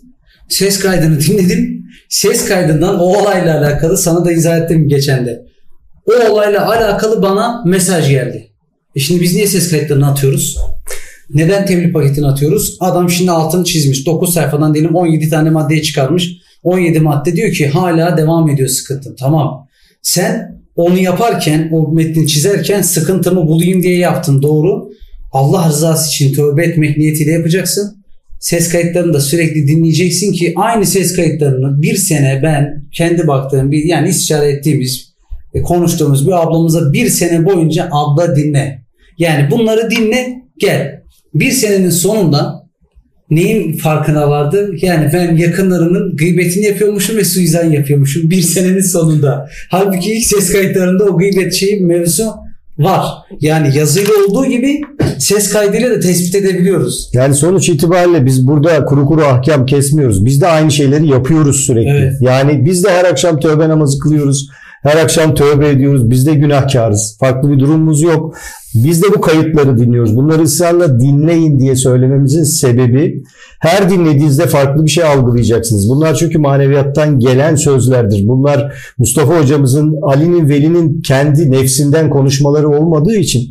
Ses 0.48 0.78
kaydını 0.78 1.20
dinledim. 1.26 1.84
Ses 2.08 2.44
kaydından 2.48 3.00
o 3.00 3.04
olayla 3.04 3.58
alakalı 3.58 3.98
sana 3.98 4.24
da 4.24 4.32
izah 4.32 4.58
ettim 4.58 4.88
geçen 4.88 5.26
de. 5.26 5.42
O 6.06 6.32
olayla 6.32 6.68
alakalı 6.68 7.22
bana 7.22 7.62
mesaj 7.66 8.08
geldi. 8.08 8.52
E 8.94 9.00
şimdi 9.00 9.20
biz 9.20 9.34
niye 9.34 9.46
ses 9.46 9.70
kayıtlarını 9.70 10.10
atıyoruz? 10.10 10.58
Neden 11.34 11.66
tebliğ 11.66 11.92
paketini 11.92 12.26
atıyoruz? 12.26 12.76
Adam 12.80 13.10
şimdi 13.10 13.30
altını 13.30 13.64
çizmiş. 13.64 14.06
9 14.06 14.34
sayfadan 14.34 14.74
diyelim 14.74 14.94
17 14.94 15.28
tane 15.28 15.50
maddeyi 15.50 15.82
çıkarmış. 15.82 16.32
17 16.62 17.00
madde 17.00 17.36
diyor 17.36 17.52
ki 17.52 17.66
hala 17.66 18.16
devam 18.16 18.50
ediyor 18.50 18.68
sıkıntı. 18.68 19.16
Tamam. 19.18 19.66
Sen 20.02 20.58
onu 20.76 20.98
yaparken, 20.98 21.68
o 21.72 21.92
metni 21.92 22.26
çizerken 22.26 22.82
sıkıntımı 22.82 23.46
bulayım 23.48 23.82
diye 23.82 23.98
yaptın. 23.98 24.42
Doğru. 24.42 24.90
Allah 25.32 25.68
rızası 25.68 26.08
için 26.08 26.34
tövbe 26.34 26.64
etmek 26.64 26.96
niyetiyle 26.96 27.32
yapacaksın. 27.32 28.04
Ses 28.40 28.68
kayıtlarını 28.68 29.14
da 29.14 29.20
sürekli 29.20 29.68
dinleyeceksin 29.68 30.32
ki 30.32 30.52
aynı 30.56 30.86
ses 30.86 31.16
kayıtlarını 31.16 31.82
bir 31.82 31.94
sene 31.94 32.40
ben 32.42 32.84
kendi 32.92 33.26
baktığım 33.26 33.70
bir 33.70 33.84
yani 33.84 34.08
istişare 34.08 34.50
ettiğimiz 34.50 35.14
e, 35.54 35.62
konuştuğumuz 35.62 36.26
bir 36.26 36.42
ablamıza 36.42 36.92
bir 36.92 37.08
sene 37.08 37.44
boyunca 37.44 37.88
abla 37.92 38.36
dinle. 38.36 38.82
Yani 39.18 39.50
bunları 39.50 39.90
dinle 39.90 40.42
gel. 40.58 41.02
Bir 41.40 41.50
senenin 41.50 41.90
sonunda 41.90 42.68
neyin 43.30 43.76
farkına 43.76 44.30
vardı? 44.30 44.70
Yani 44.82 45.10
ben 45.12 45.36
yakınlarımın 45.36 46.16
gıybetini 46.16 46.64
yapıyormuşum 46.64 47.16
ve 47.16 47.24
suizan 47.24 47.70
yapıyormuşum 47.70 48.30
bir 48.30 48.42
senenin 48.42 48.80
sonunda. 48.80 49.48
Halbuki 49.70 50.12
ilk 50.12 50.26
ses 50.26 50.52
kayıtlarında 50.52 51.04
o 51.04 51.18
gıybet 51.18 51.54
şeyi 51.54 51.80
mevzu 51.80 52.24
var. 52.78 53.04
Yani 53.40 53.76
yazıyla 53.76 54.12
olduğu 54.28 54.46
gibi 54.46 54.80
ses 55.18 55.52
kaydıyla 55.52 55.90
da 55.90 56.00
tespit 56.00 56.34
edebiliyoruz. 56.34 57.10
Yani 57.12 57.34
sonuç 57.34 57.68
itibariyle 57.68 58.26
biz 58.26 58.46
burada 58.46 58.84
kuru 58.84 59.06
kuru 59.06 59.24
ahkam 59.24 59.66
kesmiyoruz. 59.66 60.24
Biz 60.24 60.40
de 60.40 60.46
aynı 60.46 60.70
şeyleri 60.70 61.06
yapıyoruz 61.06 61.56
sürekli. 61.66 61.90
Evet. 61.90 62.12
Yani 62.20 62.64
biz 62.64 62.84
de 62.84 62.90
her 62.90 63.04
akşam 63.04 63.40
tövbe 63.40 63.68
namazı 63.68 63.98
kılıyoruz. 63.98 64.48
Her 64.82 64.96
akşam 64.96 65.34
tövbe 65.34 65.68
ediyoruz. 65.68 66.10
Biz 66.10 66.26
de 66.26 66.34
günahkarız. 66.34 67.16
Farklı 67.20 67.50
bir 67.50 67.58
durumumuz 67.58 68.02
yok. 68.02 68.36
Biz 68.74 69.02
de 69.02 69.06
bu 69.14 69.20
kayıtları 69.20 69.78
dinliyoruz. 69.78 70.16
Bunları 70.16 70.42
ısrarla 70.42 71.00
dinleyin 71.00 71.58
diye 71.58 71.76
söylememizin 71.76 72.42
sebebi 72.42 73.22
her 73.60 73.90
dinlediğinizde 73.90 74.46
farklı 74.46 74.84
bir 74.84 74.90
şey 74.90 75.04
algılayacaksınız. 75.04 75.88
Bunlar 75.88 76.14
çünkü 76.14 76.38
maneviyattan 76.38 77.18
gelen 77.18 77.54
sözlerdir. 77.54 78.28
Bunlar 78.28 78.74
Mustafa 78.98 79.40
hocamızın, 79.40 79.94
Ali'nin, 80.02 80.48
Veli'nin 80.48 81.02
kendi 81.02 81.50
nefsinden 81.50 82.10
konuşmaları 82.10 82.68
olmadığı 82.68 83.14
için 83.14 83.42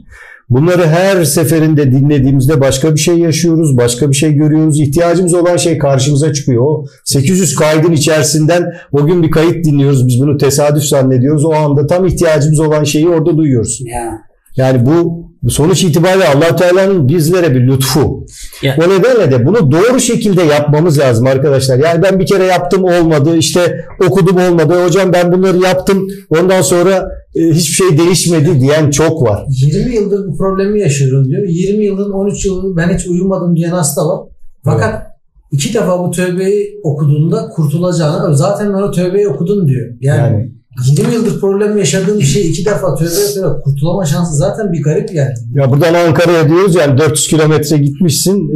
Bunları 0.49 0.87
her 0.87 1.23
seferinde 1.23 1.91
dinlediğimizde 1.91 2.61
başka 2.61 2.93
bir 2.93 2.99
şey 2.99 3.17
yaşıyoruz, 3.17 3.77
başka 3.77 4.09
bir 4.09 4.15
şey 4.15 4.33
görüyoruz. 4.33 4.79
İhtiyacımız 4.79 5.33
olan 5.33 5.57
şey 5.57 5.77
karşımıza 5.77 6.33
çıkıyor. 6.33 6.61
O 6.61 6.85
800 7.05 7.55
kaydın 7.55 7.91
içerisinden 7.91 8.63
o 8.91 9.05
gün 9.05 9.23
bir 9.23 9.31
kayıt 9.31 9.65
dinliyoruz. 9.65 10.07
Biz 10.07 10.21
bunu 10.21 10.37
tesadüf 10.37 10.83
zannediyoruz. 10.83 11.45
O 11.45 11.53
anda 11.53 11.87
tam 11.87 12.05
ihtiyacımız 12.05 12.59
olan 12.59 12.83
şeyi 12.83 13.09
orada 13.09 13.37
duyuyoruz. 13.37 13.79
Ya. 13.85 14.27
Yani 14.57 14.85
bu 14.85 15.27
sonuç 15.49 15.83
itibariyle 15.83 16.27
allah 16.27 16.55
Teala'nın 16.55 17.07
bizlere 17.09 17.55
bir 17.55 17.67
lütfu. 17.67 18.25
Ya. 18.61 18.77
O 18.79 18.89
nedenle 18.89 19.31
de 19.31 19.45
bunu 19.45 19.71
doğru 19.71 19.99
şekilde 19.99 20.43
yapmamız 20.43 20.99
lazım 20.99 21.27
arkadaşlar. 21.27 21.77
Yani 21.77 22.03
ben 22.03 22.19
bir 22.19 22.25
kere 22.25 22.43
yaptım 22.43 22.83
olmadı, 22.83 23.37
işte 23.37 23.85
okudum 24.07 24.37
olmadı. 24.37 24.85
Hocam 24.85 25.13
ben 25.13 25.31
bunları 25.31 25.57
yaptım, 25.57 26.07
ondan 26.29 26.61
sonra 26.61 27.09
hiçbir 27.39 27.73
şey 27.73 27.97
değişmedi 27.97 28.61
diyen 28.61 28.89
çok 28.89 29.21
var. 29.21 29.45
20 29.47 29.95
yıldır 29.95 30.27
bu 30.27 30.37
problemi 30.37 30.81
yaşıyorum 30.81 31.25
diyor. 31.29 31.43
20 31.47 31.85
yılın 31.85 32.11
13 32.11 32.45
yıldır 32.45 32.77
ben 32.77 32.97
hiç 32.97 33.07
uyumadım 33.07 33.55
diyen 33.55 33.69
hasta 33.69 34.07
var. 34.07 34.19
Fakat 34.63 35.03
iki 35.51 35.73
defa 35.73 36.07
bu 36.07 36.11
tövbeyi 36.11 36.79
okuduğunda 36.83 37.49
kurtulacağını 37.49 38.37
zaten 38.37 38.73
ben 38.73 38.81
o 38.81 38.91
tövbeyi 38.91 39.27
okudum 39.27 39.67
diyor. 39.67 39.89
Yani, 40.01 40.21
Yani 40.21 40.56
20 40.85 41.13
yıldır 41.13 41.39
problem 41.39 41.77
yaşadığın 41.77 42.19
bir 42.19 42.23
şey 42.25 42.49
iki 42.49 42.65
defa 42.65 42.95
tövbe 42.95 43.09
yaparak 43.35 43.63
kurtulama 43.63 44.05
şansı 44.05 44.35
zaten 44.35 44.71
bir 44.71 44.83
garip 44.83 45.13
yani. 45.13 45.33
Ya 45.55 45.71
buradan 45.71 45.93
Ankara'ya 45.93 46.49
diyoruz 46.49 46.75
yani 46.75 46.97
400 46.97 47.27
kilometre 47.27 47.77
gitmişsin 47.77 48.49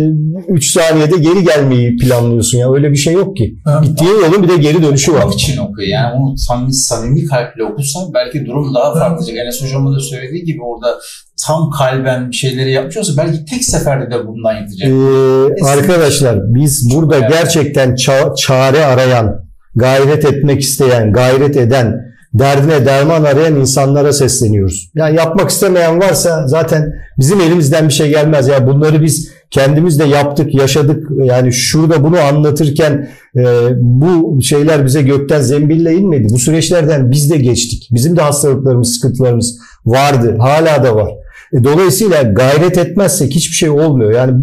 3 0.49 0.71
saniyede 0.71 1.17
geri 1.17 1.43
gelmeyi 1.43 1.97
planlıyorsun 1.97 2.57
ya 2.57 2.73
öyle 2.73 2.91
bir 2.91 2.95
şey 2.95 3.13
yok 3.13 3.37
ki. 3.37 3.55
Gittiğin 3.83 4.11
yolun 4.25 4.43
bir 4.43 4.49
de 4.49 4.57
geri 4.57 4.83
dönüşü 4.83 5.13
var. 5.13 5.17
Okumak 5.17 5.33
için 5.33 5.57
okuyor. 5.57 5.87
Yani 5.87 6.13
onu 6.13 6.37
samimi, 6.37 6.73
samimi 6.73 7.25
kalple 7.25 7.63
okursan 7.63 8.03
belki 8.13 8.45
durum 8.45 8.75
daha 8.75 8.93
farklı 8.93 9.17
olacak. 9.17 9.37
Enes 9.37 9.63
hocamın 9.63 9.95
da 9.95 9.99
söylediği 9.99 10.43
gibi 10.43 10.59
orada 10.63 10.99
tam 11.47 11.69
kalben 11.69 12.31
bir 12.31 12.35
şeyleri 12.35 12.71
yapmış 12.71 12.97
olsa 12.97 13.13
belki 13.17 13.45
tek 13.45 13.63
seferde 13.63 14.11
de 14.11 14.27
bundan 14.27 14.53
yetecek. 14.61 14.87
Ee, 14.87 15.65
arkadaşlar 15.65 16.53
biz 16.53 16.89
burada 16.95 17.19
gerçekten 17.19 17.89
ça- 17.89 18.35
çare 18.35 18.85
arayan, 18.85 19.35
gayret 19.75 20.25
etmek 20.25 20.61
isteyen, 20.61 21.11
gayret 21.13 21.57
eden, 21.57 22.10
derdine 22.33 22.85
derman 22.85 23.23
arayan 23.23 23.55
insanlara 23.55 24.13
sesleniyoruz. 24.13 24.91
Yani 24.95 25.15
yapmak 25.15 25.49
istemeyen 25.49 25.99
varsa 25.99 26.47
zaten 26.47 26.93
bizim 27.19 27.41
elimizden 27.41 27.87
bir 27.87 27.93
şey 27.93 28.09
gelmez. 28.09 28.47
Ya 28.47 28.67
bunları 28.67 29.01
biz 29.01 29.31
kendimiz 29.51 29.99
de 29.99 30.03
yaptık, 30.03 30.55
yaşadık. 30.55 31.07
Yani 31.23 31.53
şurada 31.53 32.03
bunu 32.03 32.19
anlatırken 32.19 33.09
e, 33.35 33.43
bu 33.77 34.41
şeyler 34.41 34.85
bize 34.85 35.01
gökten 35.01 35.41
zembille 35.41 35.93
inmedi. 35.93 36.27
Bu 36.33 36.39
süreçlerden 36.39 37.11
biz 37.11 37.31
de 37.31 37.37
geçtik. 37.37 37.89
Bizim 37.91 38.17
de 38.17 38.21
hastalıklarımız, 38.21 38.93
sıkıntılarımız 38.93 39.57
vardı, 39.85 40.35
hala 40.39 40.83
da 40.83 40.95
var. 40.95 41.11
E, 41.53 41.63
dolayısıyla 41.63 42.21
gayret 42.21 42.77
etmezsek 42.77 43.35
hiçbir 43.35 43.55
şey 43.55 43.69
olmuyor. 43.69 44.11
Yani 44.11 44.33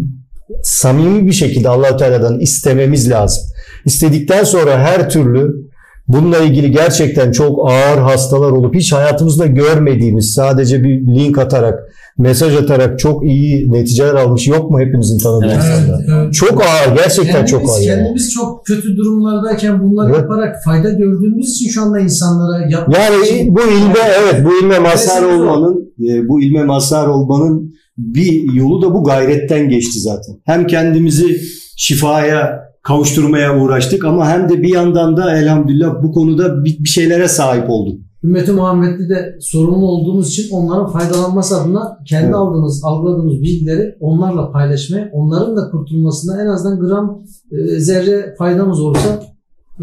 samimi 0.63 1.27
bir 1.27 1.33
şekilde 1.33 1.69
allah 1.69 1.97
Teala'dan 1.97 2.39
istememiz 2.39 3.09
lazım. 3.09 3.43
İstedikten 3.85 4.43
sonra 4.43 4.79
her 4.79 5.09
türlü 5.09 5.68
bununla 6.09 6.37
ilgili 6.37 6.71
gerçekten 6.71 7.31
çok 7.31 7.69
ağır 7.71 7.97
hastalar 7.97 8.51
olup 8.51 8.75
hiç 8.75 8.93
hayatımızda 8.93 9.45
görmediğimiz 9.45 10.33
sadece 10.33 10.83
bir 10.83 11.01
link 11.07 11.37
atarak, 11.37 11.79
mesaj 12.17 12.55
atarak 12.55 12.99
çok 12.99 13.25
iyi 13.25 13.71
neticeler 13.71 14.13
almış 14.13 14.47
yok 14.47 14.71
mu 14.71 14.79
hepimizin 14.79 15.17
tanıdığı 15.19 15.45
Evet. 15.45 15.55
insanlar? 15.55 16.05
evet. 16.23 16.33
Çok 16.33 16.61
ağır, 16.61 16.95
gerçekten 16.95 17.25
Kendimiz, 17.31 17.51
çok 17.51 17.61
ağır. 17.69 17.81
yani. 17.81 17.99
kendimiz 17.99 18.33
çok 18.33 18.65
kötü 18.65 18.97
durumlardayken 18.97 19.83
bunları 19.83 20.09
Evet. 20.09 20.19
yaparak 20.21 20.55
fayda 20.65 20.89
gördüğümüz 20.89 21.51
için 21.51 21.69
şu 21.69 21.81
anda 21.81 21.99
insanlara 21.99 22.69
yapmak 22.69 22.97
Yani 22.99 23.25
için 23.27 23.55
bu 23.55 23.61
ilme 23.61 23.99
evet 24.23 24.45
bu 24.45 24.65
ilme 24.65 24.79
mazhar 24.79 25.23
olmanın 25.23 25.93
e, 26.09 26.27
bu 26.27 26.41
ilme 26.41 26.63
mazhar 26.63 27.07
olmanın 27.07 27.73
bir 27.97 28.53
yolu 28.53 28.81
da 28.81 28.93
bu 28.93 29.03
gayretten 29.03 29.69
geçti 29.69 29.99
zaten. 29.99 30.35
Hem 30.45 30.67
kendimizi 30.67 31.41
şifaya 31.77 32.68
kavuşturmaya 32.89 33.57
uğraştık 33.59 34.05
ama 34.05 34.29
hem 34.29 34.49
de 34.49 34.61
bir 34.61 34.73
yandan 34.73 35.17
da 35.17 35.37
elhamdülillah 35.37 36.03
bu 36.03 36.11
konuda 36.11 36.63
bir 36.63 36.83
bir 36.83 36.89
şeylere 36.89 37.27
sahip 37.27 37.69
olduk. 37.69 38.01
Ümmeti 38.23 38.51
Muhammed'de 38.51 39.09
de 39.09 39.37
sorumlu 39.41 39.87
olduğumuz 39.87 40.29
için 40.29 40.51
onların 40.51 40.91
faydalanması 40.91 41.61
adına 41.61 41.97
kendi 42.07 42.25
Evet. 42.25 42.35
aldığımız, 42.35 42.81
algıladığımız 42.83 43.41
bilgileri 43.41 43.95
onlarla 43.99 44.51
paylaşmaya, 44.51 45.09
onların 45.13 45.57
da 45.57 45.69
kurtulmasına 45.71 46.41
en 46.41 46.47
azından 46.47 46.79
gram 46.79 47.23
e, 47.51 47.79
zerre 47.79 48.35
faydamız 48.37 48.79
olsa 48.79 49.23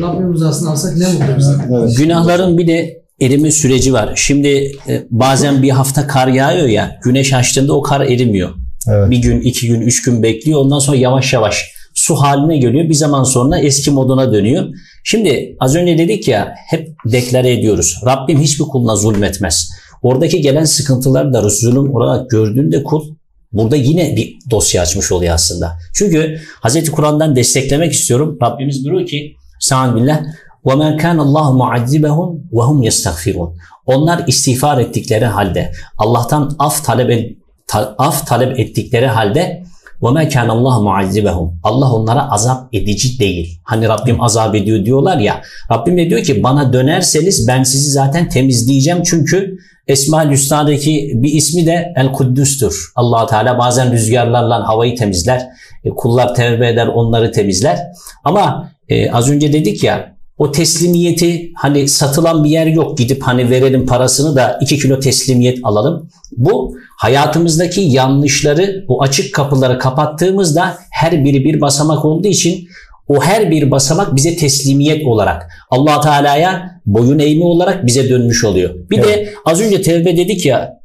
Rabbim 0.01 0.33
rızasını 0.33 0.71
alsak 0.71 0.97
ne 0.97 1.07
mutlu 1.07 1.38
bize. 1.38 1.53
Evet. 1.73 1.99
Günahların 1.99 2.59
bir 2.59 2.66
de 2.66 3.03
erime 3.21 3.51
süreci 3.51 3.92
var. 3.92 4.12
Şimdi 4.16 4.49
e, 4.88 5.07
bazen 5.11 5.62
bir 5.62 5.71
hafta 5.71 6.07
kar 6.07 6.29
yağıyor 6.29 6.69
ya 6.69 6.90
güneş 7.05 7.33
açtığında 7.33 7.73
o 7.73 7.83
kar 7.83 8.01
erimiyor. 8.01 8.51
Evet. 8.88 9.11
Bir 9.11 9.19
gün, 9.19 9.40
iki 9.40 9.69
gün, 9.69 9.81
üç 9.81 10.03
gün 10.03 10.23
bekliyor. 10.23 10.61
Ondan 10.61 10.79
sonra 10.79 10.97
yavaş 10.97 11.33
yavaş 11.33 11.76
su 12.06 12.15
haline 12.15 12.58
geliyor. 12.58 12.89
Bir 12.89 12.94
zaman 12.94 13.24
sonra 13.24 13.60
eski 13.60 13.91
moduna 13.91 14.34
dönüyor. 14.34 14.65
Şimdi 15.04 15.56
az 15.60 15.76
önce 15.76 15.98
dedik 15.98 16.28
ya 16.28 16.54
hep 16.70 16.89
deklare 17.06 17.52
ediyoruz. 17.54 17.98
Rabbim 18.06 18.41
hiçbir 18.41 18.63
kuluna 18.63 18.96
zulmetmez. 18.96 19.70
Oradaki 20.02 20.41
gelen 20.41 20.63
sıkıntılar 20.63 21.34
da 21.34 21.50
zulüm 21.50 21.96
olarak 21.96 22.30
gördüğünde 22.30 22.84
kul 22.84 23.15
burada 23.52 23.76
yine 23.76 24.15
bir 24.15 24.38
dosya 24.52 24.82
açmış 24.82 25.12
oluyor 25.12 25.34
aslında. 25.34 25.78
Çünkü 25.96 26.38
Hz. 26.63 26.91
Kur'an'dan 26.91 27.36
desteklemek 27.36 27.94
istiyorum. 27.94 28.38
Rabbimiz 28.44 28.86
diyor 28.86 29.06
ki 29.06 29.36
Sa'an 29.60 29.96
billah 29.96 30.22
وَمَا 30.65 30.98
كَانَ 31.02 31.17
اللّٰهُ 31.17 31.48
مُعَذِّبَهُمْ 31.63 32.39
وَهُمْ 32.52 32.86
يَسْتَغْفِرُونَ 32.88 33.56
Onlar 33.86 34.24
istiğfar 34.28 34.78
ettikleri 34.78 35.26
halde, 35.26 35.72
Allah'tan 35.98 36.56
af 36.60 36.86
talep, 36.86 37.10
et- 37.10 37.38
ta- 37.67 37.96
af 37.98 38.28
talep 38.28 38.60
ettikleri 38.60 39.08
halde 39.08 39.63
وَمَا 40.02 40.24
كَانَ 40.24 40.50
اللّٰهُ 40.56 40.78
مُعَذِّبَهُمْ 40.89 41.50
Allah 41.63 41.94
onlara 41.94 42.32
azap 42.32 42.76
edici 42.76 43.20
değil. 43.20 43.60
Hani 43.63 43.88
Rabbim 43.88 44.22
azap 44.22 44.56
ediyor 44.56 44.86
diyorlar 44.86 45.17
ya. 45.17 45.41
Rabbim 45.72 45.98
de 45.98 46.10
diyor 46.10 46.24
ki 46.24 46.44
bana 46.44 46.74
dönerseniz 46.74 47.48
ben 47.48 47.63
sizi 47.63 47.91
zaten 47.91 48.30
temizleyeceğim. 48.30 49.04
Çünkü 49.04 49.58
Esma-ül 49.88 50.32
Hüsna'daki 50.32 51.12
bir 51.15 51.34
ismi 51.34 51.65
de 51.65 51.94
El 51.96 52.12
Kuddüs'tür. 52.12 52.91
allah 52.96 53.28
Teala 53.28 53.58
bazen 53.58 53.91
rüzgarlarla 53.91 54.67
havayı 54.67 54.96
temizler. 54.96 55.48
E, 55.84 55.89
kullar 55.89 56.36
tevbe 56.36 56.70
eder 56.70 56.88
onları 56.88 57.32
temizler. 57.32 57.80
Ama 58.24 58.72
e, 58.89 59.12
az 59.12 59.30
önce 59.30 59.54
dedik 59.54 59.84
ya 59.84 60.14
o 60.38 60.53
teslimiyeti 60.53 61.51
hani 61.55 61.88
satılan 61.88 62.44
bir 62.44 62.51
yer 62.51 62.66
yok 62.66 62.99
gidip 62.99 63.22
hani 63.22 63.51
verelim 63.51 63.87
parasını 63.87 64.37
da 64.37 64.59
2 64.61 64.79
kilo 64.79 65.01
teslimiyet 65.01 65.59
alalım. 65.62 66.09
Bu 66.37 66.77
hayatımızdaki 66.96 67.81
yanlışları 67.81 68.85
bu 68.88 69.03
açık 69.03 69.35
kapıları 69.35 69.79
kapattığımızda 69.79 70.79
her 70.90 71.25
biri 71.25 71.44
bir 71.44 71.61
basamak 71.61 72.05
olduğu 72.05 72.29
için 72.29 72.68
o 73.09 73.22
her 73.22 73.51
bir 73.51 73.70
basamak 73.70 74.16
bize 74.16 74.37
teslimiyet 74.37 75.07
olarak 75.07 75.53
allah 75.70 76.01
Teala'ya 76.01 76.81
boyun 76.87 77.18
eğme 77.18 77.44
olarak 77.44 77.87
bize 77.87 78.09
dönmüş 78.09 78.44
oluyor. 78.44 78.75
Bir 78.90 78.99
evet. 78.99 79.09
de 79.09 79.33
az 79.44 79.61
önce 79.61 79.83
tevbe 79.83 80.16
dedik 80.16 80.46
ya 80.46 80.81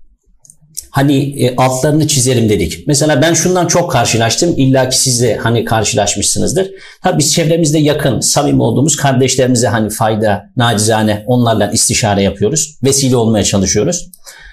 hani 0.91 1.43
e, 1.43 1.55
altlarını 1.55 2.07
çizelim 2.07 2.49
dedik. 2.49 2.87
Mesela 2.87 3.21
ben 3.21 3.33
şundan 3.33 3.67
çok 3.67 3.91
karşılaştım. 3.91 4.53
İlla 4.57 4.89
ki 4.89 4.99
siz 4.99 5.21
de 5.21 5.35
hani 5.35 5.65
karşılaşmışsınızdır. 5.65 6.67
Tabii 7.03 7.19
biz 7.19 7.33
çevremizde 7.33 7.79
yakın, 7.79 8.19
samimi 8.19 8.61
olduğumuz 8.61 8.95
kardeşlerimize 8.95 9.67
hani 9.67 9.89
fayda, 9.89 10.43
nacizane 10.57 11.23
onlarla 11.27 11.71
istişare 11.71 12.23
yapıyoruz. 12.23 12.77
Vesile 12.83 13.15
olmaya 13.15 13.43
çalışıyoruz. 13.43 14.07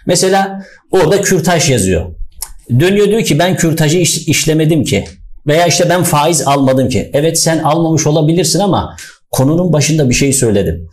Mesela 0.07 0.63
orada 0.91 1.21
kürtaj 1.21 1.71
yazıyor. 1.71 2.07
Dönüyor 2.81 3.09
diyor 3.09 3.25
ki 3.25 3.39
ben 3.39 3.57
kürtajı 3.57 3.99
iş, 3.99 4.29
işlemedim 4.29 4.85
ki. 4.85 5.05
Veya 5.47 5.67
işte 5.67 5.89
ben 5.91 6.03
faiz 6.03 6.47
almadım 6.47 6.89
ki. 6.89 7.11
Evet 7.15 7.39
sen 7.39 7.59
almamış 7.59 8.07
olabilirsin 8.07 8.59
ama 8.59 8.97
konunun 9.31 9.73
başında 9.73 10.09
bir 10.09 10.15
şey 10.15 10.33
söyledim. 10.33 10.89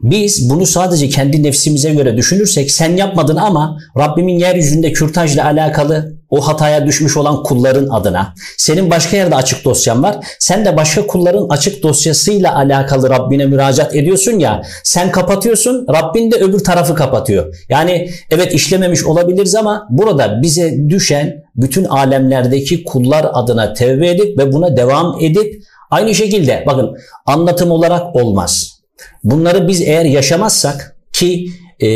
Biz 0.00 0.50
bunu 0.50 0.66
sadece 0.66 1.08
kendi 1.08 1.42
nefsimize 1.42 1.94
göre 1.94 2.16
düşünürsek 2.16 2.70
sen 2.70 2.96
yapmadın 2.96 3.36
ama 3.36 3.78
Rabbimin 3.98 4.38
yeryüzünde 4.38 4.92
kürtajla 4.92 5.44
alakalı 5.44 6.16
o 6.30 6.48
hataya 6.48 6.86
düşmüş 6.86 7.16
olan 7.16 7.42
kulların 7.42 7.88
adına. 7.88 8.34
Senin 8.58 8.90
başka 8.90 9.16
yerde 9.16 9.34
açık 9.34 9.64
dosyan 9.64 10.02
var. 10.02 10.16
Sen 10.38 10.64
de 10.64 10.76
başka 10.76 11.06
kulların 11.06 11.48
açık 11.48 11.82
dosyasıyla 11.82 12.56
alakalı 12.56 13.10
Rabbine 13.10 13.46
müracaat 13.46 13.96
ediyorsun 13.96 14.38
ya. 14.38 14.62
Sen 14.84 15.12
kapatıyorsun, 15.12 15.86
Rabbin 15.94 16.30
de 16.30 16.36
öbür 16.36 16.58
tarafı 16.58 16.94
kapatıyor. 16.94 17.54
Yani 17.68 18.10
evet 18.30 18.54
işlememiş 18.54 19.04
olabiliriz 19.04 19.54
ama 19.54 19.86
burada 19.90 20.42
bize 20.42 20.74
düşen 20.88 21.44
bütün 21.56 21.84
alemlerdeki 21.84 22.84
kullar 22.84 23.26
adına 23.32 23.72
tevbe 23.72 24.10
edip 24.10 24.38
ve 24.38 24.52
buna 24.52 24.76
devam 24.76 25.18
edip 25.20 25.62
aynı 25.90 26.14
şekilde 26.14 26.64
bakın 26.66 26.96
anlatım 27.26 27.70
olarak 27.70 28.16
olmaz 28.16 28.75
Bunları 29.24 29.68
biz 29.68 29.80
eğer 29.80 30.04
yaşamazsak 30.04 30.96
ki 31.12 31.50
e, 31.80 31.88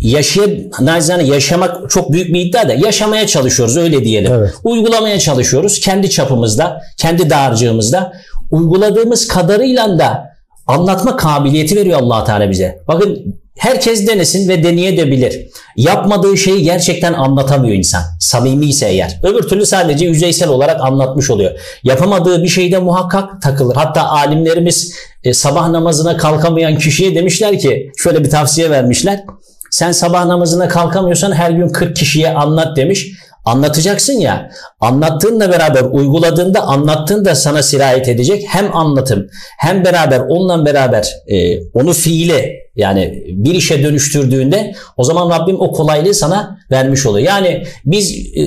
yaşay 0.00 0.66
nacizane 0.80 1.22
yaşamak 1.22 1.90
çok 1.90 2.12
büyük 2.12 2.34
bir 2.34 2.40
iddia 2.40 2.68
da 2.68 2.74
yaşamaya 2.74 3.26
çalışıyoruz 3.26 3.76
öyle 3.76 4.04
diyelim. 4.04 4.32
Evet. 4.32 4.54
Uygulamaya 4.64 5.18
çalışıyoruz 5.18 5.80
kendi 5.80 6.10
çapımızda, 6.10 6.82
kendi 6.96 7.30
dağarcığımızda. 7.30 8.12
Uyguladığımız 8.50 9.28
kadarıyla 9.28 9.98
da 9.98 10.27
anlatma 10.68 11.16
kabiliyeti 11.16 11.76
veriyor 11.76 12.00
allah 12.00 12.24
Teala 12.24 12.50
bize. 12.50 12.82
Bakın 12.88 13.38
Herkes 13.58 14.06
denesin 14.06 14.48
ve 14.48 14.62
deneyebilir. 14.62 15.48
Yapmadığı 15.76 16.36
şeyi 16.36 16.62
gerçekten 16.62 17.12
anlatamıyor 17.12 17.74
insan. 17.74 18.02
Samimi 18.20 18.66
ise 18.66 18.88
eğer. 18.88 19.20
Öbür 19.22 19.42
türlü 19.42 19.66
sadece 19.66 20.06
yüzeysel 20.06 20.48
olarak 20.48 20.80
anlatmış 20.80 21.30
oluyor. 21.30 21.50
Yapamadığı 21.82 22.42
bir 22.42 22.48
şeyde 22.48 22.78
muhakkak 22.78 23.42
takılır. 23.42 23.76
Hatta 23.76 24.08
alimlerimiz 24.08 24.94
e, 25.24 25.34
sabah 25.34 25.68
namazına 25.68 26.16
kalkamayan 26.16 26.78
kişiye 26.78 27.14
demişler 27.14 27.58
ki 27.58 27.92
şöyle 27.96 28.24
bir 28.24 28.30
tavsiye 28.30 28.70
vermişler. 28.70 29.24
Sen 29.70 29.92
sabah 29.92 30.24
namazına 30.24 30.68
kalkamıyorsan 30.68 31.32
her 31.32 31.50
gün 31.50 31.68
40 31.68 31.96
kişiye 31.96 32.34
anlat 32.34 32.76
demiş. 32.76 33.12
Anlatacaksın 33.48 34.12
ya, 34.12 34.50
anlattığınla 34.80 35.50
beraber 35.50 35.82
uyguladığında 35.82 36.62
anlattığın 36.62 37.24
da 37.24 37.34
sana 37.34 37.62
sirayet 37.62 38.08
edecek. 38.08 38.44
Hem 38.48 38.76
anlatım 38.76 39.26
hem 39.58 39.84
beraber 39.84 40.20
onunla 40.20 40.66
beraber 40.66 41.08
e, 41.26 41.62
onu 41.62 41.92
fiile 41.92 42.52
yani 42.76 43.24
bir 43.28 43.54
işe 43.54 43.82
dönüştürdüğünde 43.82 44.74
o 44.96 45.04
zaman 45.04 45.30
Rabbim 45.30 45.60
o 45.60 45.72
kolaylığı 45.72 46.14
sana 46.14 46.58
vermiş 46.70 47.06
oluyor. 47.06 47.26
Yani 47.26 47.62
biz 47.84 48.10
e, 48.36 48.42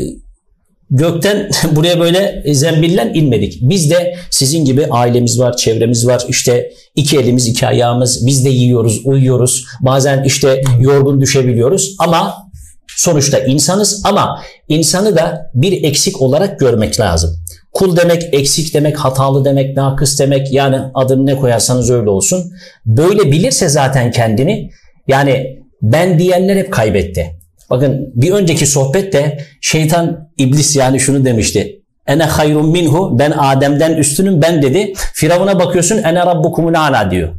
gökten 0.90 1.50
buraya 1.72 2.00
böyle 2.00 2.44
zembillen 2.54 3.14
inmedik. 3.14 3.60
Biz 3.62 3.92
de 3.92 4.16
sizin 4.30 4.66
gibi 4.66 4.88
ailemiz 4.92 5.40
var, 5.40 5.58
çevremiz 5.58 6.08
var. 6.08 6.24
İşte 6.30 6.72
iki 6.96 7.18
elimiz, 7.20 7.48
iki 7.48 7.68
ayağımız. 7.68 8.28
Biz 8.28 8.46
de 8.46 8.50
yiyoruz, 8.50 9.02
uyuyoruz. 9.06 9.66
Bazen 9.82 10.24
işte 10.24 10.62
yorgun 10.80 11.22
düşebiliyoruz 11.22 11.96
ama 12.00 12.51
Sonuçta 12.98 13.40
insanız 13.40 14.02
ama 14.06 14.42
insanı 14.68 15.16
da 15.16 15.52
bir 15.54 15.84
eksik 15.84 16.22
olarak 16.22 16.60
görmek 16.60 17.00
lazım. 17.00 17.38
Kul 17.74 17.98
demek, 17.98 18.34
eksik 18.34 18.74
demek, 18.74 18.98
hatalı 18.98 19.46
demek, 19.46 19.78
nakıs 19.78 20.20
demek 20.20 20.54
yani 20.54 20.80
adını 20.94 21.26
ne 21.26 21.36
koyarsanız 21.36 21.92
öyle 21.92 22.10
olsun. 22.10 22.52
Böyle 22.86 23.32
bilirse 23.32 23.70
zaten 23.70 24.12
kendini 24.12 24.70
yani 25.08 25.60
ben 25.82 26.20
diyenler 26.20 26.56
hep 26.56 26.74
kaybetti. 26.74 27.40
Bakın 27.70 28.12
bir 28.16 28.32
önceki 28.32 28.66
sohbette 28.66 29.46
şeytan 29.62 30.30
iblis 30.38 30.76
yani 30.76 31.00
şunu 31.00 31.26
demişti. 31.26 31.82
Ene 32.08 32.24
hayrun 32.24 32.70
minhu 32.70 33.20
ben 33.20 33.32
Adem'den 33.32 33.94
üstünüm 33.94 34.42
ben 34.42 34.62
dedi. 34.62 34.94
Firavuna 35.14 35.60
bakıyorsun 35.60 35.98
ene 35.98 36.20
rabbukumul 36.20 36.74
ala 36.74 37.12
diyor. 37.12 37.30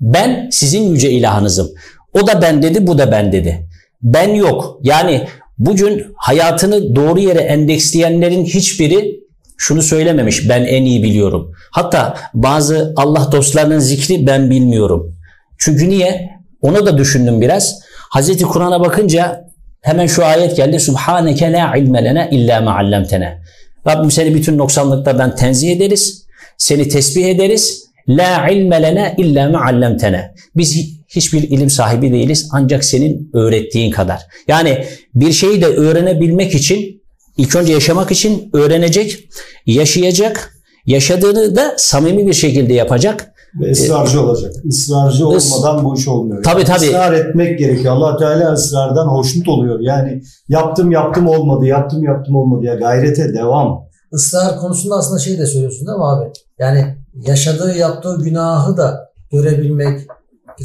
Ben 0.00 0.48
sizin 0.52 0.82
yüce 0.82 1.10
ilahınızım. 1.10 1.70
O 2.14 2.26
da 2.26 2.42
ben 2.42 2.62
dedi 2.62 2.86
bu 2.86 2.98
da 2.98 3.12
ben 3.12 3.32
dedi 3.32 3.68
ben 4.02 4.34
yok. 4.34 4.78
Yani 4.82 5.26
bugün 5.58 6.06
hayatını 6.16 6.96
doğru 6.96 7.20
yere 7.20 7.40
endeksleyenlerin 7.40 8.44
hiçbiri 8.44 9.20
şunu 9.56 9.82
söylememiş 9.82 10.48
ben 10.48 10.64
en 10.64 10.84
iyi 10.84 11.02
biliyorum. 11.02 11.52
Hatta 11.70 12.16
bazı 12.34 12.92
Allah 12.96 13.32
dostlarının 13.32 13.78
zikri 13.78 14.26
ben 14.26 14.50
bilmiyorum. 14.50 15.16
Çünkü 15.58 15.88
niye? 15.88 16.30
Onu 16.62 16.86
da 16.86 16.98
düşündüm 16.98 17.40
biraz. 17.40 17.80
Hazreti 18.10 18.44
Kur'an'a 18.44 18.80
bakınca 18.80 19.48
hemen 19.80 20.06
şu 20.06 20.24
ayet 20.24 20.56
geldi. 20.56 20.80
Subhaneke 20.80 21.52
la 21.52 21.76
ilme 21.76 22.04
lena 22.04 22.28
illa 22.28 22.60
ma 22.60 22.78
allamtena. 22.78 23.38
Rabbim 23.86 24.10
seni 24.10 24.34
bütün 24.34 24.58
noksanlıklardan 24.58 25.36
tenzih 25.36 25.72
ederiz. 25.72 26.26
Seni 26.58 26.88
tesbih 26.88 27.24
ederiz. 27.24 27.84
La 28.08 28.48
ilme 28.48 28.82
lena 28.82 29.08
illa 29.08 29.48
ma 29.48 29.64
allamtena. 29.64 30.30
Biz 30.56 31.01
hiçbir 31.14 31.42
ilim 31.42 31.70
sahibi 31.70 32.12
değiliz 32.12 32.48
ancak 32.52 32.84
senin 32.84 33.30
öğrettiğin 33.34 33.90
kadar. 33.90 34.20
Yani 34.48 34.84
bir 35.14 35.32
şeyi 35.32 35.62
de 35.62 35.66
öğrenebilmek 35.66 36.54
için 36.54 37.02
ilk 37.36 37.56
önce 37.56 37.72
yaşamak 37.72 38.12
için 38.12 38.50
öğrenecek, 38.52 39.28
yaşayacak, 39.66 40.52
yaşadığını 40.86 41.56
da 41.56 41.74
samimi 41.76 42.26
bir 42.26 42.32
şekilde 42.32 42.72
yapacak. 42.72 43.28
Ve 43.60 43.70
ısrarcı 43.70 44.22
olacak. 44.22 44.52
Israrcı 44.64 45.28
olmadan 45.28 45.84
bu 45.84 45.96
iş 45.96 46.08
olmuyor. 46.08 46.42
Tabii 46.42 46.64
tabii. 46.64 46.86
Israr 46.86 47.12
etmek 47.12 47.58
gerekiyor. 47.58 47.96
Allah 47.96 48.16
Teala 48.16 48.52
ısrardan 48.52 49.06
hoşnut 49.06 49.48
oluyor. 49.48 49.80
Yani 49.80 50.22
yaptım 50.48 50.90
yaptım 50.90 51.28
olmadı, 51.28 51.66
yaptım 51.66 52.04
yaptım 52.04 52.36
olmadı 52.36 52.64
ya 52.64 52.74
gayrete 52.74 53.34
devam. 53.34 53.84
Israr 54.12 54.56
konusunda 54.56 54.94
aslında 54.94 55.18
şey 55.18 55.38
de 55.38 55.46
söylüyorsun 55.46 55.86
değil 55.86 55.98
mi 55.98 56.04
abi? 56.04 56.32
Yani 56.58 56.96
yaşadığı 57.26 57.78
yaptığı 57.78 58.18
günahı 58.24 58.76
da 58.76 59.12
görebilmek, 59.32 60.00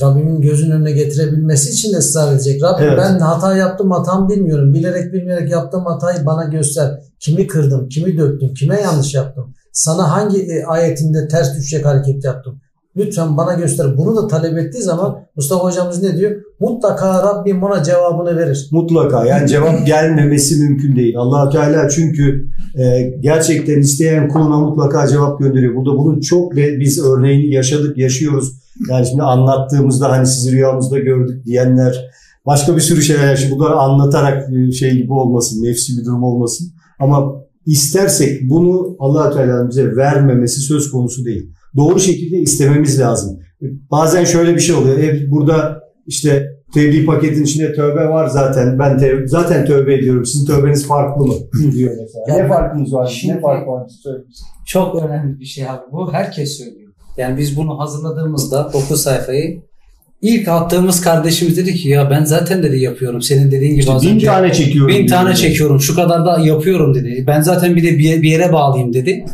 Rabbimin 0.02 0.42
gözünün 0.42 0.72
önüne 0.72 0.92
getirebilmesi 0.92 1.70
için 1.70 1.94
ısrar 1.94 2.34
edecek. 2.34 2.64
Rabbim 2.64 2.88
evet. 2.88 2.98
ben 2.98 3.20
hata 3.20 3.58
yaptım 3.58 3.92
hatam 3.92 4.30
bilmiyorum. 4.30 4.74
Bilerek 4.74 5.14
bilmeyerek 5.14 5.52
yaptığım 5.52 5.86
hatayı 5.86 6.26
bana 6.26 6.44
göster. 6.44 7.00
Kimi 7.20 7.48
kırdım, 7.48 7.90
kimi 7.90 8.18
döktüm, 8.18 8.54
kime 8.54 8.82
yanlış 8.82 9.14
yaptım. 9.14 9.54
Sana 9.74 10.12
hangi 10.12 10.42
e, 10.42 10.64
ayetinde 10.64 11.28
ters 11.28 11.58
düşecek 11.58 11.86
hareket 11.86 12.24
yaptım. 12.24 12.62
Lütfen 12.98 13.38
bana 13.38 13.54
göster. 13.54 13.98
Bunu 13.98 14.16
da 14.16 14.28
talep 14.28 14.58
ettiği 14.58 14.82
zaman 14.82 15.18
Mustafa 15.36 15.64
hocamız 15.64 16.04
ne 16.04 16.18
diyor? 16.18 16.32
Mutlaka 16.60 17.24
Rabbim 17.24 17.64
ona 17.64 17.84
cevabını 17.84 18.38
verir. 18.38 18.68
Mutlaka. 18.72 19.26
Yani 19.26 19.48
cevap 19.50 19.86
gelmemesi 19.86 20.56
mümkün 20.56 20.96
değil. 20.96 21.18
allah 21.18 21.50
Teala 21.50 21.90
çünkü 21.90 22.48
e, 22.76 23.02
gerçekten 23.20 23.80
isteyen 23.80 24.28
kuluna 24.28 24.60
mutlaka 24.60 25.08
cevap 25.08 25.40
gönderiyor. 25.40 25.76
Burada 25.76 25.98
bunun 25.98 26.20
çok 26.20 26.56
ve 26.56 26.80
biz 26.80 27.06
örneğini 27.06 27.54
yaşadık, 27.54 27.98
yaşıyoruz. 27.98 28.54
Yani 28.90 29.08
şimdi 29.08 29.24
anlattığımızda 29.24 30.12
hani 30.12 30.28
sizi 30.28 30.52
rüyamızda 30.52 31.00
gördük 31.00 31.46
diyenler 31.46 32.10
başka 32.46 32.76
bir 32.76 32.82
sürü 32.82 33.02
şeyler 33.02 33.30
yaşıyor. 33.30 33.60
Bunları 33.60 33.76
anlatarak 33.76 34.54
e, 34.54 34.72
şey 34.72 34.92
gibi 34.92 35.14
olmasın, 35.14 35.64
nefsi 35.64 35.98
bir 35.98 36.06
durum 36.06 36.24
olmasın. 36.24 36.68
Ama 37.00 37.34
istersek 37.66 38.50
bunu 38.50 38.96
allah 39.00 39.32
Teala'nın 39.32 39.70
bize 39.70 39.96
vermemesi 39.96 40.62
söz 40.62 40.92
konusu 40.92 41.26
değil. 41.26 41.52
Doğru 41.76 42.00
şekilde 42.00 42.38
istememiz 42.38 43.00
lazım. 43.00 43.40
Bazen 43.92 44.24
şöyle 44.24 44.56
bir 44.56 44.60
şey 44.60 44.76
oluyor. 44.76 44.98
Ev 45.00 45.32
burada 45.32 45.80
işte 46.08 46.48
tebliğ 46.74 47.06
paketin 47.06 47.44
içinde 47.44 47.74
tövbe 47.74 48.10
var 48.10 48.28
zaten. 48.28 48.80
Ben 48.80 48.98
te- 48.98 49.28
zaten 49.28 49.66
tövbe 49.66 49.94
ediyorum. 49.94 50.26
Sizin 50.26 50.46
tövbeniz 50.46 50.88
farklı 50.88 51.26
mı? 51.26 51.34
diyor 51.74 51.92
mesela. 52.02 52.38
Ya 52.40 52.44
ne 52.44 52.50
farkınız 52.50 52.94
var? 52.94 53.08
şimdi- 53.08 53.36
ne 53.36 53.42
fark 53.42 53.68
var? 53.68 53.88
Söyle. 54.04 54.24
Çok 54.68 55.04
önemli 55.04 55.40
bir 55.40 55.46
şey 55.46 55.70
abi 55.70 55.82
bu. 55.92 56.14
Herkes 56.14 56.58
söylüyor. 56.58 56.92
Yani 57.18 57.38
biz 57.38 57.58
bunu 57.58 57.80
hazırladığımızda 57.80 58.70
9 58.74 59.02
sayfayı 59.02 59.62
ilk 60.22 60.48
attığımız 60.48 61.02
kardeşimiz 61.02 61.58
dedi 61.58 61.74
ki 61.76 61.90
ya 61.90 62.10
ben 62.10 62.24
zaten 62.24 62.64
dedi 62.64 62.80
yapıyorum. 62.80 63.22
Senin 63.22 63.52
dediğin 63.52 63.72
gibi 63.72 63.80
İşte 63.80 63.92
az 63.94 64.04
bin 64.04 64.16
önce. 64.16 64.26
tane 64.28 64.54
çekiyorum. 64.54 64.96
Bin 64.96 65.08
tane 65.08 65.26
diyor. 65.28 65.38
çekiyorum. 65.38 65.80
Şu 65.82 65.96
kadar 65.96 66.26
da 66.26 66.40
yapıyorum 66.40 66.94
dedi. 66.94 67.24
Ben 67.28 67.42
zaten 67.42 67.76
bir 67.76 67.84
de 67.84 67.98
bir 67.98 68.22
bir 68.22 68.30
yere 68.32 68.54
bağlayayım 68.54 68.94
dedi. 68.94 69.26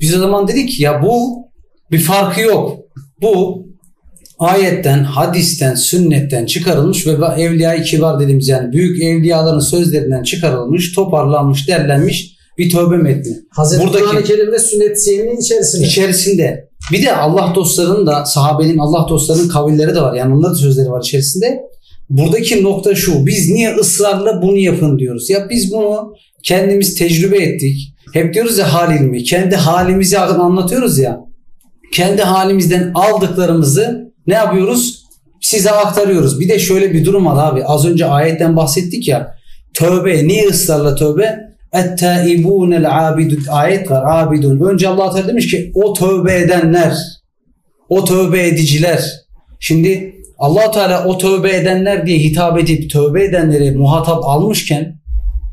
Biz 0.00 0.16
o 0.16 0.18
zaman 0.18 0.48
dedik 0.48 0.68
ki 0.68 0.82
ya 0.82 1.02
bu 1.02 1.43
bir 1.94 1.98
farkı 2.00 2.40
yok. 2.40 2.78
Bu 3.22 3.64
ayetten, 4.38 5.04
hadisten, 5.04 5.74
sünnetten 5.74 6.46
çıkarılmış 6.46 7.06
ve 7.06 7.12
evliya-i 7.38 7.82
kibar 7.82 8.20
dediğimiz 8.20 8.48
yani 8.48 8.72
büyük 8.72 9.02
evliyaların 9.02 9.60
sözlerinden 9.60 10.22
çıkarılmış, 10.22 10.92
toparlanmış, 10.92 11.68
derlenmiş 11.68 12.34
bir 12.58 12.70
tövbe 12.70 12.96
metni. 12.96 13.32
Hazreti 13.50 13.84
Buradaki- 13.86 14.04
Kur'an-ı 14.04 14.24
Kerim'de 14.24 14.58
sünnet 14.58 15.02
siyeminin 15.02 15.40
içerisinde. 15.40 15.86
içerisinde. 15.86 16.68
Bir 16.92 17.02
de 17.02 17.16
Allah 17.16 17.52
dostlarının 17.54 18.06
da 18.06 18.24
sahabenin 18.24 18.78
Allah 18.78 19.06
dostlarının 19.08 19.48
kavilleri 19.48 19.94
de 19.94 20.00
var. 20.00 20.14
Yani 20.14 20.34
onların 20.34 20.54
da 20.54 20.58
sözleri 20.58 20.90
var 20.90 21.02
içerisinde. 21.02 21.60
Buradaki 22.10 22.62
nokta 22.62 22.94
şu. 22.94 23.26
Biz 23.26 23.50
niye 23.50 23.74
ısrarla 23.74 24.42
bunu 24.42 24.56
yapın 24.56 24.98
diyoruz. 24.98 25.30
Ya 25.30 25.46
biz 25.50 25.72
bunu 25.72 26.12
kendimiz 26.42 26.94
tecrübe 26.94 27.38
ettik. 27.38 27.94
Hep 28.12 28.34
diyoruz 28.34 28.58
ya 28.58 28.72
hal 28.72 28.96
ilmi. 29.00 29.24
Kendi 29.24 29.56
halimizi 29.56 30.18
anlatıyoruz 30.18 30.98
ya. 30.98 31.20
Kendi 31.92 32.22
halimizden 32.22 32.92
aldıklarımızı 32.94 34.12
ne 34.26 34.34
yapıyoruz? 34.34 35.04
Size 35.40 35.70
aktarıyoruz. 35.70 36.40
Bir 36.40 36.48
de 36.48 36.58
şöyle 36.58 36.92
bir 36.92 37.04
durum 37.04 37.26
var 37.26 37.52
abi. 37.52 37.64
Az 37.64 37.86
önce 37.86 38.06
ayetten 38.06 38.56
bahsettik 38.56 39.08
ya. 39.08 39.34
Tövbe. 39.74 40.28
Niye 40.28 40.48
ısrarla 40.48 40.94
tövbe? 40.94 41.38
Etteibunel 41.72 43.08
abidun 43.08 43.44
ayet 43.50 43.90
var. 43.90 44.22
Abidun. 44.22 44.60
Önce 44.60 44.88
Allah 44.88 45.10
Teala 45.10 45.28
demiş 45.28 45.50
ki 45.50 45.72
o 45.74 45.92
tövbe 45.92 46.34
edenler, 46.34 46.94
o 47.88 48.04
tövbe 48.04 48.48
ediciler. 48.48 49.04
Şimdi 49.60 50.14
Allah 50.38 50.70
Teala 50.70 51.04
o 51.04 51.18
tövbe 51.18 51.56
edenler 51.56 52.06
diye 52.06 52.18
hitap 52.18 52.58
edip 52.58 52.90
tövbe 52.90 53.24
edenleri 53.24 53.70
muhatap 53.70 54.24
almışken 54.24 54.98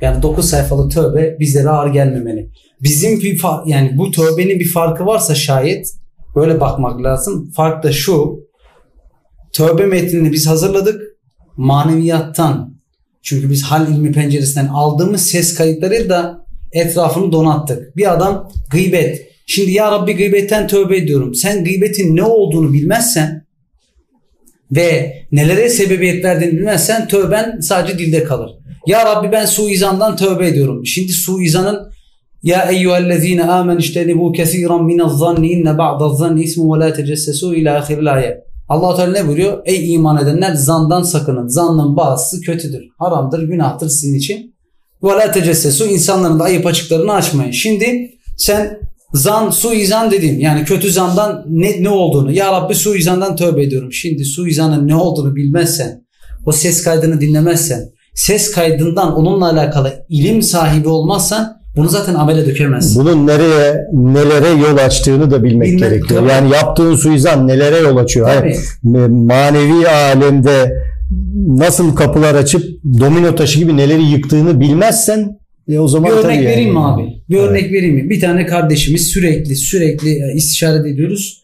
yani 0.01 0.21
9 0.21 0.49
sayfalık 0.49 0.91
tövbe 0.91 1.39
bizlere 1.39 1.69
ağır 1.69 1.93
gelmemeli. 1.93 2.49
Bizim 2.81 3.19
bir 3.19 3.41
yani 3.65 3.97
bu 3.97 4.11
tövbenin 4.11 4.59
bir 4.59 4.71
farkı 4.71 5.05
varsa 5.05 5.35
şayet 5.35 5.93
böyle 6.35 6.59
bakmak 6.59 7.03
lazım. 7.03 7.51
Fark 7.55 7.83
da 7.83 7.91
şu. 7.91 8.39
Tövbe 9.53 9.85
metnini 9.85 10.31
biz 10.31 10.47
hazırladık. 10.47 11.01
Maneviyattan 11.57 12.81
çünkü 13.23 13.49
biz 13.49 13.63
hal 13.63 13.89
ilmi 13.89 14.11
penceresinden 14.11 14.67
aldığımız 14.67 15.21
ses 15.21 15.53
kayıtları 15.53 16.09
da 16.09 16.45
etrafını 16.71 17.31
donattık. 17.31 17.97
Bir 17.97 18.13
adam 18.13 18.51
gıybet. 18.71 19.31
Şimdi 19.47 19.71
ya 19.71 19.91
Rabbi 19.91 20.15
gıybetten 20.15 20.67
tövbe 20.67 20.97
ediyorum. 20.97 21.35
Sen 21.35 21.63
gıybetin 21.63 22.15
ne 22.15 22.23
olduğunu 22.23 22.73
bilmezsen 22.73 23.45
ve 24.71 25.13
nelere 25.31 25.69
sebebiyet 25.69 26.25
verdiğini 26.25 26.51
bilmezsen 26.51 27.07
tövben 27.07 27.59
sadece 27.59 27.99
dilde 27.99 28.23
kalır. 28.23 28.51
Ya 28.87 29.05
Rabbi 29.05 29.31
ben 29.31 29.45
suizandan 29.45 30.17
tövbe 30.17 30.47
ediyorum. 30.47 30.85
Şimdi 30.85 31.11
suizanın 31.11 31.91
ya 32.43 32.71
eyyühellezine 32.71 33.43
amen 33.43 33.77
iştenibu 33.77 34.31
kesiran 34.31 34.85
minez-zanni 34.85 35.47
inne 35.47 35.77
ba'daz-zanni 35.77 36.43
ismu 36.43 36.75
ve 36.75 36.79
la 36.79 36.93
tecessesu 36.93 37.55
ila 37.55 37.77
ahiril 37.77 38.13
ayet. 38.13 38.37
Allah 38.69 38.95
Teala 38.95 39.11
ne 39.11 39.27
buyuruyor? 39.27 39.61
Ey 39.65 39.93
iman 39.93 40.23
edenler 40.23 40.53
zandan 40.53 41.03
sakının. 41.03 41.47
Zannın 41.47 41.97
bazısı 41.97 42.41
kötüdür. 42.41 42.83
Haramdır, 42.99 43.43
günahtır 43.43 43.89
sizin 43.89 44.15
için. 44.15 44.55
La 45.03 45.31
tecessesu 45.31 45.85
insanların 45.85 46.39
da 46.39 46.43
ayıp 46.43 46.65
açıklarını 46.65 47.13
açmayın. 47.13 47.51
Şimdi 47.51 48.11
sen 48.37 48.79
zan, 49.13 49.49
suizan 49.49 50.11
dediğim 50.11 50.39
yani 50.39 50.65
kötü 50.65 50.91
zandan 50.91 51.45
ne, 51.49 51.83
ne 51.83 51.89
olduğunu 51.89 52.31
ya 52.31 52.51
Rabbi 52.51 52.75
suizandan 52.75 53.35
tövbe 53.35 53.63
ediyorum. 53.63 53.93
Şimdi 53.93 54.25
suizanın 54.25 54.87
ne 54.87 54.95
olduğunu 54.95 55.35
bilmezsen 55.35 56.05
o 56.45 56.51
ses 56.51 56.83
kaydını 56.83 57.21
dinlemezsen 57.21 57.89
ses 58.15 58.51
kaydından 58.51 59.15
onunla 59.15 59.49
alakalı 59.51 60.05
ilim 60.09 60.41
sahibi 60.41 60.89
olmazsan 60.89 61.60
bunu 61.75 61.89
zaten 61.89 62.13
amele 62.13 62.45
dökemezsin. 62.45 63.03
Bunun 63.05 63.27
nereye 63.27 63.77
nelere 63.93 64.49
yol 64.49 64.77
açtığını 64.77 65.31
da 65.31 65.43
bilmek 65.43 65.67
Bilmek, 65.67 65.79
gerekiyor. 65.79 66.19
tabii. 66.19 66.29
Yani 66.31 66.51
yaptığın 66.53 66.95
suizan 66.95 67.47
nelere 67.47 67.77
yol 67.77 67.97
açıyor. 67.97 68.29
Tabii. 68.33 68.55
Manevi 69.09 69.87
alemde 69.89 70.73
nasıl 71.47 71.95
kapılar 71.95 72.35
açıp 72.35 72.63
domino 72.99 73.35
taşı 73.35 73.59
gibi 73.59 73.77
neleri 73.77 74.03
yıktığını 74.03 74.59
bilmezsen 74.59 75.39
e 75.69 75.79
o 75.79 75.87
zaman 75.87 76.11
Bir 76.11 76.15
örnek 76.15 76.35
yani. 76.35 76.45
vereyim 76.45 76.71
mi 76.71 76.85
abi? 76.85 77.01
Bir 77.29 77.37
Evet. 77.37 77.49
örnek 77.49 77.71
vereyim 77.71 77.95
mi? 77.95 78.09
Bir 78.09 78.19
tane 78.21 78.45
kardeşimiz 78.45 79.07
sürekli 79.07 79.55
sürekli 79.55 80.09
e, 80.09 80.33
istişare 80.35 80.89
ediyoruz. 80.89 81.41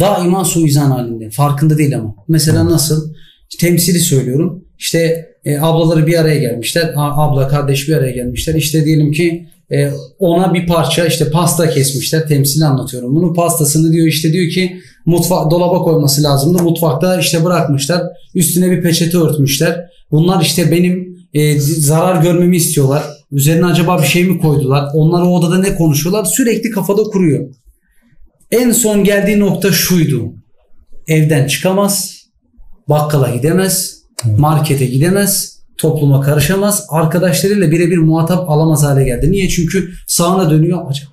Daima 0.00 0.44
suizan 0.44 0.90
halinde. 0.90 1.30
Farkında 1.30 1.78
değil 1.78 1.96
ama. 1.98 2.14
Mesela 2.28 2.64
nasıl? 2.70 3.12
Temsili 3.60 3.98
söylüyorum. 3.98 4.64
İşte 4.78 5.26
e, 5.44 5.58
ablaları 5.58 6.06
bir 6.06 6.20
araya 6.20 6.38
gelmişler. 6.38 6.92
A- 6.96 7.22
abla 7.22 7.48
kardeş 7.48 7.88
bir 7.88 7.96
araya 7.96 8.12
gelmişler. 8.12 8.54
İşte 8.54 8.84
diyelim 8.84 9.12
ki 9.12 9.46
e, 9.72 9.90
ona 10.18 10.54
bir 10.54 10.66
parça 10.66 11.06
işte 11.06 11.30
pasta 11.30 11.70
kesmişler. 11.70 12.28
Temsili 12.28 12.64
anlatıyorum. 12.64 13.14
Bunun 13.14 13.34
pastasını 13.34 13.92
diyor 13.92 14.06
işte 14.06 14.32
diyor 14.32 14.50
ki 14.50 14.80
mutfak 15.06 15.50
dolaba 15.50 15.78
koyması 15.78 16.22
lazımdı. 16.22 16.62
Mutfakta 16.62 17.20
işte 17.20 17.44
bırakmışlar. 17.44 18.02
Üstüne 18.34 18.70
bir 18.70 18.82
peçete 18.82 19.18
örtmüşler. 19.18 19.90
Bunlar 20.10 20.42
işte 20.42 20.70
benim 20.70 21.16
e, 21.34 21.60
zarar 21.60 22.22
görmemi 22.22 22.56
istiyorlar. 22.56 23.02
Üzerine 23.32 23.66
acaba 23.66 24.02
bir 24.02 24.06
şey 24.06 24.24
mi 24.24 24.40
koydular? 24.40 24.88
Onlar 24.94 25.22
o 25.22 25.26
odada 25.26 25.58
ne 25.58 25.74
konuşuyorlar? 25.74 26.24
Sürekli 26.24 26.70
kafada 26.70 27.02
kuruyor. 27.02 27.54
En 28.50 28.72
son 28.72 29.04
geldiği 29.04 29.38
nokta 29.38 29.72
şuydu. 29.72 30.32
Evden 31.08 31.46
çıkamaz, 31.46 32.16
bakkala 32.88 33.30
gidemez, 33.30 34.02
markete 34.38 34.86
gidemez, 34.86 35.59
topluma 35.80 36.20
karışamaz, 36.20 36.86
arkadaşlarıyla 36.88 37.70
birebir 37.70 37.98
muhatap 37.98 38.50
alamaz 38.50 38.84
hale 38.84 39.04
geldi. 39.04 39.32
Niye? 39.32 39.48
Çünkü 39.48 39.90
sağına 40.06 40.50
dönüyor 40.50 40.78
acaba. 40.88 41.10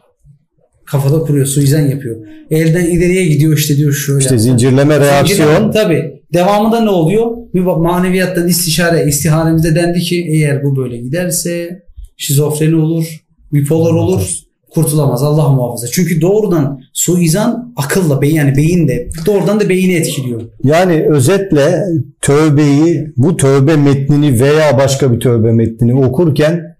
Kafada 0.86 1.19
kuruyor, 1.19 1.45
suizan 1.45 1.82
yapıyor. 1.82 2.15
Elden 2.51 2.86
ileriye 2.86 3.27
gidiyor 3.27 3.58
işte 3.58 3.77
diyor 3.77 3.93
şöyle. 3.93 4.19
İşte 4.19 4.38
zincirleme 4.38 4.99
reaksiyon. 4.99 5.71
Tabi. 5.71 6.17
Devamında 6.34 6.80
ne 6.80 6.89
oluyor? 6.89 7.32
Bir 7.53 7.65
bak- 7.65 7.77
maneviyattan 7.77 8.47
istişare, 8.47 9.06
istiharemizde 9.08 9.75
dendi 9.75 9.99
ki 9.99 10.25
eğer 10.30 10.63
bu 10.63 10.75
böyle 10.75 10.97
giderse 10.97 11.84
şizofreni 12.17 12.75
olur, 12.75 13.25
bipolar 13.53 13.93
olur, 13.93 14.30
kurtulamaz. 14.78 15.24
Allah 15.24 15.50
muhafaza. 15.50 15.88
Çünkü 15.88 16.22
doğrudan 16.22 16.82
suizan 16.94 17.74
akılla, 17.76 18.22
beyin 18.22 18.36
yani 18.36 18.58
beyinde 18.58 19.10
doğrudan 19.26 19.60
da 19.60 19.70
beyni 19.70 19.94
etkiliyor. 19.94 20.42
Yani 20.63 21.06
özetle 21.10 21.84
tövbeyi 22.22 23.13
bu 23.18 23.38
tövbe 23.38 23.76
metnini 23.76 24.42
veya 24.42 24.78
başka 24.78 25.13
bir 25.13 25.20
tövbe 25.20 25.52
metnini 25.52 26.06
okurken 26.06 26.78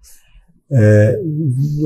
e, 0.80 1.10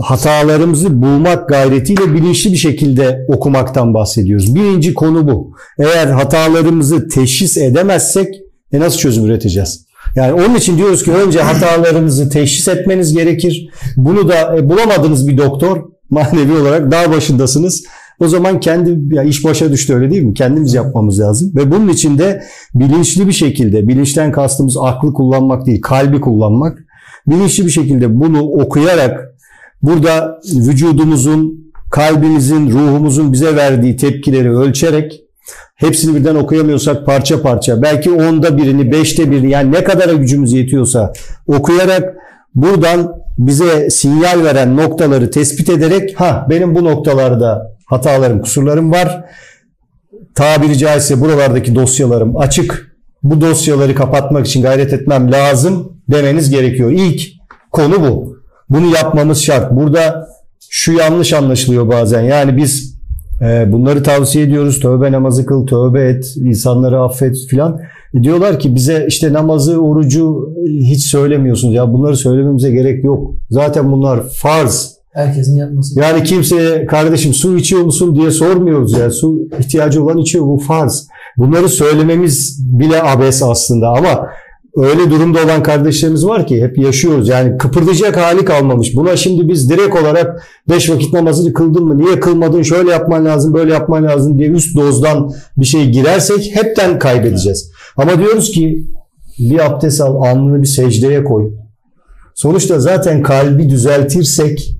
hatalarımızı 0.03 1.03
bulmak 1.03 1.49
gayretiyle 1.49 2.15
bilinçli 2.15 2.53
bir 2.53 2.57
şekilde 2.57 3.25
okumaktan 3.29 3.95
bahsediyoruz. 3.95 4.55
Birinci 4.55 4.95
konu 4.95 5.29
bu. 5.29 5.53
Eğer 5.79 6.07
hatalarımızı 6.07 7.09
teşhis 7.09 7.57
edemezsek 7.57 8.35
e 8.73 8.81
nasıl 8.81 8.99
çözüm 8.99 9.25
üreteceğiz? 9.25 9.87
Yani 10.17 10.33
onun 10.33 10.55
için 10.55 10.79
diyoruz 10.79 11.03
ki 11.03 11.13
önce 11.13 11.41
hatalarınızı 11.41 12.31
teşhis 12.31 12.69
etmeniz 12.69 13.15
gerekir. 13.15 13.71
Bunu 13.97 14.29
da 14.29 14.57
e, 14.57 14.69
bulamadınız 14.69 15.29
bir 15.29 15.39
doktor 15.39 15.92
manevi 16.13 16.57
olarak 16.61 16.91
dağ 16.91 17.11
başındasınız. 17.13 17.85
O 18.21 18.29
zaman 18.29 18.61
kendi 18.61 19.15
ya 19.15 19.23
iş 19.23 19.45
başa 19.45 19.73
düştü 19.73 19.95
öyle 19.95 20.11
değil 20.11 20.23
mi? 20.23 20.35
Kendimiz 20.35 20.75
yapmamız 20.75 21.21
lazım. 21.21 21.53
Ve 21.57 21.71
bunun 21.71 21.89
için 21.89 22.19
de 22.19 22.43
bilinçli 22.75 23.29
bir 23.29 23.33
şekilde, 23.33 23.89
bilinçten 23.89 24.33
kastımız 24.33 24.77
aklı 24.81 25.13
kullanmak 25.13 25.67
değil, 25.67 25.83
kalbi 25.83 26.21
kullanmak. 26.21 26.79
Bilinçli 27.27 27.65
bir 27.67 27.71
şekilde 27.71 28.21
bunu 28.21 28.41
okuyarak 28.43 29.35
burada 29.83 30.41
vücudumuzun, 30.55 31.73
kalbimizin, 31.91 32.71
ruhumuzun 32.71 33.33
bize 33.33 33.57
verdiği 33.57 33.97
tepkileri 33.97 34.57
ölçerek 34.57 35.25
hepsini 35.75 36.17
birden 36.17 36.35
okuyamıyorsak 36.35 37.07
parça 37.07 37.43
parça 37.43 37.83
belki 37.83 38.11
onda 38.11 38.57
birini, 38.57 38.93
beşte 38.93 39.31
birini 39.31 39.51
yani 39.51 39.73
ne 39.73 39.85
kadara 39.85 40.13
gücümüz 40.13 40.53
yetiyorsa 40.53 41.13
okuyarak 41.47 42.15
buradan 42.55 43.15
bize 43.39 43.91
sinyal 43.91 44.45
veren 44.45 44.77
noktaları 44.77 45.31
tespit 45.31 45.69
ederek 45.69 46.21
ha 46.21 46.47
benim 46.51 46.75
bu 46.75 46.85
noktalarda 46.85 47.77
hatalarım, 47.87 48.41
kusurlarım 48.43 48.93
var. 48.93 49.25
Tabiri 50.35 50.79
caizse 50.79 51.21
buralardaki 51.21 51.75
dosyalarım 51.75 52.37
açık. 52.37 52.93
Bu 53.23 53.41
dosyaları 53.41 53.95
kapatmak 53.95 54.47
için 54.47 54.63
gayret 54.63 54.93
etmem 54.93 55.33
lazım 55.33 55.93
demeniz 56.11 56.51
gerekiyor. 56.51 56.91
İlk 56.91 57.23
konu 57.73 58.01
bu. 58.01 58.37
Bunu 58.71 58.95
yapmamız 58.95 59.43
şart. 59.43 59.73
Burada 59.73 60.29
şu 60.71 60.93
yanlış 60.93 61.33
anlaşılıyor 61.33 61.89
bazen. 61.89 62.23
Yani 62.23 62.57
biz 62.57 62.93
E, 63.43 63.73
bunları 63.73 64.03
tavsiye 64.03 64.45
ediyoruz. 64.45 64.81
Tövbe 64.81 65.13
namazı 65.13 65.47
kıl, 65.47 65.67
tövbe 65.67 66.09
et, 66.09 66.37
insanları 66.37 67.01
affet 67.01 67.37
filan. 67.51 67.81
Diyorlar 68.23 68.59
ki 68.59 68.75
bize 68.75 69.05
işte 69.09 69.33
namazı, 69.33 69.79
orucu 69.79 70.55
hiç 70.67 71.07
söylemiyorsunuz. 71.07 71.75
Ya 71.75 71.93
bunları 71.93 72.17
söylememize 72.17 72.71
gerek 72.71 73.05
yok. 73.05 73.35
Zaten 73.51 73.93
bunlar 73.93 74.21
farz. 74.35 74.93
Herkesin 75.13 75.57
yapması. 75.57 76.01
Yani 76.01 76.23
kimseye 76.23 76.87
kardeşim 76.87 77.35
su 77.35 77.57
içiyor 77.57 77.83
musun 77.83 78.17
diye 78.17 78.31
sormuyoruz 78.31 78.93
ya. 78.93 79.11
Su 79.11 79.49
ihtiyacı 79.59 80.05
olan 80.05 80.19
içiyor 80.19 80.47
bu 80.47 80.59
farz. 80.59 81.09
Bunları 81.39 81.69
söylememiz 81.69 82.61
bile 82.79 83.03
abes 83.03 83.43
aslında 83.43 83.89
ama 83.89 84.29
öyle 84.77 85.11
durumda 85.11 85.39
olan 85.45 85.63
kardeşlerimiz 85.63 86.27
var 86.27 86.47
ki 86.47 86.63
hep 86.63 86.79
yaşıyoruz. 86.79 87.29
Yani 87.29 87.59
kıpırdayacak 87.59 88.17
hali 88.17 88.45
kalmamış. 88.45 88.97
Buna 88.97 89.17
şimdi 89.17 89.49
biz 89.49 89.71
direkt 89.71 89.97
olarak 90.03 90.43
beş 90.69 90.91
vakit 90.91 91.13
namazını 91.13 91.53
kıldın 91.53 91.85
mı? 91.85 91.99
Niye 91.99 92.21
kılmadın? 92.21 92.63
Şöyle 92.63 92.91
yapman 92.91 93.25
lazım, 93.25 93.55
böyle 93.55 93.73
yapman 93.73 94.05
lazım 94.05 94.39
diye 94.39 94.49
üst 94.49 94.77
dozdan 94.77 95.31
bir 95.57 95.67
şey 95.67 95.91
girersek 95.91 96.51
hepten 96.55 96.99
kaybedeceğiz. 96.99 97.71
Ama 97.97 98.19
diyoruz 98.19 98.51
ki 98.51 98.87
bir 99.39 99.67
abdest 99.67 100.01
al, 100.01 100.15
alnını 100.23 100.63
bir 100.63 100.67
secdeye 100.69 101.25
koy. 101.25 101.53
Sonuçta 102.35 102.81
zaten 102.81 103.23
kalbi 103.23 103.69
düzeltirsek 103.69 104.77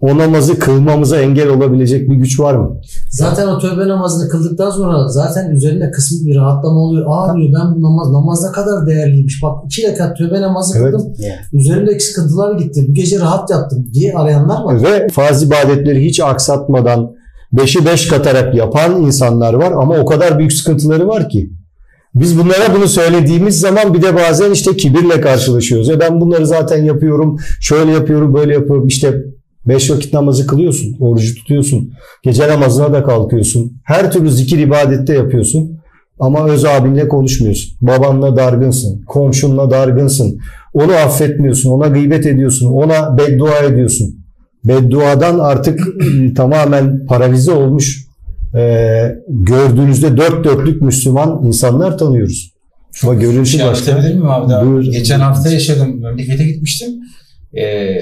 o 0.00 0.18
namazı 0.18 0.58
kılmamıza 0.58 1.20
engel 1.20 1.48
olabilecek 1.48 2.10
bir 2.10 2.14
güç 2.14 2.40
var 2.40 2.54
mı? 2.54 2.80
Zaten 3.10 3.48
o 3.48 3.58
tövbe 3.58 3.88
namazını 3.88 4.28
kıldıktan 4.28 4.70
sonra 4.70 5.08
zaten 5.08 5.50
üzerinde 5.50 5.90
kısmi 5.90 6.26
bir 6.26 6.36
rahatlama 6.36 6.80
oluyor. 6.80 7.06
Aa 7.08 7.36
diyor 7.36 7.48
ben 7.60 7.74
bu 7.76 7.82
namaz, 7.82 8.10
namaz 8.10 8.44
ne 8.44 8.52
kadar 8.52 8.86
değerliymiş. 8.86 9.42
Bak 9.42 9.64
iki 9.64 9.88
rekat 9.88 10.16
tövbe 10.18 10.40
namazı 10.40 10.78
Evet. 10.78 10.92
kıldım. 10.92 11.12
Üzerimdeki 11.52 12.04
sıkıntılar 12.04 12.58
gitti. 12.58 12.86
Bu 12.88 12.94
gece 12.94 13.20
rahat 13.20 13.50
yattım 13.50 13.86
diye 13.94 14.14
arayanlar 14.14 14.62
var. 14.62 14.82
Ve 14.82 15.08
farz 15.08 15.42
ibadetleri 15.42 16.04
hiç 16.04 16.20
aksatmadan 16.20 17.10
beşi 17.52 17.86
beş 17.86 18.08
katarak 18.08 18.54
yapan 18.54 19.02
insanlar 19.02 19.54
var 19.54 19.72
ama 19.72 19.94
o 19.96 20.04
kadar 20.06 20.38
büyük 20.38 20.52
sıkıntıları 20.52 21.08
var 21.08 21.28
ki. 21.28 21.50
Biz 22.14 22.38
bunlara 22.38 22.74
bunu 22.76 22.88
söylediğimiz 22.88 23.60
zaman 23.60 23.94
bir 23.94 24.02
de 24.02 24.16
bazen 24.16 24.50
işte 24.50 24.76
kibirle 24.76 25.20
karşılaşıyoruz. 25.20 25.88
Ya 25.88 26.00
ben 26.00 26.20
bunları 26.20 26.46
zaten 26.46 26.84
yapıyorum, 26.84 27.36
şöyle 27.60 27.92
yapıyorum, 27.92 28.34
böyle 28.34 28.52
yapıyorum. 28.52 28.86
İşte 28.86 29.14
beş 29.66 29.90
vakit 29.90 30.12
namazı 30.12 30.46
kılıyorsun, 30.46 30.96
orucu 31.00 31.34
tutuyorsun, 31.34 31.92
gece 32.22 32.48
namazına 32.48 32.92
da 32.92 33.04
kalkıyorsun. 33.04 33.72
Her 33.84 34.12
türlü 34.12 34.30
zikir 34.30 34.58
ibadette 34.58 35.14
yapıyorsun. 35.14 35.78
Ama 36.20 36.48
öz 36.48 36.64
abinle 36.64 37.08
konuşmuyorsun. 37.08 37.72
Babanla 37.80 38.36
dargınsın, 38.36 39.02
komşunla 39.02 39.70
dargınsın. 39.70 40.38
Onu 40.74 40.92
affetmiyorsun, 40.92 41.70
ona 41.70 41.86
gıybet 41.86 42.26
ediyorsun, 42.26 42.72
ona 42.72 43.18
beddua 43.18 43.58
ediyorsun. 43.58 44.18
Bedduadan 44.64 45.38
artık 45.38 45.80
tamamen 46.36 47.06
paralize 47.06 47.52
olmuş 47.52 48.07
e, 48.58 48.62
gördüğünüzde 49.28 50.16
dört 50.16 50.44
dörtlük 50.44 50.82
Müslüman 50.82 51.40
insanlar 51.44 51.98
tanıyoruz. 51.98 52.52
Ama 53.02 53.14
görüntü 53.14 53.50
şey 53.50 53.66
başka. 53.66 53.92
anlatabilir 53.92 54.14
miyim 54.14 54.30
abi? 54.30 54.50
Daha 54.50 54.66
Buyur. 54.66 54.82
Geçen 54.82 55.20
hafta 55.20 55.50
yaşadım. 55.50 56.00
Memlekete 56.00 56.44
gitmiştim. 56.44 56.88
Ee, 57.58 57.96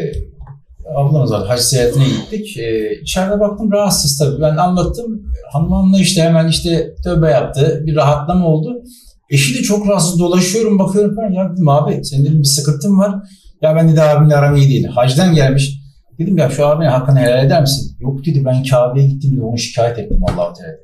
ablamız 0.96 1.30
var. 1.30 1.46
Hac 1.48 1.60
seyahatine 1.60 2.04
gittik. 2.04 2.56
Ee, 2.58 3.00
içeride 3.02 3.40
baktım 3.40 3.72
rahatsız 3.72 4.18
tabii. 4.18 4.40
Ben 4.40 4.56
anlattım. 4.56 5.22
Hanım 5.52 5.72
hanımla 5.72 5.98
işte 5.98 6.22
hemen 6.22 6.48
işte 6.48 6.94
tövbe 7.04 7.30
yaptı. 7.30 7.82
Bir 7.86 7.96
rahatlama 7.96 8.46
oldu. 8.46 8.82
Eşi 9.30 9.58
de 9.58 9.62
çok 9.62 9.88
rahatsız 9.88 10.18
dolaşıyorum 10.18 10.78
bakıyorum 10.78 11.16
falan. 11.16 11.30
Ya 11.30 11.52
dedim 11.52 11.68
abi 11.68 12.04
senin 12.04 12.24
dedim 12.24 12.38
bir 12.38 12.44
sıkıntın 12.44 12.98
var. 12.98 13.14
Ya 13.62 13.76
ben 13.76 13.88
dedi 13.88 14.02
abimle 14.02 14.36
aram 14.36 14.56
iyi 14.56 14.68
değil. 14.68 14.86
Hacdan 14.86 15.34
gelmiş. 15.34 15.85
Dedim 16.18 16.38
ya 16.38 16.50
şu 16.50 16.66
abinin 16.66 16.88
hakkını 16.88 17.18
helal 17.18 17.46
eder 17.46 17.60
misin? 17.60 17.96
Yok 18.00 18.26
dedi 18.26 18.44
ben 18.44 18.64
Kabe'ye 18.64 19.06
gittim 19.06 19.30
diye 19.30 19.42
onu 19.42 19.58
şikayet 19.58 19.98
ettim 19.98 20.20
Allah 20.22 20.52
Teala. 20.52 20.76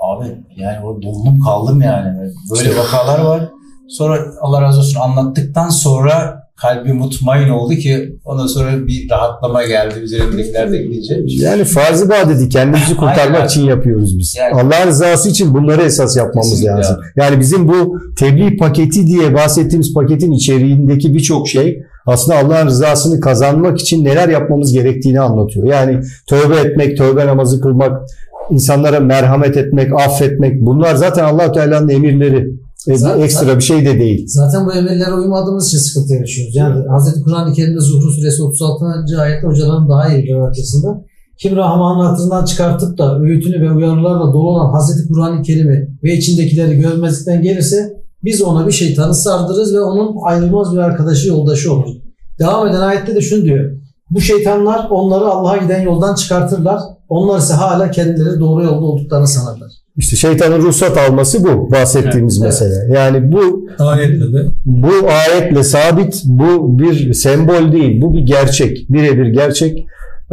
Abi 0.00 0.24
yani 0.56 0.86
orada 0.86 1.02
dondum 1.02 1.40
kaldım 1.40 1.82
yani. 1.82 2.30
Böyle 2.50 2.76
vakalar 2.76 3.18
var. 3.18 3.48
Sonra 3.88 4.18
Allah 4.40 4.62
razı 4.62 4.78
olsun 4.78 5.00
anlattıktan 5.00 5.68
sonra 5.68 6.42
kalbi 6.56 6.92
mutmain 6.92 7.48
oldu 7.48 7.74
ki 7.74 8.18
ondan 8.24 8.46
sonra 8.46 8.86
bir 8.86 9.10
rahatlama 9.10 9.64
geldi 9.64 9.98
üzerimdekiler 9.98 10.72
de 10.72 10.82
gidince. 10.82 11.22
Yani 11.26 11.64
farz 11.64 12.02
ibadeti 12.02 12.48
kendimizi 12.48 12.96
kurtarmak 12.96 13.36
Aynen. 13.36 13.46
için 13.46 13.64
yapıyoruz 13.64 14.18
biz. 14.18 14.36
Yani- 14.36 14.54
Allah 14.54 14.86
rızası 14.86 15.28
için 15.28 15.54
bunları 15.54 15.82
esas 15.82 16.16
yapmamız 16.16 16.50
Kesinlikle 16.50 16.76
lazım. 16.76 16.96
Yani 17.16 17.40
bizim 17.40 17.68
bu 17.68 17.98
tebliğ 18.18 18.56
paketi 18.56 19.06
diye 19.06 19.34
bahsettiğimiz 19.34 19.94
paketin 19.94 20.32
içeriğindeki 20.32 21.14
birçok 21.14 21.48
şey 21.48 21.82
aslında 22.08 22.38
Allah'ın 22.38 22.66
rızasını 22.66 23.20
kazanmak 23.20 23.80
için 23.80 24.04
neler 24.04 24.28
yapmamız 24.28 24.72
gerektiğini 24.72 25.20
anlatıyor. 25.20 25.66
Yani 25.66 26.00
tövbe 26.28 26.56
etmek, 26.56 26.98
tövbe 26.98 27.26
namazı 27.26 27.60
kılmak, 27.60 28.02
insanlara 28.50 29.00
merhamet 29.00 29.56
etmek, 29.56 29.92
affetmek 29.92 30.60
bunlar 30.60 30.94
zaten 30.94 31.24
Allah 31.24 31.52
Teala'nın 31.52 31.88
emirleri. 31.88 32.50
E, 32.88 32.96
Zaten- 32.96 33.22
ekstra 33.22 33.56
bir 33.56 33.62
şey 33.62 33.86
de 33.86 33.98
değil. 33.98 34.24
Zaten 34.26 34.66
bu 34.66 34.72
emirlere 34.72 35.14
uymadığımız 35.14 35.68
için 35.68 35.78
sıkıntı 35.78 36.14
yaşıyoruz. 36.14 36.56
Yani 36.56 36.74
Hz. 36.98 37.22
Kur'an-ı 37.24 37.52
Kerim'de 37.52 37.80
Zuhru 37.80 38.10
Suresi 38.10 38.42
36. 38.42 38.84
ayette 39.20 39.46
hocaların 39.46 39.88
daha 39.88 40.08
iyi 40.08 40.22
bilir 40.22 40.40
açısından. 40.50 41.02
Kim 41.38 41.56
Rahman'ın 41.56 42.04
hatırından 42.04 42.44
çıkartıp 42.44 42.98
da 42.98 43.18
öğütünü 43.20 43.60
ve 43.60 43.72
uyarılarla 43.72 44.32
dolu 44.32 44.50
olan 44.50 44.78
Hz. 44.78 45.08
Kur'an-ı 45.08 45.42
Kerim'i 45.42 45.88
ve 46.04 46.12
içindekileri 46.12 46.80
görmezlikten 46.80 47.42
gelirse 47.42 47.97
biz 48.24 48.42
ona 48.42 48.66
bir 48.66 48.72
şeytanı 48.72 49.14
sardırırız 49.14 49.74
ve 49.74 49.80
onun 49.80 50.16
ayrılmaz 50.24 50.72
bir 50.72 50.78
arkadaşı, 50.78 51.28
yoldaşı 51.28 51.72
olur. 51.72 51.94
Devam 52.38 52.68
eden 52.68 52.80
ayette 52.80 53.14
de 53.14 53.20
şunu 53.20 53.44
diyor. 53.44 53.70
Bu 54.10 54.20
şeytanlar 54.20 54.86
onları 54.90 55.24
Allah'a 55.24 55.56
giden 55.56 55.80
yoldan 55.80 56.14
çıkartırlar. 56.14 56.80
Onlar 57.08 57.38
ise 57.38 57.54
hala 57.54 57.90
kendileri 57.90 58.40
doğru 58.40 58.64
yolda 58.64 58.84
olduklarını 58.84 59.28
sanırlar. 59.28 59.70
İşte 59.96 60.16
şeytanın 60.16 60.62
ruhsat 60.62 60.98
alması 60.98 61.44
bu 61.44 61.70
bahsettiğimiz 61.70 62.42
Evet. 62.42 62.46
mesele. 62.46 62.94
Yani 62.94 63.32
bu 63.32 63.68
Ayetle 63.78 64.32
de 64.32 64.46
Bu 64.66 64.90
ayetle 65.08 65.62
sabit, 65.62 66.22
bu 66.24 66.78
bir 66.78 67.12
sembol 67.12 67.72
değil, 67.72 68.02
bu 68.02 68.14
bir 68.14 68.20
gerçek, 68.20 68.86
birebir 68.90 69.26
gerçek. 69.26 69.86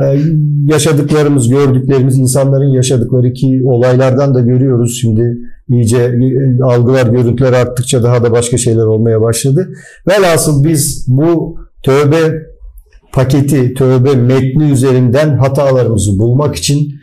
Ee, 0.04 0.20
yaşadıklarımız, 0.66 1.50
gördüklerimiz, 1.50 2.18
insanların 2.18 2.74
yaşadıkları 2.74 3.34
ki 3.34 3.62
olaylardan 3.66 4.36
da 4.36 4.40
görüyoruz. 4.40 4.98
Şimdi 5.02 5.38
iyice 5.70 5.98
e, 5.98 6.64
algılar, 6.64 7.08
görüntüler 7.08 7.54
arttıkça 7.54 8.04
daha 8.04 8.24
da 8.24 8.32
başka 8.32 8.58
şeyler 8.58 8.84
olmaya 8.84 9.22
başladı. 9.22 9.70
Velhasıl 10.08 10.64
biz 10.64 11.06
bu 11.08 11.58
tövbe 11.84 12.42
paketi, 13.14 13.74
tövbe 13.74 14.16
metni 14.16 14.72
üzerinden 14.72 15.38
hatalarımızı 15.38 16.20
bulmak 16.20 16.56
için 16.56 16.94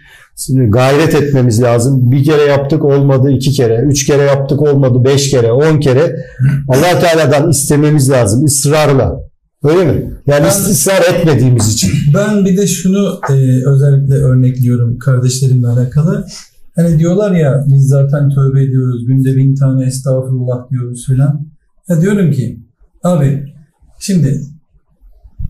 gayret 0.68 1.14
etmemiz 1.14 1.62
lazım. 1.62 2.10
Bir 2.10 2.24
kere 2.24 2.42
yaptık 2.42 2.84
olmadı, 2.84 3.30
iki 3.30 3.50
kere, 3.50 3.84
üç 3.90 4.06
kere 4.06 4.22
yaptık 4.22 4.62
olmadı, 4.62 5.04
beş 5.04 5.30
kere, 5.30 5.52
on 5.52 5.80
kere 5.80 6.16
allah 6.68 7.00
Teala'dan 7.00 7.50
istememiz 7.50 8.10
lazım 8.10 8.44
ısrarla. 8.44 9.20
Öyle 9.64 9.84
mi? 9.84 10.12
Yani 10.26 10.44
Ben- 10.44 10.70
ısrar 10.70 11.14
etmediğimiz 11.14 11.74
için. 11.74 11.90
Ben 12.14 12.44
bir 12.44 12.56
de 12.56 12.66
şunu 12.66 13.20
e, 13.30 13.32
özellikle 13.66 14.14
örnekliyorum 14.14 14.98
kardeşlerimle 14.98 15.66
alakalı. 15.66 16.26
Hani 16.76 16.98
diyorlar 16.98 17.32
ya 17.32 17.64
biz 17.66 17.88
zaten 17.88 18.30
tövbe 18.30 18.62
ediyoruz. 18.62 19.06
Günde 19.06 19.36
bin 19.36 19.54
tane 19.54 19.86
estağfurullah 19.86 20.70
diyoruz 20.70 21.06
filan. 21.06 21.46
Ya 21.88 22.00
diyorum 22.00 22.30
ki 22.30 22.60
abi 23.02 23.54
şimdi 24.00 24.40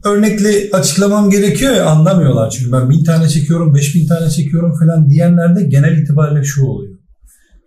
örnekli 0.04 0.70
açıklamam 0.72 1.30
gerekiyor 1.30 1.74
ya 1.74 1.86
anlamıyorlar. 1.86 2.50
Çünkü 2.50 2.72
ben 2.72 2.90
bin 2.90 3.04
tane 3.04 3.28
çekiyorum, 3.28 3.74
beş 3.74 3.94
bin 3.94 4.06
tane 4.06 4.30
çekiyorum 4.30 4.78
falan 4.78 5.10
diyenlerde 5.10 5.62
genel 5.62 5.98
itibariyle 5.98 6.44
şu 6.44 6.66
oluyor. 6.66 6.98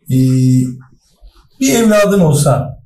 Ee, 0.10 0.16
bir 1.60 1.74
evladın 1.76 2.20
olsa, 2.20 2.80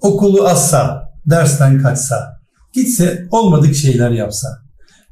okulu 0.00 0.48
azsa, 0.48 1.12
dersten 1.30 1.82
kaçsa, 1.82 2.40
gitse 2.72 3.26
olmadık 3.30 3.74
şeyler 3.74 4.10
yapsa, 4.10 4.48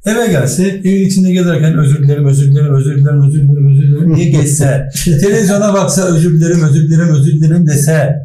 eve 0.05 0.27
gelse 0.27 0.67
evin 0.67 1.07
içinde 1.07 1.31
gezerken 1.31 1.77
özür 1.77 2.03
dilerim, 2.03 2.25
özür 2.25 2.51
dilerim, 2.51 2.75
özür 2.75 2.95
dilerim, 2.95 3.23
özür 3.27 3.41
dilerim, 3.41 3.71
özür 3.71 3.87
dilerim 3.87 4.15
diye 4.15 4.29
geçse, 4.29 4.89
televizyona 5.21 5.73
baksa 5.73 6.01
özür 6.01 6.39
dilerim, 6.39 6.63
özür 6.63 6.89
dilerim, 6.89 7.09
özür 7.13 7.31
dilerim 7.31 7.67
dese, 7.67 8.15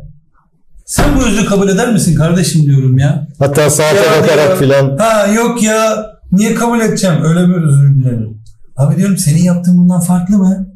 sen 0.86 1.16
bu 1.16 1.26
özrü 1.26 1.46
kabul 1.46 1.68
eder 1.68 1.92
misin 1.92 2.14
kardeşim 2.14 2.62
diyorum 2.62 2.98
ya. 2.98 3.26
Hatta 3.38 3.70
saate 3.70 3.96
Ya 3.96 4.22
bakarak 4.22 4.58
filan 4.58 4.96
Ha 4.96 5.26
yok 5.26 5.62
ya 5.62 6.06
niye 6.32 6.54
kabul 6.54 6.80
edeceğim 6.80 7.16
öyle 7.24 7.46
mi 7.46 7.54
özür 7.68 7.94
dilerim. 7.94 8.38
Abi 8.76 8.96
diyorum 8.96 9.18
senin 9.18 9.42
yaptığın 9.42 9.78
bundan 9.78 10.00
farklı 10.00 10.38
mı? 10.38 10.66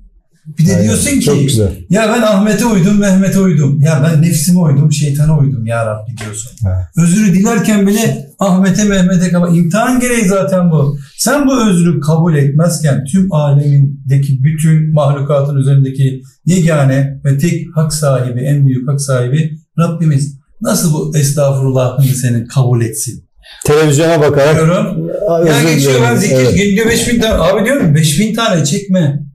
Bir 0.47 0.67
de 0.67 0.73
Aynen, 0.73 0.85
diyorsun 0.85 1.11
ki 1.11 1.21
çok 1.21 1.41
güzel. 1.41 1.73
ya 1.91 2.13
ben 2.17 2.23
Ahmet'e 2.23 2.65
uydum 2.65 2.99
Mehmet'e 2.99 3.39
uydum. 3.39 3.81
Ya 3.81 4.03
ben 4.05 4.23
nefsime 4.23 4.61
uydum 4.61 4.93
şeytana 4.93 5.39
uydum 5.39 5.67
ya 5.67 5.87
Rabbi 5.87 6.17
diyorsun. 6.17 6.53
Evet. 6.67 6.85
Özürü 6.97 7.35
dilerken 7.35 7.87
bile 7.87 8.29
Ahmet'e 8.39 8.85
Mehmet'e 8.85 9.31
kabul. 9.33 9.57
İmtihan 9.57 10.01
gereği 10.01 10.25
zaten 10.25 10.71
bu. 10.71 10.99
Sen 11.19 11.47
bu 11.47 11.69
özrü 11.69 12.01
kabul 12.01 12.35
etmezken 12.35 13.05
tüm 13.05 13.33
alemindeki 13.33 14.45
bütün 14.45 14.93
mahlukatın 14.95 15.57
üzerindeki 15.57 16.23
yegane 16.47 17.21
ve 17.25 17.39
tek 17.39 17.67
hak 17.75 17.93
sahibi 17.95 18.41
en 18.41 18.67
büyük 18.67 18.89
hak 18.89 19.01
sahibi 19.01 19.59
Rabbimiz 19.79 20.39
nasıl 20.61 20.93
bu 20.95 21.17
estağfurullahını 21.17 22.07
senin 22.07 22.47
kabul 22.47 22.83
etsin? 22.83 23.25
televizyona 23.67 24.21
bakarak 24.21 24.55
Diyorum. 24.55 25.09
Ya 25.47 25.75
geçiyor 25.75 25.95
ben 26.03 26.17
zikir 26.17 26.35
Evet. 26.37 26.57
günde 26.57 26.89
5000 26.89 27.21
tane. 27.21 27.35
Abi 27.35 27.65
diyorum 27.65 27.95
5000 27.95 28.35
tane 28.35 28.65
çekme. 28.65 29.32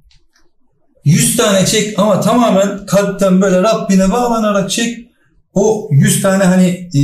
100 1.08 1.38
tane 1.38 1.66
çek 1.66 2.00
ama 2.00 2.22
tamamen 2.22 2.86
kalpten 2.86 3.42
böyle 3.42 3.62
Rabbine 3.64 4.12
bağlanarak 4.12 4.70
çek. 4.70 5.08
O 5.54 5.90
100 5.92 6.22
tane 6.22 6.44
hani 6.44 6.68
e, 6.68 7.02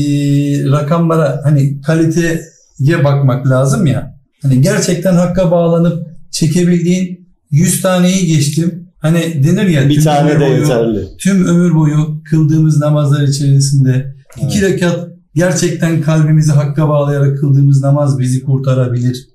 rakamlara 0.72 1.42
hani 1.44 1.82
kaliteye 1.82 3.04
bakmak 3.04 3.48
lazım 3.50 3.86
ya. 3.86 4.16
Hani 4.42 4.62
gerçekten 4.62 5.14
hakka 5.14 5.52
bağlanıp 5.52 6.08
çekebildiğin 6.32 7.28
100 7.52 7.82
taneyi 7.82 8.26
geçtim. 8.28 8.90
Hani 9.00 9.44
denir 9.44 9.68
ya 9.68 9.90
Bir 9.90 9.96
tüm 9.96 10.04
tane 10.04 10.32
ömür 10.32 10.40
de 10.42 10.46
boyu- 10.50 10.62
yeterli. 10.62 11.08
tüm 11.20 11.46
ömür 11.46 11.76
boyu 11.76 12.22
kıldığımız 12.30 12.78
namazlar 12.80 13.24
içerisinde 13.28 14.14
iki 14.42 14.62
rekat 14.62 15.08
gerçekten 15.36 16.02
kalbimizi 16.02 16.52
hakka 16.52 16.90
bağlayarak 16.90 17.40
kıldığımız 17.40 17.82
namaz 17.84 18.20
bizi 18.20 18.44
kurtarabilir 18.44 19.28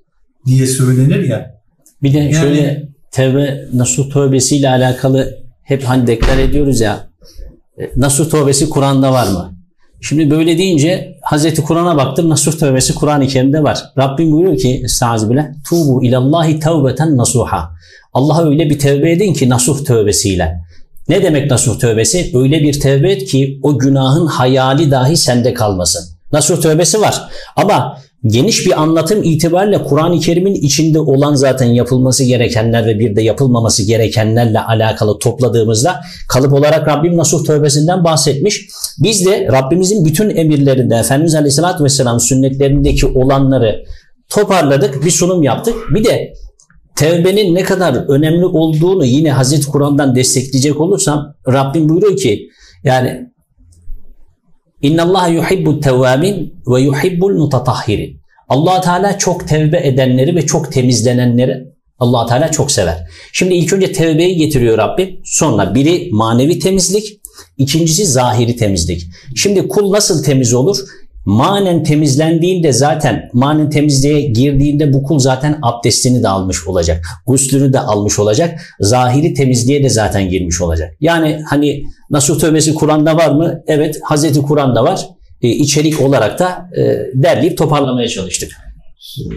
diye 0.45 0.67
söylenir 0.67 1.23
ya. 1.23 1.51
Bir 2.03 2.13
de 2.13 2.17
Yani- 2.17 2.33
şöyle 2.35 2.88
tevbe 3.11 3.67
nasuh 3.73 4.09
tövbesiyle 4.09 4.69
alakalı 4.69 5.37
hep 5.63 5.83
hani 5.83 6.07
deklar 6.07 6.37
ediyoruz 6.37 6.81
ya 6.81 7.09
e, 7.77 7.89
nasuh 7.95 8.29
tövbesi 8.29 8.69
Kur'an'da 8.69 9.13
var 9.13 9.27
mı? 9.27 9.53
Şimdi 10.01 10.31
böyle 10.31 10.57
deyince 10.57 11.17
Hazreti 11.21 11.61
Kur'an'a 11.61 11.97
baktım 11.97 12.29
nasuh 12.29 12.51
tövbesi 12.51 12.95
Kur'an-ı 12.95 13.27
Kerim'de 13.27 13.63
var. 13.63 13.83
Rabbim 13.97 14.31
buyuruyor 14.31 14.57
ki 14.57 14.81
Estağfirullah 14.85 15.45
tubu 15.69 16.05
ilallahi 16.05 16.59
tevbeten 16.59 17.17
nasuha. 17.17 17.71
Allah'a 18.13 18.49
öyle 18.49 18.69
bir 18.69 18.79
tevbe 18.79 19.11
edin 19.11 19.33
ki 19.33 19.49
nasuh 19.49 19.85
tövbesiyle. 19.85 20.59
Ne 21.09 21.23
demek 21.23 21.51
nasuh 21.51 21.79
tövbesi? 21.79 22.31
Öyle 22.33 22.59
bir 22.59 22.79
tevbe 22.79 23.11
et 23.11 23.25
ki 23.25 23.59
o 23.63 23.79
günahın 23.79 24.27
hayali 24.27 24.91
dahi 24.91 25.17
sende 25.17 25.53
kalmasın. 25.53 26.19
Nasuh 26.31 26.61
tövbesi 26.61 27.01
var. 27.01 27.21
Ama 27.55 27.97
geniş 28.25 28.65
bir 28.65 28.81
anlatım 28.81 29.23
itibariyle 29.23 29.83
Kur'an-ı 29.83 30.19
Kerim'in 30.19 30.53
içinde 30.53 30.99
olan 30.99 31.33
zaten 31.33 31.65
yapılması 31.65 32.23
gerekenler 32.23 32.85
ve 32.85 32.99
bir 32.99 33.15
de 33.15 33.21
yapılmaması 33.21 33.83
gerekenlerle 33.83 34.59
alakalı 34.59 35.19
topladığımızda 35.19 36.01
kalıp 36.29 36.53
olarak 36.53 36.87
Rabbim 36.87 37.17
nasuh 37.17 37.45
tövbesinden 37.45 38.03
bahsetmiş. 38.03 38.69
Biz 38.99 39.25
de 39.25 39.47
Rabbimizin 39.51 40.05
bütün 40.05 40.29
emirlerinde 40.29 40.95
Efendimiz 40.95 41.35
Aleyhisselatü 41.35 41.83
Vesselam 41.83 42.19
sünnetlerindeki 42.19 43.05
olanları 43.05 43.83
toparladık, 44.29 45.05
bir 45.05 45.11
sunum 45.11 45.43
yaptık. 45.43 45.75
Bir 45.95 46.03
de 46.03 46.33
tevbenin 46.95 47.55
ne 47.55 47.63
kadar 47.63 47.93
önemli 47.93 48.45
olduğunu 48.45 49.05
yine 49.05 49.31
Hazreti 49.31 49.65
Kur'an'dan 49.65 50.15
destekleyecek 50.15 50.81
olursam 50.81 51.35
Rabbim 51.47 51.89
buyuruyor 51.89 52.17
ki 52.17 52.49
yani 52.83 53.29
İnna 54.81 55.03
Allah 55.03 55.27
yuhibbu 55.27 55.79
tevvabin 55.79 56.53
ve 56.67 56.81
yuhibbul 56.81 57.33
mutatahhirin. 57.33 58.21
Allah 58.49 58.81
Teala 58.81 59.17
çok 59.17 59.47
tevbe 59.47 59.87
edenleri 59.87 60.35
ve 60.35 60.45
çok 60.45 60.71
temizlenenleri 60.71 61.69
Allah 61.99 62.25
Teala 62.25 62.51
çok 62.51 62.71
sever. 62.71 62.97
Şimdi 63.33 63.53
ilk 63.53 63.73
önce 63.73 63.91
tevbeyi 63.91 64.35
getiriyor 64.35 64.77
Rabbim. 64.77 65.19
Sonra 65.23 65.75
biri 65.75 66.09
manevi 66.11 66.59
temizlik, 66.59 67.21
ikincisi 67.57 68.05
zahiri 68.05 68.55
temizlik. 68.55 69.07
Şimdi 69.35 69.67
kul 69.67 69.91
nasıl 69.91 70.23
temiz 70.23 70.53
olur? 70.53 70.77
Manen 71.29 71.83
temizlendiğinde 71.83 72.73
zaten 72.73 73.29
manen 73.33 73.69
temizliğe 73.69 74.21
girdiğinde 74.21 74.93
bu 74.93 75.03
kul 75.03 75.19
zaten 75.19 75.59
abdestini 75.61 76.23
de 76.23 76.27
almış 76.27 76.67
olacak. 76.67 77.05
Guslünü 77.27 77.73
de 77.73 77.79
almış 77.79 78.19
olacak. 78.19 78.59
Zahiri 78.79 79.33
temizliğe 79.33 79.83
de 79.83 79.89
zaten 79.89 80.29
girmiş 80.29 80.61
olacak. 80.61 80.93
Yani 81.01 81.39
hani 81.49 81.83
nasuh 82.09 82.39
tövbesi 82.39 82.73
Kur'an'da 82.73 83.17
var 83.17 83.31
mı? 83.31 83.61
Evet 83.67 83.99
Hazreti 84.03 84.41
Kur'an'da 84.41 84.83
var. 84.83 85.07
E, 85.41 85.47
içerik 85.49 86.01
olarak 86.01 86.39
da 86.39 86.69
e, 86.77 86.81
derleyip 87.13 87.57
toparlamaya 87.57 88.07
çalıştık. 88.07 88.51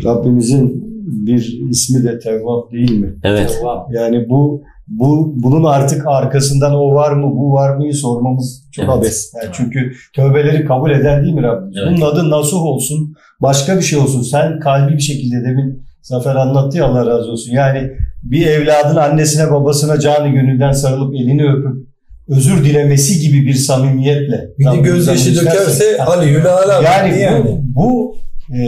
Rabbimizin 0.05 0.85
bir 1.27 1.61
ismi 1.71 2.05
de 2.05 2.19
Tevvab 2.19 2.73
değil 2.73 2.99
mi? 2.99 3.15
Evet. 3.25 3.63
Yani 3.91 4.29
bu 4.29 4.63
bu 4.89 5.33
bunun 5.37 5.65
artık 5.65 6.07
arkasından 6.07 6.75
o 6.75 6.95
var 6.95 7.13
mı 7.13 7.37
bu 7.37 7.53
var 7.53 7.77
mıyı 7.77 7.95
sormamız 7.95 8.63
çok 8.73 8.85
Evet. 8.85 8.95
abes. 8.95 9.33
Yani 9.43 9.53
çünkü 9.53 9.93
tövbeleri 10.15 10.65
kabul 10.65 10.91
eden 10.91 11.23
değil 11.23 11.35
mi 11.35 11.43
Rabbimiz? 11.43 11.77
Evet. 11.77 11.89
Bunun 11.91 12.07
adı 12.07 12.31
nasuh 12.31 12.63
olsun, 12.63 13.15
başka 13.41 13.77
bir 13.77 13.83
şey 13.83 13.99
olsun. 13.99 14.23
Sen 14.23 14.61
kalbi 14.61 14.93
bir 14.93 15.03
şekilde 15.03 15.45
demin 15.45 15.83
Zafer 16.03 16.35
anlattı 16.35 16.79
ya 16.79 16.85
Allah 16.85 17.07
razı 17.07 17.31
olsun. 17.31 17.53
Yani 17.53 17.91
bir 18.23 18.47
evladın 18.47 18.97
annesine 18.97 19.51
babasına 19.51 20.01
canı 20.01 20.29
gönülden 20.29 20.73
sarılıp 20.73 21.15
elini 21.15 21.53
öpüp 21.53 21.87
özür 22.29 22.65
dilemesi 22.65 23.21
gibi 23.21 23.47
bir 23.47 23.55
samimiyetle. 23.55 24.49
Bir 24.59 24.65
de 24.65 24.77
gözyaşı 24.77 25.37
dökerse 25.37 26.05
Ali 26.05 26.31
Hülala 26.31 26.83
yani, 26.83 27.21
yani. 27.21 27.45
bu, 27.45 27.61
bu 27.75 28.17
e, 28.57 28.63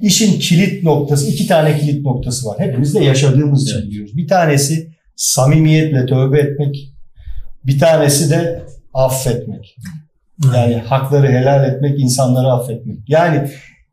işin 0.00 0.40
kilit 0.40 0.82
noktası, 0.82 1.30
iki 1.30 1.46
tane 1.46 1.78
kilit 1.78 2.04
noktası 2.04 2.46
var. 2.46 2.56
Hepimiz 2.58 2.94
de 2.94 3.04
yaşadığımız 3.04 3.62
için 3.62 3.82
biliyoruz. 3.82 4.16
Bir 4.16 4.28
tanesi 4.28 4.90
samimiyetle 5.16 6.06
tövbe 6.06 6.40
etmek, 6.40 6.92
bir 7.66 7.78
tanesi 7.78 8.30
de 8.30 8.62
affetmek. 8.94 9.76
Yani 10.54 10.74
hakları 10.74 11.28
helal 11.28 11.68
etmek, 11.68 12.00
insanları 12.00 12.46
affetmek. 12.46 12.96
Yani 13.08 13.50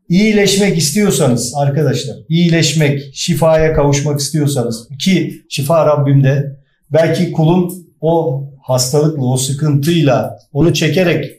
iyileşmek 0.09 0.77
istiyorsanız 0.77 1.53
arkadaşlar, 1.55 2.15
iyileşmek, 2.29 3.01
şifaya 3.13 3.73
kavuşmak 3.73 4.19
istiyorsanız 4.19 4.87
ki 4.99 5.33
şifa 5.49 5.85
Rabbimde 5.85 6.57
belki 6.93 7.31
kulun 7.31 7.87
o 8.01 8.43
hastalıkla, 8.63 9.25
o 9.25 9.37
sıkıntıyla 9.37 10.39
onu 10.53 10.73
çekerek 10.73 11.31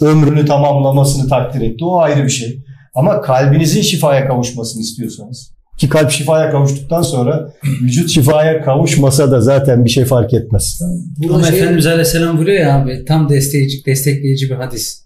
ömrünü 0.00 0.46
tamamlamasını 0.46 1.28
takdir 1.28 1.60
etti. 1.60 1.84
O 1.84 1.98
ayrı 1.98 2.24
bir 2.24 2.28
şey. 2.28 2.65
Ama 2.96 3.20
kalbinizin 3.20 3.82
şifaya 3.82 4.28
kavuşmasını 4.28 4.82
istiyorsanız 4.82 5.56
ki 5.78 5.88
kalp 5.88 6.10
şifaya 6.10 6.50
kavuştuktan 6.50 7.02
sonra 7.02 7.52
vücut 7.82 8.10
şifaya 8.10 8.62
kavuşmasa 8.62 9.30
da 9.30 9.40
zaten 9.40 9.84
bir 9.84 9.90
şey 9.90 10.04
fark 10.04 10.34
etmez. 10.34 10.80
Ama 11.30 11.42
şey- 11.42 11.58
Efendimiz 11.58 11.86
Aleyhisselam 11.86 12.36
buyuruyor 12.36 12.60
ya 12.60 12.78
abi 12.78 13.04
tam 13.04 13.28
destekleyici, 13.28 13.86
destekleyici 13.86 14.50
bir 14.50 14.54
hadis. 14.54 15.04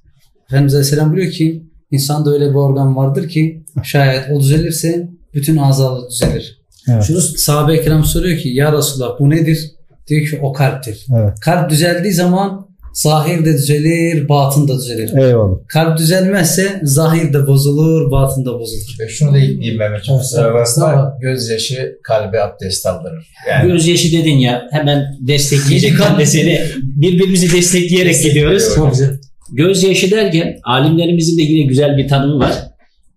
Efendimiz 0.49 0.75
Aleyhisselam 0.75 1.13
buyuruyor 1.13 1.33
ki 1.33 1.63
insanda 1.91 2.31
öyle 2.31 2.51
bir 2.51 2.55
organ 2.55 2.97
vardır 2.97 3.29
ki 3.29 3.65
şayet 3.83 4.25
o 4.33 4.41
düzelirse 4.41 5.09
bütün 5.35 5.57
azalar 5.57 6.11
düzelir. 6.11 6.61
Evet. 6.89 7.05
Şunu 7.05 7.21
sahabe-i 7.21 7.83
kiram 7.83 8.05
soruyor 8.05 8.39
ki 8.39 8.49
ya 8.49 8.73
Resulallah 8.73 9.21
bu 9.21 9.31
nedir? 9.31 9.71
Diyor 10.09 10.27
ki 10.27 10.39
o 10.43 10.53
kalptir. 10.53 11.07
Evet. 11.17 11.41
Kalp 11.41 11.71
düzeldiği 11.71 12.13
zaman 12.13 12.70
zahir 12.93 13.45
de 13.45 13.53
düzelir, 13.53 14.29
batın 14.29 14.69
da 14.69 14.77
düzelir. 14.77 15.23
Eyvallah. 15.23 15.57
Kalp 15.69 15.99
düzelmezse 15.99 16.81
zahir 16.83 17.33
de 17.33 17.47
bozulur, 17.47 18.11
batın 18.11 18.45
da 18.45 18.53
bozulur. 18.59 18.97
Ve 19.01 19.09
şunu 19.09 19.35
da 19.35 19.39
ekleyeyim 19.39 19.79
Mehmetciğim. 19.79 20.21
Kusura 20.21 20.55
bakma. 20.55 21.19
Gözyaşı 21.21 21.99
kalbe 22.05 22.43
abdest 22.43 22.87
aldırır. 22.87 23.27
Yani 23.51 23.73
Gözyaşı 23.73 24.13
dedin 24.13 24.37
ya 24.37 24.69
hemen 24.71 25.05
destekleyecek 25.21 25.93
ben 26.01 26.19
de 26.19 26.27
seni 26.27 26.61
birbirimizi 26.83 27.57
destekleyerek 27.57 28.23
gidiyoruz. 28.23 28.75
Çok 28.75 28.91
güzel. 28.91 29.19
Gözyaşı 29.53 30.11
derken 30.11 30.57
alimlerimizin 30.65 31.39
de 31.39 31.43
yine 31.43 31.67
güzel 31.67 31.97
bir 31.97 32.09
tanımı 32.09 32.39
var. 32.39 32.55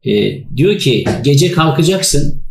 Ee, 0.05 0.11
diyor 0.55 0.77
ki 0.77 1.05
gece 1.23 1.51
kalkacaksın, 1.51 2.43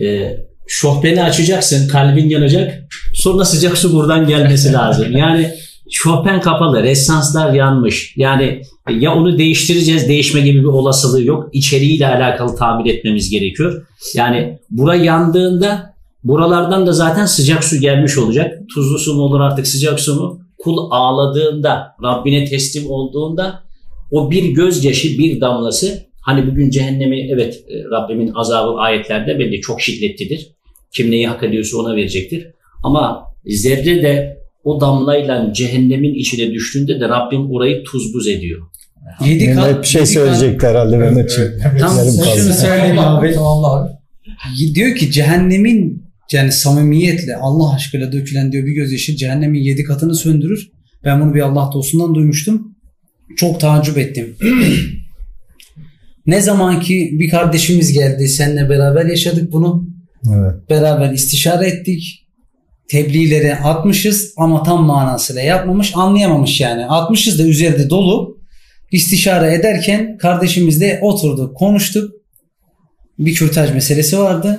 e, 0.00 0.36
şohbeni 0.66 1.22
açacaksın, 1.22 1.88
kalbin 1.88 2.28
yanacak. 2.28 2.84
Sonra 3.14 3.44
sıcak 3.44 3.78
su 3.78 3.92
buradan 3.92 4.28
gelmesi 4.28 4.72
lazım. 4.72 5.16
Yani 5.16 5.50
şohben 5.94 6.40
kapalı, 6.40 6.82
resanslar 6.82 7.52
yanmış. 7.52 8.14
Yani 8.16 8.62
ya 8.90 9.14
onu 9.14 9.38
değiştireceğiz, 9.38 10.08
değişme 10.08 10.40
gibi 10.40 10.58
bir 10.58 10.64
olasılığı 10.64 11.24
yok. 11.24 11.48
İçeriğiyle 11.52 12.06
alakalı 12.06 12.56
tamir 12.56 12.90
etmemiz 12.90 13.30
gerekiyor. 13.30 13.86
Yani 14.14 14.58
bura 14.70 14.94
yandığında 14.94 15.94
buralardan 16.24 16.86
da 16.86 16.92
zaten 16.92 17.26
sıcak 17.26 17.64
su 17.64 17.80
gelmiş 17.80 18.18
olacak. 18.18 18.58
Tuzlu 18.74 18.98
su 18.98 19.14
mu 19.14 19.22
olur 19.22 19.40
artık 19.40 19.66
sıcak 19.66 20.00
su 20.00 20.14
mu? 20.14 20.40
Kul 20.58 20.78
ağladığında, 20.90 21.96
Rabbine 22.02 22.44
teslim 22.44 22.90
olduğunda 22.90 23.62
o 24.10 24.30
bir 24.30 24.44
gözyaşı, 24.44 25.18
bir 25.18 25.40
damlası 25.40 26.06
hani 26.22 26.50
bugün 26.50 26.70
cehennemi 26.70 27.28
evet 27.34 27.64
e, 27.68 27.84
Rabbimin 27.90 28.32
azabı 28.34 28.76
ayetlerde 28.76 29.38
belli 29.38 29.60
çok 29.60 29.80
şiddetlidir. 29.80 30.48
Kim 30.92 31.10
neyi 31.10 31.28
hak 31.28 31.42
ediyorsa 31.42 31.78
ona 31.78 31.96
verecektir. 31.96 32.46
Ama 32.84 33.22
zerre 33.46 34.02
de 34.02 34.43
o 34.64 34.80
damlayla 34.80 35.52
cehennemin 35.52 36.14
içine 36.14 36.52
düştüğünde 36.52 37.00
de 37.00 37.08
Rabbim 37.08 37.50
orayı 37.50 37.84
tuz 37.84 38.14
buz 38.14 38.28
ediyor. 38.28 38.62
Yedi 39.24 39.54
kat, 39.54 39.82
bir 39.82 39.88
şey 39.88 40.06
söyleyecekti 40.06 40.66
herhalde 40.66 40.96
Mehmetciğim. 40.96 41.52
Tam 41.80 41.90
şunu 42.36 42.52
söyleyeyim 42.52 42.98
abi. 42.98 43.34
Tamamla 43.34 43.66
abi. 43.66 43.90
Diyor 44.74 44.96
ki 44.96 45.10
cehennemin 45.10 46.04
yani 46.32 46.52
samimiyetle 46.52 47.36
Allah 47.36 47.74
aşkıyla 47.74 48.12
dökülen 48.12 48.52
diyor 48.52 48.66
bir 48.66 48.72
gözyaşı 48.72 49.16
cehennemin 49.16 49.60
yedi 49.60 49.84
katını 49.84 50.14
söndürür. 50.14 50.70
Ben 51.04 51.20
bunu 51.20 51.34
bir 51.34 51.40
Allah 51.40 51.70
dostundan 51.72 52.14
duymuştum. 52.14 52.76
Çok 53.36 53.60
tacip 53.60 53.98
ettim. 53.98 54.36
ne 56.26 56.40
zaman 56.40 56.80
ki 56.80 57.10
bir 57.12 57.30
kardeşimiz 57.30 57.92
geldi 57.92 58.28
seninle 58.28 58.68
beraber 58.68 59.04
yaşadık 59.04 59.52
bunu. 59.52 59.88
Evet. 60.28 60.70
Beraber 60.70 61.12
istişare 61.12 61.66
ettik. 61.66 62.23
Tebliğleri 62.88 63.54
atmışız 63.54 64.34
ama 64.36 64.62
tam 64.62 64.84
manasıyla 64.84 65.42
yapmamış 65.42 65.92
anlayamamış 65.94 66.60
yani. 66.60 66.86
Atmışız 66.86 67.38
da 67.38 67.42
üzerinde 67.42 67.90
dolu. 67.90 68.38
istişare 68.92 69.54
ederken 69.54 70.18
kardeşimizle 70.18 70.98
oturduk, 71.02 71.56
konuştuk. 71.56 72.10
Bir 73.18 73.34
kürtaj 73.34 73.72
meselesi 73.74 74.18
vardı. 74.18 74.58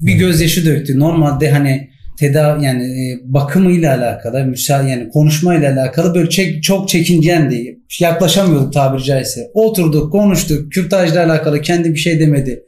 Bir 0.00 0.14
gözyaşı 0.14 0.66
döktü. 0.66 0.98
Normalde 0.98 1.50
hani 1.50 1.90
tedavi 2.18 2.64
yani 2.64 2.84
e, 2.84 3.20
bakımıyla 3.24 3.96
alakalı, 3.96 4.44
müsaade 4.44 4.90
yani 4.90 5.08
konuşmayla 5.08 5.72
alakalı 5.72 6.14
böyle 6.14 6.30
çek, 6.30 6.62
çok 6.62 6.88
çekincendi. 6.88 7.78
Yaklaşamıyorduk 8.00 8.72
tabiri 8.72 9.04
caizse. 9.04 9.40
Oturduk, 9.54 10.12
konuştuk. 10.12 10.72
Kürtajla 10.72 11.24
alakalı 11.24 11.60
kendi 11.60 11.90
bir 11.90 11.98
şey 11.98 12.20
demedi. 12.20 12.62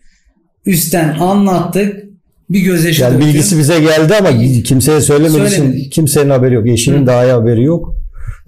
Üstten 0.66 1.08
anlattık. 1.18 2.07
Bir 2.50 2.60
gözyaşı 2.60 3.02
Yani 3.02 3.20
bilgisi 3.20 3.58
bize 3.58 3.80
geldi 3.80 4.14
ama 4.14 4.62
kimseye 4.64 5.00
söylemediği 5.00 5.46
için 5.46 5.90
kimsenin 5.90 6.30
haberi 6.30 6.54
yok. 6.54 6.68
Eşinin 6.68 7.02
Hı. 7.02 7.06
dahi 7.06 7.30
haberi 7.30 7.64
yok. 7.64 7.94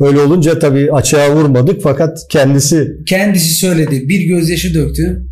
Öyle 0.00 0.20
olunca 0.20 0.58
tabii 0.58 0.92
açığa 0.92 1.36
vurmadık 1.36 1.82
fakat 1.82 2.18
kendisi 2.30 2.88
Kendisi 3.06 3.54
söyledi. 3.54 4.08
Bir 4.08 4.20
gözyaşı 4.20 4.74
döktü. 4.74 5.26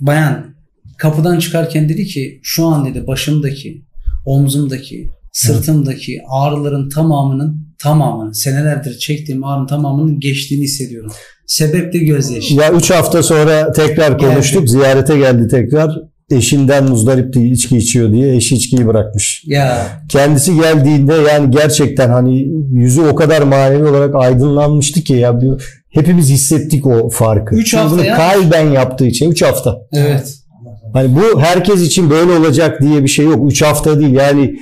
Bayan 0.00 0.54
kapıdan 0.98 1.38
çıkarken 1.38 1.88
dedi 1.88 2.04
ki 2.06 2.40
şu 2.42 2.66
an 2.66 2.86
dedi 2.86 3.06
başımdaki, 3.06 3.84
omzumdaki, 4.24 5.08
sırtımdaki 5.32 6.20
ağrıların 6.30 6.88
tamamının 6.88 7.74
tamamının 7.78 8.32
senelerdir 8.32 8.98
çektiğim 8.98 9.44
ağrının 9.44 9.66
tamamının 9.66 10.20
geçtiğini 10.20 10.64
hissediyorum. 10.64 11.10
Sebep 11.46 11.92
de 11.92 11.98
gözyaşı. 11.98 12.54
ya 12.54 12.72
3 12.72 12.90
hafta 12.90 13.22
sonra 13.22 13.72
tekrar 13.72 14.18
konuştuk. 14.18 14.68
Ziyarete 14.68 15.18
geldi 15.18 15.48
tekrar. 15.48 16.13
Eşinden 16.30 16.84
muzdaripti 16.84 17.48
içki 17.48 17.76
içiyor 17.76 18.12
diye 18.12 18.36
eşi 18.36 18.54
içkiyi 18.54 18.86
bırakmış. 18.86 19.42
Ya 19.46 19.86
Kendisi 20.08 20.56
geldiğinde 20.56 21.14
yani 21.14 21.50
gerçekten 21.50 22.10
hani 22.10 22.46
yüzü 22.72 23.02
o 23.02 23.14
kadar 23.14 23.42
manevi 23.42 23.84
olarak 23.84 24.14
aydınlanmıştı 24.14 25.00
ki 25.00 25.12
ya 25.12 25.40
hepimiz 25.90 26.30
hissettik 26.30 26.86
o 26.86 27.08
farkı. 27.10 27.54
Üç 27.56 27.70
Çünkü 27.70 27.82
hafta 27.82 27.96
bunu 27.96 28.04
ya. 28.04 28.16
kalben 28.16 28.70
yaptığı 28.70 29.06
için 29.06 29.30
3 29.30 29.42
hafta. 29.42 29.76
evet. 29.92 30.34
Hani 30.92 31.16
bu 31.16 31.40
herkes 31.40 31.82
için 31.82 32.10
böyle 32.10 32.32
olacak 32.32 32.80
diye 32.82 33.02
bir 33.02 33.08
şey 33.08 33.24
yok. 33.24 33.52
3 33.52 33.62
hafta 33.62 34.00
değil 34.00 34.12
yani 34.12 34.54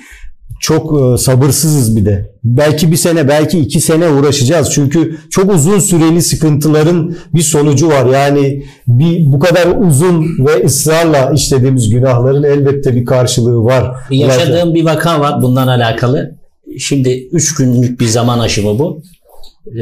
çok 0.62 1.00
e, 1.00 1.18
sabırsızız 1.18 1.96
bir 1.96 2.04
de. 2.04 2.30
Belki 2.44 2.90
bir 2.90 2.96
sene 2.96 3.28
belki 3.28 3.58
iki 3.58 3.80
sene 3.80 4.08
uğraşacağız. 4.08 4.70
Çünkü 4.74 5.18
çok 5.30 5.52
uzun 5.52 5.78
süreli 5.78 6.22
sıkıntıların 6.22 7.16
bir 7.34 7.42
sonucu 7.42 7.88
var. 7.88 8.06
Yani 8.06 8.64
bir 8.86 9.32
bu 9.32 9.38
kadar 9.38 9.66
uzun 9.88 10.46
ve 10.46 10.64
ısrarla 10.64 11.32
işlediğimiz 11.34 11.90
günahların 11.90 12.42
elbette 12.42 12.94
bir 12.94 13.04
karşılığı 13.04 13.64
var. 13.64 13.96
Yaşadığım 14.10 14.74
bir 14.74 14.84
vaka 14.84 15.20
var 15.20 15.42
bundan 15.42 15.68
alakalı. 15.68 16.34
Şimdi 16.78 17.28
3 17.32 17.54
günlük 17.54 18.00
bir 18.00 18.06
zaman 18.06 18.38
aşımı 18.38 18.78
bu. 18.78 19.02
Ee, 19.66 19.80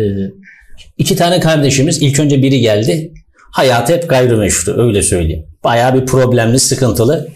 iki 0.98 1.16
tane 1.16 1.40
kardeşimiz 1.40 2.02
ilk 2.02 2.20
önce 2.20 2.42
biri 2.42 2.60
geldi. 2.60 3.12
Hayatı 3.52 3.92
hep 3.92 4.08
gayrimeşru 4.08 4.86
öyle 4.86 5.02
söyleyeyim. 5.02 5.46
Bayağı 5.64 5.94
bir 5.94 6.06
problemli, 6.06 6.58
sıkıntılı. 6.58 7.28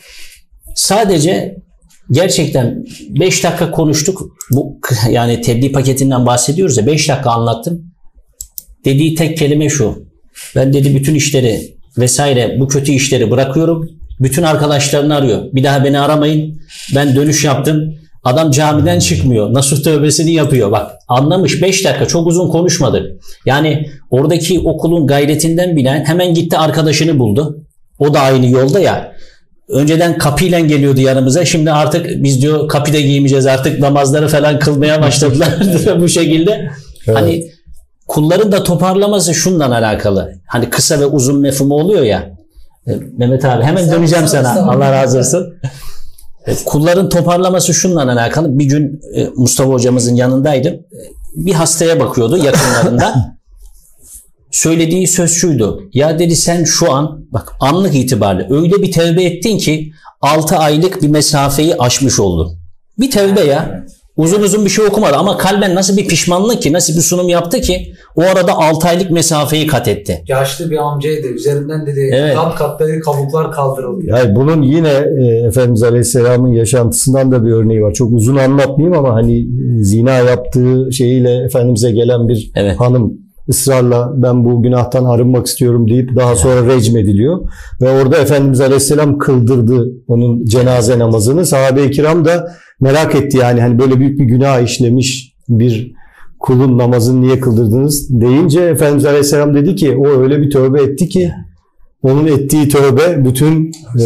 Sadece 0.74 1.63
gerçekten 2.10 2.84
5 3.08 3.44
dakika 3.44 3.70
konuştuk. 3.70 4.22
Bu 4.50 4.80
yani 5.10 5.40
tebliğ 5.40 5.72
paketinden 5.72 6.26
bahsediyoruz 6.26 6.76
ya 6.76 6.86
5 6.86 7.08
dakika 7.08 7.30
anlattım. 7.30 7.94
Dediği 8.84 9.14
tek 9.14 9.38
kelime 9.38 9.68
şu. 9.68 10.04
Ben 10.56 10.72
dedi 10.72 10.94
bütün 10.94 11.14
işleri 11.14 11.76
vesaire 11.98 12.56
bu 12.60 12.68
kötü 12.68 12.92
işleri 12.92 13.30
bırakıyorum. 13.30 13.90
Bütün 14.20 14.42
arkadaşlarını 14.42 15.14
arıyor. 15.14 15.42
Bir 15.52 15.64
daha 15.64 15.84
beni 15.84 16.00
aramayın. 16.00 16.60
Ben 16.94 17.16
dönüş 17.16 17.44
yaptım. 17.44 17.94
Adam 18.24 18.50
camiden 18.50 18.98
çıkmıyor. 18.98 19.54
Nasuh 19.54 19.82
tövbesini 19.82 20.32
yapıyor. 20.32 20.72
Bak 20.72 20.90
anlamış 21.08 21.62
5 21.62 21.84
dakika 21.84 22.06
çok 22.06 22.26
uzun 22.26 22.50
konuşmadık. 22.50 23.22
Yani 23.46 23.86
oradaki 24.10 24.60
okulun 24.60 25.06
gayretinden 25.06 25.76
bilen 25.76 26.04
hemen 26.04 26.34
gitti 26.34 26.58
arkadaşını 26.58 27.18
buldu. 27.18 27.64
O 27.98 28.14
da 28.14 28.20
aynı 28.20 28.46
yolda 28.46 28.80
ya. 28.80 29.13
Önceden 29.68 30.18
kapıyla 30.18 30.60
geliyordu 30.60 31.00
yanımıza. 31.00 31.44
Şimdi 31.44 31.72
artık 31.72 32.06
biz 32.22 32.42
diyor 32.42 32.68
kapıda 32.68 33.00
giymeyeceğiz 33.00 33.46
artık 33.46 33.80
namazları 33.80 34.28
falan 34.28 34.58
kılmaya 34.58 35.02
başladılar 35.02 35.48
bu 36.00 36.08
şekilde. 36.08 36.70
Hani 37.14 37.50
kulların 38.08 38.52
da 38.52 38.62
toparlaması 38.62 39.34
şundan 39.34 39.70
alakalı. 39.70 40.32
Hani 40.46 40.70
kısa 40.70 41.00
ve 41.00 41.06
uzun 41.06 41.40
mefhumu 41.40 41.74
oluyor 41.74 42.02
ya. 42.02 42.30
E, 42.86 42.92
Mehmet 43.18 43.44
abi 43.44 43.62
hemen 43.64 43.84
Sen- 43.84 43.92
döneceğim 43.94 44.28
sen- 44.28 44.42
sana. 44.42 44.70
Allah 44.72 44.92
razı 44.92 45.18
olsun. 45.18 45.54
E, 46.46 46.54
Kulların 46.64 47.08
toparlaması 47.08 47.74
şundan 47.74 48.08
alakalı. 48.08 48.58
Bir 48.58 48.64
gün 48.64 49.00
e, 49.14 49.26
Mustafa 49.36 49.70
hocamızın 49.70 50.14
yanındaydım. 50.14 50.74
Bir 51.34 51.52
hastaya 51.52 52.00
bakıyordu 52.00 52.36
yakınlarında. 52.36 53.14
Söylediği 54.54 55.06
söz 55.06 55.30
şuydu. 55.30 55.82
Ya 55.92 56.18
dedi 56.18 56.36
sen 56.36 56.64
şu 56.64 56.92
an 56.92 57.26
bak 57.32 57.52
anlık 57.60 57.94
itibariyle 57.94 58.46
öyle 58.50 58.82
bir 58.82 58.92
tevbe 58.92 59.24
ettin 59.24 59.58
ki 59.58 59.92
6 60.20 60.56
aylık 60.56 61.02
bir 61.02 61.08
mesafeyi 61.08 61.74
aşmış 61.78 62.20
oldun. 62.20 62.52
Bir 62.98 63.10
tevbe 63.10 63.40
ya. 63.40 63.84
Uzun 64.16 64.42
uzun 64.42 64.64
bir 64.64 64.70
şey 64.70 64.84
okumadı 64.84 65.16
ama 65.16 65.36
kalben 65.36 65.74
nasıl 65.74 65.96
bir 65.96 66.08
pişmanlık 66.08 66.62
ki, 66.62 66.72
nasıl 66.72 66.96
bir 66.96 67.00
sunum 67.00 67.28
yaptı 67.28 67.60
ki 67.60 67.92
o 68.16 68.22
arada 68.22 68.52
6 68.52 68.88
aylık 68.88 69.10
mesafeyi 69.10 69.66
kat 69.66 69.88
etti. 69.88 70.24
Yaşlı 70.28 70.70
bir 70.70 70.76
amcaydı. 70.76 71.26
Üzerinden 71.26 71.86
dedi 71.86 72.10
Evet. 72.14 72.34
kat 72.34 72.54
kat 72.54 72.80
dedi 72.80 73.00
kabuklar 73.00 73.52
kaldırıldı. 73.52 74.02
Yani 74.06 74.36
bunun 74.36 74.62
yine 74.62 75.04
e, 75.20 75.46
Efendimiz 75.46 75.82
Aleyhisselam'ın 75.82 76.52
yaşantısından 76.52 77.32
da 77.32 77.44
bir 77.44 77.50
örneği 77.52 77.82
var. 77.82 77.92
Çok 77.92 78.12
uzun 78.12 78.36
anlatmayayım 78.36 78.98
ama 78.98 79.14
hani 79.14 79.38
e, 79.40 79.84
zina 79.84 80.10
yaptığı 80.14 80.92
şeyiyle 80.92 81.44
Efendimiz'e 81.44 81.90
gelen 81.90 82.28
bir 82.28 82.52
Evet. 82.56 82.80
hanım 82.80 83.23
ısrarla 83.48 84.12
ben 84.16 84.44
bu 84.44 84.62
günahtan 84.62 85.04
arınmak 85.04 85.46
istiyorum 85.46 85.90
deyip 85.90 86.16
daha 86.16 86.36
sonra 86.36 86.66
recm 86.66 86.96
ediliyor. 86.96 87.40
Ve 87.80 88.02
orada 88.02 88.16
Efendimiz 88.16 88.60
Aleyhisselam 88.60 89.18
kıldırdı 89.18 89.92
onun 90.08 90.44
cenaze 90.44 90.98
namazını. 90.98 91.46
Sahabe-i 91.46 91.90
kiram 91.90 92.24
da 92.24 92.48
merak 92.80 93.14
etti 93.14 93.36
yani 93.38 93.60
hani 93.60 93.78
böyle 93.78 94.00
büyük 94.00 94.18
bir 94.18 94.24
günah 94.24 94.60
işlemiş 94.60 95.34
bir 95.48 95.94
kulun 96.38 96.78
namazını 96.78 97.20
niye 97.20 97.40
kıldırdınız 97.40 98.20
deyince 98.20 98.60
Efendimiz 98.60 99.06
Aleyhisselam 99.06 99.54
dedi 99.54 99.74
ki 99.76 99.96
o 99.96 100.08
öyle 100.08 100.42
bir 100.42 100.50
tövbe 100.50 100.82
etti 100.82 101.08
ki 101.08 101.32
onun 102.04 102.26
ettiği 102.26 102.68
tövbe 102.68 103.24
bütün 103.24 103.72
e, 104.00 104.04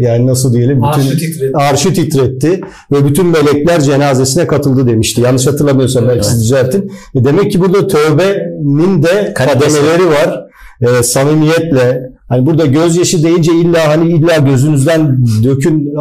yani 0.00 0.26
nasıl 0.26 0.52
diyelim 0.54 0.76
bütün 0.76 1.00
Arşı 1.08 1.18
titredi. 1.18 1.52
arşı 1.54 1.94
titretti 1.94 2.60
ve 2.92 3.08
bütün 3.08 3.26
melekler 3.26 3.80
cenazesine 3.80 4.46
katıldı 4.46 4.86
demişti. 4.86 5.20
Yanlış 5.20 5.46
hatırlamıyorsam 5.46 6.08
belki 6.08 6.26
siz 6.26 6.42
düzeltin. 6.42 6.92
E 7.14 7.24
demek 7.24 7.52
ki 7.52 7.60
burada 7.60 7.86
tövbenin 7.86 9.02
de 9.02 9.34
kademeleri 9.34 10.06
var. 10.06 10.44
E, 10.80 11.02
samimiyetle 11.02 12.10
hani 12.28 12.46
burada 12.46 12.66
gözyaşı 12.66 13.22
deyince 13.22 13.52
illa 13.52 13.88
hani 13.88 14.08
illa 14.08 14.36
gözünüzden 14.36 15.18
dökün 15.44 15.94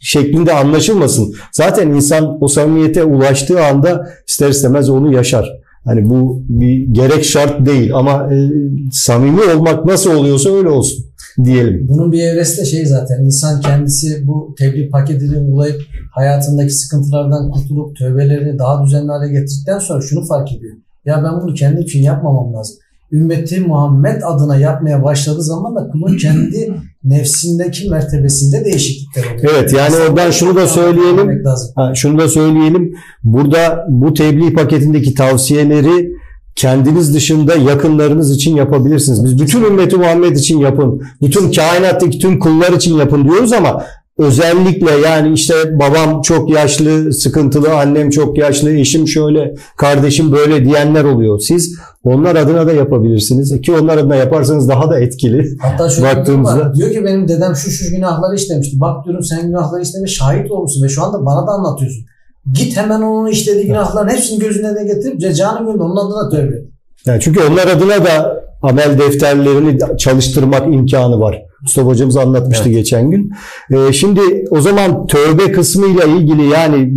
şeklinde 0.00 0.52
anlaşılmasın. 0.54 1.34
Zaten 1.52 1.88
insan 1.88 2.38
o 2.40 2.48
samimiyete 2.48 3.04
ulaştığı 3.04 3.64
anda 3.64 4.06
ister 4.28 4.48
istemez 4.48 4.90
onu 4.90 5.14
yaşar. 5.14 5.59
Hani 5.84 6.10
bu 6.10 6.44
bir 6.48 6.86
gerek 6.86 7.24
şart 7.24 7.66
değil 7.66 7.94
ama 7.94 8.34
e, 8.34 8.50
samimi 8.92 9.40
olmak 9.40 9.86
nasıl 9.86 10.14
oluyorsa 10.14 10.50
öyle 10.50 10.68
olsun 10.68 11.04
diyelim. 11.44 11.88
Bunun 11.88 12.12
bir 12.12 12.22
evresi 12.22 12.60
de 12.60 12.64
şey 12.64 12.86
zaten 12.86 13.24
insan 13.24 13.60
kendisi 13.60 14.26
bu 14.26 14.54
tebliğ 14.58 14.90
paketini 14.90 15.38
uygulayıp 15.38 15.80
hayatındaki 16.14 16.70
sıkıntılardan 16.70 17.50
kurtulup 17.50 17.96
tövbelerini 17.96 18.58
daha 18.58 18.84
düzenli 18.84 19.10
hale 19.10 19.32
getirdikten 19.32 19.78
sonra 19.78 20.00
şunu 20.00 20.26
fark 20.26 20.52
ediyor. 20.52 20.76
Ya 21.04 21.24
ben 21.24 21.40
bunu 21.40 21.54
kendim 21.54 21.82
için 21.82 22.02
yapmamam 22.02 22.54
lazım. 22.54 22.76
Ümmeti 23.12 23.60
Muhammed 23.60 24.22
adına 24.22 24.56
yapmaya 24.56 25.04
başladığı 25.04 25.42
zaman 25.42 25.76
da 25.76 25.88
kulun 25.88 26.16
kendi 26.16 26.74
nefsindeki 27.04 27.90
mertebesinde 27.90 28.64
değişiklikler 28.64 29.24
oluyor. 29.24 29.52
Evet, 29.54 29.72
yani 29.72 29.96
oradan 29.96 30.30
şunu 30.30 30.56
da 30.56 30.66
söyleyelim. 30.66 31.42
Ha, 31.76 31.92
şunu 31.94 32.18
da 32.18 32.28
söyleyelim. 32.28 32.94
Burada 33.24 33.86
bu 33.88 34.14
tebliğ 34.14 34.54
paketindeki 34.54 35.14
tavsiyeleri 35.14 36.10
kendiniz 36.56 37.14
dışında 37.14 37.54
yakınlarınız 37.54 38.30
için 38.36 38.56
yapabilirsiniz. 38.56 39.24
Biz 39.24 39.40
bütün 39.40 39.64
ümmeti 39.64 39.96
Muhammed 39.96 40.36
için 40.36 40.58
yapın. 40.58 41.02
Bütün 41.22 41.52
kainattaki 41.52 42.18
tüm 42.18 42.38
kullar 42.38 42.72
için 42.72 42.96
yapın 42.96 43.24
diyoruz 43.24 43.52
ama 43.52 43.84
özellikle 44.20 44.90
yani 45.08 45.34
işte 45.34 45.54
babam 45.80 46.22
çok 46.22 46.50
yaşlı, 46.50 47.12
sıkıntılı, 47.12 47.74
annem 47.74 48.10
çok 48.10 48.38
yaşlı, 48.38 48.70
eşim 48.72 49.08
şöyle, 49.08 49.54
kardeşim 49.76 50.32
böyle 50.32 50.64
diyenler 50.64 51.04
oluyor. 51.04 51.38
Siz 51.38 51.78
onlar 52.04 52.36
adına 52.36 52.66
da 52.66 52.72
yapabilirsiniz. 52.72 53.60
Ki 53.60 53.72
onlar 53.72 53.98
adına 53.98 54.16
yaparsanız 54.16 54.68
daha 54.68 54.90
da 54.90 55.00
etkili. 55.00 55.56
Hatta 55.60 55.88
şöyle 55.88 56.08
Baktığımızda- 56.08 56.60
var. 56.60 56.74
Diyor 56.74 56.90
ki 56.90 57.04
benim 57.04 57.28
dedem 57.28 57.54
şu 57.56 57.70
şu 57.70 57.90
günahları 57.90 58.36
işlemişti. 58.36 58.80
Bak 58.80 59.04
diyorum 59.04 59.24
sen 59.24 59.46
günahları 59.46 59.82
işlemiş 59.82 60.16
şahit 60.16 60.50
olmuşsun 60.50 60.82
ve 60.84 60.88
şu 60.88 61.04
anda 61.04 61.26
bana 61.26 61.46
da 61.46 61.50
anlatıyorsun. 61.50 62.04
Git 62.52 62.76
hemen 62.76 63.02
onun 63.02 63.30
işlediği 63.30 63.66
günahların 63.66 64.08
hepsini 64.08 64.38
gözüne 64.38 64.74
de 64.74 64.84
getirip 64.94 65.20
cecanı 65.20 65.66
gönül 65.66 65.80
onun 65.80 65.96
adına 65.96 66.28
tövbe 66.30 66.56
et. 66.56 66.64
Yani 67.06 67.20
çünkü 67.20 67.40
onlar 67.50 67.66
adına 67.66 68.04
da 68.04 68.39
amel 68.62 68.98
defterlerini 68.98 69.78
çalıştırmak 69.98 70.74
imkanı 70.74 71.20
var. 71.20 71.42
Mustafa 71.62 71.88
hocamız 71.88 72.16
anlatmıştı 72.16 72.64
evet. 72.66 72.76
geçen 72.76 73.10
gün. 73.10 73.32
Ee, 73.70 73.92
şimdi 73.92 74.20
o 74.50 74.60
zaman 74.60 75.06
tövbe 75.06 75.52
kısmıyla 75.52 76.04
ilgili 76.04 76.46
yani 76.46 76.94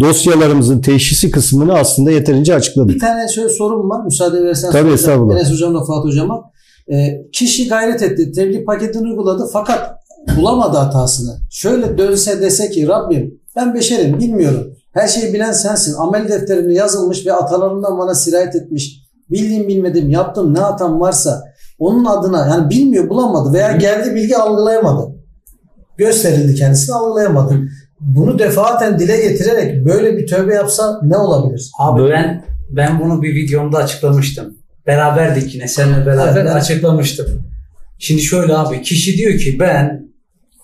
dosyalarımızın 0.00 0.80
teşhisi 0.80 1.30
kısmını 1.30 1.74
aslında 1.74 2.10
yeterince 2.10 2.54
açıkladık. 2.54 2.94
Bir 2.94 3.00
tane 3.00 3.28
şöyle 3.34 3.48
sorum 3.48 3.90
var. 3.90 4.04
Müsaade 4.04 4.42
verirsen. 4.42 4.70
Tabii 4.72 4.90
estağfurullah. 4.90 5.34
Enes 5.34 5.52
hocamla 5.52 5.84
Fuat 5.84 6.04
hocama. 6.04 6.42
E, 6.92 6.94
kişi 7.32 7.68
gayret 7.68 8.02
etti. 8.02 8.32
Tebliğ 8.32 8.64
paketini 8.64 9.08
uyguladı 9.08 9.48
fakat 9.52 9.90
bulamadı 10.36 10.76
hatasını. 10.76 11.38
Şöyle 11.50 11.98
dönse 11.98 12.40
dese 12.40 12.70
ki 12.70 12.88
Rabbim 12.88 13.40
ben 13.56 13.74
beşerim 13.74 14.18
bilmiyorum. 14.18 14.74
Her 14.92 15.08
şeyi 15.08 15.34
bilen 15.34 15.52
sensin. 15.52 15.94
Amel 15.94 16.28
defterimde 16.28 16.74
yazılmış 16.74 17.26
ve 17.26 17.32
atalarımdan 17.32 17.98
bana 17.98 18.14
sirayet 18.14 18.56
etmiş. 18.56 19.03
Bildiğim 19.34 19.68
bilmedim 19.68 20.10
yaptım 20.10 20.54
ne 20.54 20.58
hatam 20.58 21.00
varsa 21.00 21.44
onun 21.78 22.04
adına 22.04 22.46
yani 22.46 22.70
bilmiyor 22.70 23.08
bulamadı 23.08 23.52
veya 23.52 23.72
geldi 23.72 24.14
bilgi 24.14 24.36
algılayamadı. 24.36 25.14
Gösterildi 25.96 26.54
kendisini 26.54 26.94
algılayamadı. 26.94 27.54
Bunu 28.00 28.38
defaten 28.38 28.98
dile 28.98 29.16
getirerek 29.28 29.86
böyle 29.86 30.16
bir 30.16 30.26
tövbe 30.26 30.54
yapsa 30.54 31.00
ne 31.02 31.16
olabilir? 31.16 31.70
Abi 31.78 32.10
ben 32.10 32.44
ben 32.70 33.00
bunu 33.00 33.22
bir 33.22 33.34
videomda 33.34 33.78
açıklamıştım. 33.78 34.56
Beraberdik 34.86 35.54
yine 35.54 35.68
seninle 35.68 36.06
beraber 36.06 36.40
evet, 36.40 36.52
açıklamıştım. 36.52 37.26
Şimdi 37.98 38.20
şöyle 38.22 38.56
abi 38.56 38.82
kişi 38.82 39.16
diyor 39.16 39.38
ki 39.38 39.56
ben 39.60 40.08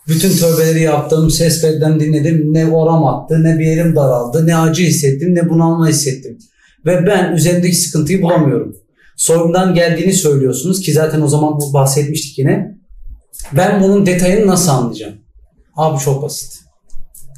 bütün 0.09 0.31
tövbeleri 0.31 0.83
yaptım, 0.83 1.31
ses 1.31 1.63
kaydından 1.63 2.01
dinledim. 2.01 2.55
Ne 2.55 2.67
oram 2.67 3.05
attı, 3.05 3.45
ne 3.45 3.59
bir 3.59 3.65
yerim 3.65 3.97
daraldı, 3.97 4.47
ne 4.47 4.57
acı 4.57 4.83
hissettim, 4.83 5.35
ne 5.35 5.49
bunalma 5.49 5.89
hissettim. 5.89 6.39
Ve 6.87 7.07
ben 7.07 7.33
üzerindeki 7.33 7.77
sıkıntıyı 7.77 8.23
bulamıyorum. 8.23 8.77
Sorumdan 9.17 9.75
geldiğini 9.75 10.13
söylüyorsunuz 10.13 10.81
ki 10.81 10.93
zaten 10.93 11.21
o 11.21 11.29
zaman 11.29 11.61
bu 11.61 11.73
bahsetmiştik 11.73 12.39
yine. 12.39 12.79
Ben 13.53 13.83
bunun 13.83 14.07
detayını 14.07 14.47
nasıl 14.47 14.71
anlayacağım? 14.71 15.15
Abi 15.77 15.99
çok 15.99 16.23
basit. 16.23 16.61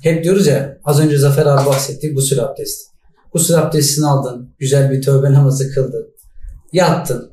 Hep 0.02 0.24
diyoruz 0.24 0.46
ya 0.46 0.78
az 0.84 1.00
önce 1.00 1.18
Zafer 1.18 1.46
abi 1.46 1.66
bahsetti 1.66 2.12
gusül 2.14 2.40
abdesti. 2.40 2.92
Gusül 3.32 3.58
abdestini 3.58 4.06
aldın. 4.06 4.54
Güzel 4.58 4.90
bir 4.90 5.02
tövbe 5.02 5.32
namazı 5.32 5.74
kıldın. 5.74 6.06
Yattın. 6.72 7.32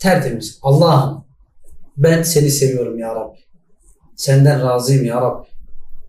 Tertemiz. 0.00 0.58
Allah'ım 0.62 1.24
ben 1.96 2.22
seni 2.22 2.50
seviyorum 2.50 2.98
ya 2.98 3.14
Rabbi. 3.14 3.38
Senden 4.16 4.62
razıyım 4.62 5.04
ya 5.04 5.20
Rabbi. 5.20 5.48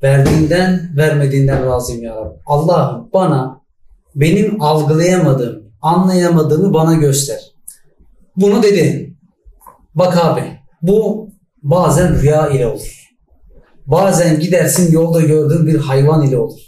Verdiğinden 0.03 0.93
vermediğinden 0.97 1.65
razıyım 1.65 2.03
ya 2.03 2.15
Rabbi. 2.15 2.39
Allah'ım 2.45 3.09
bana 3.13 3.58
benim 4.15 4.61
algılayamadığım, 4.61 5.63
anlayamadığımı 5.81 6.73
bana 6.73 6.93
göster. 6.93 7.39
Bunu 8.35 8.63
dedi. 8.63 9.15
Bak 9.95 10.17
abi 10.25 10.43
bu 10.81 11.29
bazen 11.63 12.21
rüya 12.21 12.49
ile 12.49 12.67
olur. 12.67 13.09
Bazen 13.85 14.39
gidersin 14.39 14.91
yolda 14.91 15.21
gördüğün 15.21 15.67
bir 15.67 15.75
hayvan 15.75 16.27
ile 16.27 16.37
olur. 16.37 16.59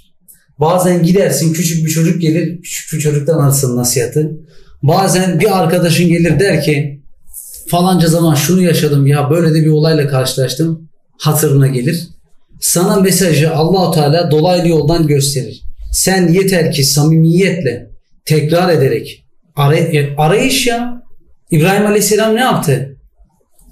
Bazen 0.60 1.04
gidersin 1.04 1.54
küçük 1.54 1.86
bir 1.86 1.92
çocuk 1.92 2.22
gelir 2.22 2.62
küçük 2.62 2.94
bir 2.94 3.00
çocuktan 3.00 3.40
alırsın 3.40 3.78
nasihatı. 3.78 4.32
Bazen 4.84 5.40
bir 5.40 5.60
arkadaşın 5.60 6.08
gelir 6.08 6.40
der 6.40 6.64
ki 6.64 7.02
falanca 7.68 8.08
zaman 8.08 8.36
şunu 8.36 8.62
yaşadım 8.62 9.08
ya 9.08 9.30
böyle 9.30 9.54
de 9.54 9.66
bir 9.66 9.72
olayla 9.72 10.08
karşılaştım 10.08 10.90
hatırına 11.20 11.68
gelir. 11.68 12.08
Sana 12.60 12.96
mesajı 12.96 13.56
Allahu 13.56 13.92
Teala 13.92 14.32
dolaylı 14.32 14.68
yoldan 14.68 15.08
gösterir. 15.08 15.64
Sen 15.92 16.28
yeter 16.28 16.72
ki 16.72 16.84
samimiyetle 16.84 17.90
tekrar 18.26 18.70
ederek 18.74 19.26
aray 19.56 20.14
arayış 20.18 20.68
ya 20.68 21.04
İbrahim 21.52 21.86
Aleyhisselam 21.86 22.36
ne 22.36 22.40
yaptı? 22.40 22.98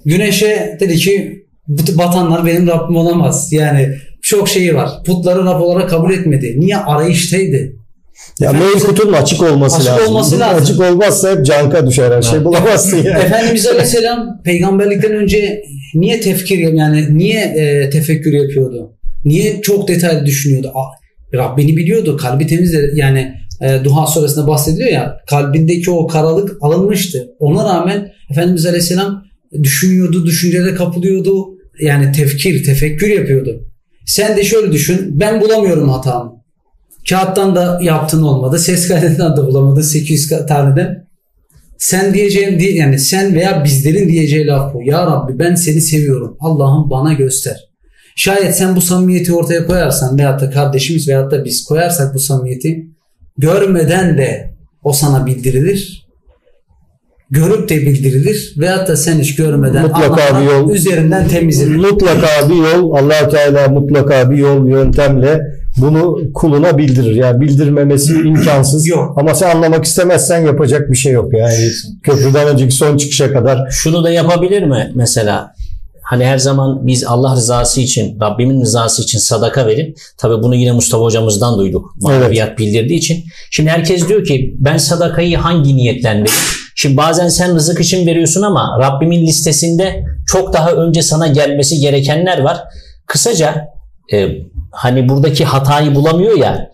Güneşe 0.04 0.76
dedi 0.80 0.96
ki 0.96 1.46
batanlar 1.68 2.46
benim 2.46 2.66
Rabbim 2.66 2.96
olamaz. 2.96 3.52
Yani 3.52 3.88
çok 4.22 4.48
şeyi 4.48 4.74
var. 4.74 4.90
Putları 5.06 5.44
Rab 5.44 5.60
olarak 5.60 5.90
kabul 5.90 6.12
etmedi. 6.12 6.54
Niye? 6.58 6.76
Arayıştaydı. 6.76 7.72
Ya 8.40 8.52
mail 8.52 8.80
kutunun 8.80 9.12
açık 9.12 9.42
olması 9.42 9.76
açık 9.76 9.88
lazım. 9.88 10.06
Olması 10.08 10.40
lazım. 10.40 10.62
Açık 10.62 10.80
olmazsa 10.80 11.30
hep 11.30 11.46
canka 11.46 11.86
düşer 11.86 12.12
her 12.12 12.22
şey 12.22 12.44
bulamazsın 12.44 12.96
yani. 12.96 13.24
Efendimiz 13.24 13.66
Aleyhisselam 13.66 14.42
peygamberlikten 14.44 15.12
önce 15.12 15.62
niye 15.94 16.20
tefkir 16.20 16.58
yani 16.58 17.18
niye 17.18 17.40
e, 17.40 17.90
tefekkür 17.90 18.32
yapıyordu? 18.32 18.92
Niye 19.24 19.62
çok 19.62 19.88
detaylı 19.88 20.26
düşünüyordu? 20.26 20.72
Rabbini 21.34 21.76
biliyordu. 21.76 22.16
Kalbi 22.16 22.46
temizdi. 22.46 22.90
Yani 22.94 23.34
e, 23.60 23.84
Duha 23.84 24.06
suresinde 24.06 24.46
bahsediliyor 24.46 24.90
ya 24.90 25.16
kalbindeki 25.26 25.90
o 25.90 26.06
karalık 26.06 26.56
alınmıştı. 26.60 27.26
Ona 27.38 27.64
rağmen 27.64 28.12
Efendimiz 28.30 28.66
Aleyhisselam 28.66 29.24
düşünüyordu, 29.62 30.26
düşüncelere 30.26 30.74
kapılıyordu. 30.74 31.46
Yani 31.80 32.12
tefkir, 32.12 32.64
tefekkür 32.64 33.08
yapıyordu. 33.08 33.64
Sen 34.06 34.36
de 34.36 34.44
şöyle 34.44 34.72
düşün. 34.72 35.20
Ben 35.20 35.40
bulamıyorum 35.40 35.88
hatamı. 35.88 36.32
Kağıttan 37.08 37.54
da 37.54 37.80
yaptın 37.82 38.22
olmadı. 38.22 38.58
Ses 38.58 38.88
kaydından 38.88 39.36
da 39.36 39.46
bulamadın 39.46 39.82
800 39.82 40.28
tane 40.48 40.76
de. 40.76 41.06
Sen 41.78 42.14
diyeceğim 42.14 42.60
diye 42.60 42.74
yani 42.74 42.98
sen 42.98 43.34
veya 43.34 43.64
bizlerin 43.64 44.08
diyeceği 44.08 44.46
laf 44.46 44.74
bu. 44.74 44.82
Ya 44.82 45.06
Rabbi 45.06 45.38
ben 45.38 45.54
seni 45.54 45.80
seviyorum. 45.80 46.36
Allah'ım 46.40 46.90
bana 46.90 47.12
göster. 47.12 47.69
Şayet 48.20 48.56
sen 48.56 48.76
bu 48.76 48.80
samimiyeti 48.80 49.34
ortaya 49.34 49.66
koyarsan 49.66 50.18
veyahut 50.18 50.40
da 50.40 50.50
kardeşimiz 50.50 51.08
veyahut 51.08 51.32
da 51.32 51.44
biz 51.44 51.64
koyarsak 51.64 52.14
bu 52.14 52.18
samimiyeti 52.18 52.86
görmeden 53.38 54.18
de 54.18 54.50
o 54.84 54.92
sana 54.92 55.26
bildirilir. 55.26 56.06
Görüp 57.30 57.68
de 57.68 57.76
bildirilir 57.76 58.54
veyahut 58.58 58.88
da 58.88 58.96
sen 58.96 59.18
hiç 59.18 59.36
görmeden 59.36 59.82
mutlaka 59.82 60.40
bir 60.40 60.46
yol 60.46 60.70
üzerinden 60.70 61.28
temizlenir. 61.28 61.76
Mutlaka 61.76 62.50
bir 62.50 62.54
yol 62.54 62.92
Allah 62.92 63.28
Teala 63.28 63.68
mutlaka 63.68 64.30
bir 64.30 64.36
yol 64.36 64.68
yöntemle 64.68 65.40
bunu 65.76 66.18
kuluna 66.34 66.78
bildirir. 66.78 67.14
Yani 67.14 67.40
bildirmemesi 67.40 68.12
imkansız. 68.28 68.86
Yok. 68.86 69.18
Ama 69.18 69.34
sen 69.34 69.56
anlamak 69.56 69.84
istemezsen 69.84 70.46
yapacak 70.46 70.90
bir 70.90 70.96
şey 70.96 71.12
yok. 71.12 71.34
Yani 71.34 71.70
köprüden 72.02 72.48
önceki 72.48 72.74
son 72.74 72.96
çıkışa 72.96 73.32
kadar. 73.32 73.70
Şunu 73.70 74.04
da 74.04 74.10
yapabilir 74.10 74.62
mi 74.62 74.92
mesela? 74.94 75.52
Hani 76.10 76.26
her 76.26 76.38
zaman 76.38 76.86
biz 76.86 77.04
Allah 77.04 77.34
rızası 77.34 77.80
için, 77.80 78.20
Rabbimin 78.20 78.60
rızası 78.60 79.02
için 79.02 79.18
sadaka 79.18 79.66
verip, 79.66 79.98
tabi 80.18 80.42
bunu 80.42 80.54
yine 80.54 80.72
Mustafa 80.72 81.04
hocamızdan 81.04 81.58
duyduk. 81.58 81.94
Maneviyat 82.00 82.48
evet. 82.48 82.58
bildirdiği 82.58 82.98
için. 82.98 83.24
Şimdi 83.50 83.70
herkes 83.70 84.08
diyor 84.08 84.24
ki 84.24 84.54
ben 84.58 84.76
sadakayı 84.76 85.36
hangi 85.36 85.76
niyetten 85.76 86.12
vereyim? 86.12 86.40
Şimdi 86.76 86.96
bazen 86.96 87.28
sen 87.28 87.54
rızık 87.54 87.80
için 87.80 88.06
veriyorsun 88.06 88.42
ama 88.42 88.78
Rabbimin 88.80 89.26
listesinde 89.26 90.04
çok 90.26 90.52
daha 90.52 90.70
önce 90.70 91.02
sana 91.02 91.26
gelmesi 91.26 91.78
gerekenler 91.78 92.38
var. 92.38 92.58
Kısaca 93.06 93.68
e, 94.12 94.28
hani 94.70 95.08
buradaki 95.08 95.44
hatayı 95.44 95.94
bulamıyor 95.94 96.38
ya 96.38 96.70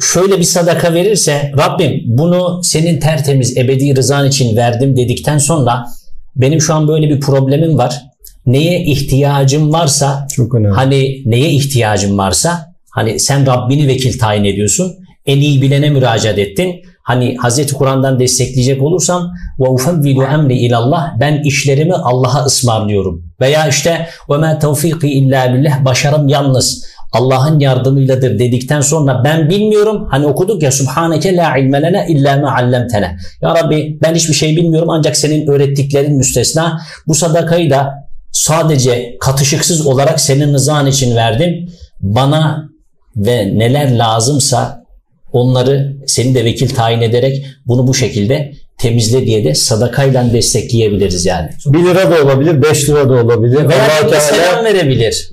şöyle 0.00 0.38
bir 0.38 0.44
sadaka 0.44 0.94
verirse 0.94 1.52
Rabbim 1.58 2.02
bunu 2.04 2.60
senin 2.64 3.00
tertemiz 3.00 3.56
ebedi 3.56 3.96
rızan 3.96 4.28
için 4.28 4.56
verdim 4.56 4.96
dedikten 4.96 5.38
sonra 5.38 5.86
benim 6.36 6.60
şu 6.60 6.74
an 6.74 6.88
böyle 6.88 7.08
bir 7.08 7.20
problemim 7.20 7.78
var. 7.78 8.13
Neye 8.46 8.84
ihtiyacım 8.84 9.72
varsa 9.72 10.26
Çok 10.36 10.54
önemli. 10.54 10.74
hani 10.74 11.22
neye 11.24 11.50
ihtiyacım 11.50 12.18
varsa 12.18 12.74
hani 12.90 13.20
sen 13.20 13.46
Rabbini 13.46 13.88
vekil 13.88 14.18
tayin 14.18 14.44
ediyorsun. 14.44 14.92
En 15.26 15.38
iyi 15.38 15.62
bilene 15.62 15.90
müracaat 15.90 16.38
ettin. 16.38 16.74
Hani 17.02 17.36
Hazreti 17.36 17.74
Kur'an'dan 17.74 18.20
destekleyecek 18.20 18.82
olursam 18.82 19.32
ve 19.60 19.68
ufevvidu 19.68 20.22
emri 20.22 20.58
ilallah 20.58 21.20
ben 21.20 21.42
işlerimi 21.42 21.94
Allah'a 21.94 22.44
ısmarlıyorum. 22.44 23.24
Veya 23.40 23.68
işte 23.68 24.08
ve 24.30 24.36
ma 24.36 24.58
tevfiki 24.58 25.08
illa 25.08 25.54
billah 25.54 25.84
başarım 25.84 26.28
yalnız 26.28 26.84
Allah'ın 27.12 27.58
yardımıyladır 27.58 28.38
dedikten 28.38 28.80
sonra 28.80 29.24
ben 29.24 29.50
bilmiyorum. 29.50 30.08
Hani 30.10 30.26
okuduk 30.26 30.62
ya 30.62 30.70
Subhaneke 30.72 31.36
la 31.36 31.56
ilme 31.56 31.82
lena 31.82 32.04
illa 32.04 32.36
ma 32.36 32.56
allamtena. 32.56 33.16
Ya 33.42 33.54
Rabbi 33.54 33.98
ben 34.02 34.14
hiçbir 34.14 34.34
şey 34.34 34.56
bilmiyorum 34.56 34.90
ancak 34.90 35.16
senin 35.16 35.46
öğrettiklerin 35.46 36.16
müstesna. 36.16 36.80
Bu 37.06 37.14
sadakayı 37.14 37.70
da 37.70 38.03
sadece 38.34 39.16
katışıksız 39.20 39.86
olarak 39.86 40.20
senin 40.20 40.54
rızan 40.54 40.86
için 40.86 41.16
verdim. 41.16 41.68
Bana 42.00 42.68
ve 43.16 43.58
neler 43.58 43.98
lazımsa 43.98 44.84
onları 45.32 45.96
seni 46.06 46.34
de 46.34 46.44
vekil 46.44 46.68
tayin 46.68 47.00
ederek 47.00 47.44
bunu 47.66 47.86
bu 47.86 47.94
şekilde 47.94 48.52
temizle 48.78 49.26
diye 49.26 49.44
de 49.44 49.54
sadakayla 49.54 50.32
destekleyebiliriz 50.32 51.26
yani. 51.26 51.48
1 51.66 51.78
lira 51.78 52.10
da 52.10 52.24
olabilir, 52.24 52.62
5 52.62 52.88
lira 52.88 53.08
da 53.08 53.12
olabilir. 53.12 53.68
Veya 53.68 53.88
Allah 54.04 54.20
selam 54.20 54.64
verebilir. 54.64 55.30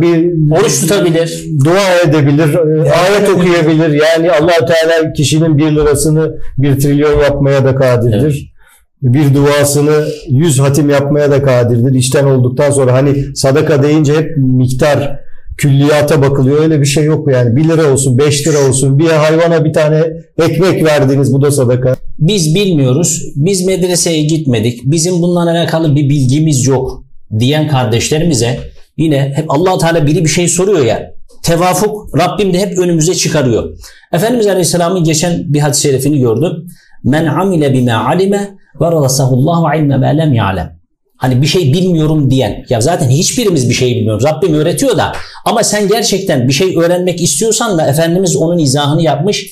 Bir 0.00 0.52
oruç 0.56 0.80
tutabilir. 0.80 1.44
Dua 1.64 2.00
edebilir, 2.04 2.54
yani, 2.54 2.90
ayet 2.90 3.28
okuyabilir. 3.28 4.00
Yani 4.02 4.30
allah 4.30 4.66
Teala 4.66 5.12
kişinin 5.12 5.58
1 5.58 5.64
lirasını 5.64 6.36
1 6.58 6.80
trilyon 6.80 7.20
yapmaya 7.20 7.64
da 7.64 7.74
kadirdir. 7.74 8.20
Evet 8.20 8.55
bir 9.02 9.34
duasını 9.34 10.04
yüz 10.28 10.58
hatim 10.60 10.90
yapmaya 10.90 11.30
da 11.30 11.42
kadirdir. 11.42 11.94
İşten 11.94 12.24
olduktan 12.24 12.70
sonra 12.70 12.92
hani 12.92 13.36
sadaka 13.36 13.82
deyince 13.82 14.14
hep 14.14 14.36
miktar 14.36 15.20
külliyata 15.56 16.22
bakılıyor. 16.22 16.60
Öyle 16.60 16.80
bir 16.80 16.86
şey 16.86 17.04
yok 17.04 17.32
yani. 17.32 17.56
1 17.56 17.64
lira 17.64 17.92
olsun, 17.92 18.18
5 18.18 18.46
lira 18.46 18.68
olsun. 18.68 18.98
Bir 18.98 19.08
hayvana 19.08 19.64
bir 19.64 19.72
tane 19.72 20.04
ekmek 20.42 20.84
verdiniz 20.84 21.32
bu 21.32 21.42
da 21.42 21.50
sadaka. 21.50 21.96
Biz 22.18 22.54
bilmiyoruz. 22.54 23.22
Biz 23.36 23.66
medreseye 23.66 24.22
gitmedik. 24.22 24.80
Bizim 24.84 25.22
bununla 25.22 25.50
alakalı 25.50 25.96
bir 25.96 26.08
bilgimiz 26.08 26.66
yok 26.66 27.04
diyen 27.38 27.68
kardeşlerimize 27.68 28.58
yine 28.96 29.32
hep 29.36 29.44
allah 29.48 29.78
Teala 29.78 30.06
biri 30.06 30.24
bir 30.24 30.28
şey 30.28 30.48
soruyor 30.48 30.84
ya. 30.84 31.14
Tevafuk 31.42 32.18
Rabbim 32.18 32.54
de 32.54 32.58
hep 32.58 32.78
önümüze 32.78 33.14
çıkarıyor. 33.14 33.76
Efendimiz 34.12 34.46
Aleyhisselam'ın 34.46 35.04
geçen 35.04 35.54
bir 35.54 35.60
hadis-i 35.60 35.82
şerifini 35.82 36.20
gördüm. 36.20 36.52
Men 37.04 37.26
amile 37.26 37.72
bime 37.72 37.92
alime 37.92 38.56
ve 38.80 38.92
rasahullahu 38.92 39.76
ilme 39.78 39.96
ma 39.96 40.06
lem 40.06 40.34
ya'lem. 40.34 40.76
Hani 41.16 41.42
bir 41.42 41.46
şey 41.46 41.72
bilmiyorum 41.72 42.30
diyen. 42.30 42.64
Ya 42.68 42.80
zaten 42.80 43.08
hiçbirimiz 43.08 43.68
bir 43.68 43.74
şey 43.74 43.96
bilmiyoruz. 43.96 44.24
Rabbim 44.24 44.54
öğretiyor 44.54 44.96
da. 44.96 45.12
Ama 45.44 45.62
sen 45.62 45.88
gerçekten 45.88 46.48
bir 46.48 46.52
şey 46.52 46.76
öğrenmek 46.76 47.22
istiyorsan 47.22 47.78
da 47.78 47.86
Efendimiz 47.86 48.36
onun 48.36 48.58
izahını 48.58 49.02
yapmış. 49.02 49.46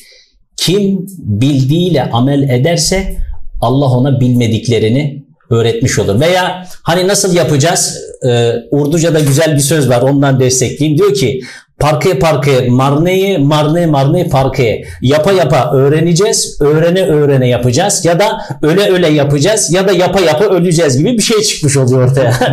Kim 0.57 1.07
bildiğiyle 1.19 2.11
amel 2.11 2.49
ederse 2.49 3.17
Allah 3.61 3.87
ona 3.87 4.21
bilmediklerini 4.21 5.25
öğretmiş 5.51 5.99
olur. 5.99 6.21
Veya 6.21 6.67
hani 6.83 7.09
nasıl 7.09 7.35
yapacağız? 7.35 7.99
Ee, 8.27 8.53
Urduca'da 8.71 9.21
güzel 9.21 9.55
bir 9.55 9.61
söz 9.61 9.89
var 9.89 10.03
ondan 10.03 10.41
destekleyeyim. 10.41 10.99
Diyor 10.99 11.15
ki 11.15 11.41
Parkaya 11.79 12.19
parkaya 12.19 12.71
marneyi, 12.71 13.39
marne 13.39 13.87
marne 13.87 14.29
parkaya. 14.29 14.79
Yapa 15.01 15.33
yapa 15.33 15.71
öğreneceğiz, 15.73 16.61
öğrene 16.61 17.03
öğrene 17.03 17.49
yapacağız. 17.49 18.05
Ya 18.05 18.21
da 18.21 18.39
öyle 18.63 18.93
öyle 18.93 19.09
yapacağız. 19.09 19.73
Ya 19.73 19.89
da 19.89 19.93
yapa 19.93 20.21
yapa 20.21 20.45
öleceğiz 20.45 20.99
gibi 20.99 21.13
bir 21.13 21.23
şey 21.23 21.43
çıkmış 21.43 21.77
oluyor 21.77 22.11
ortaya. 22.11 22.33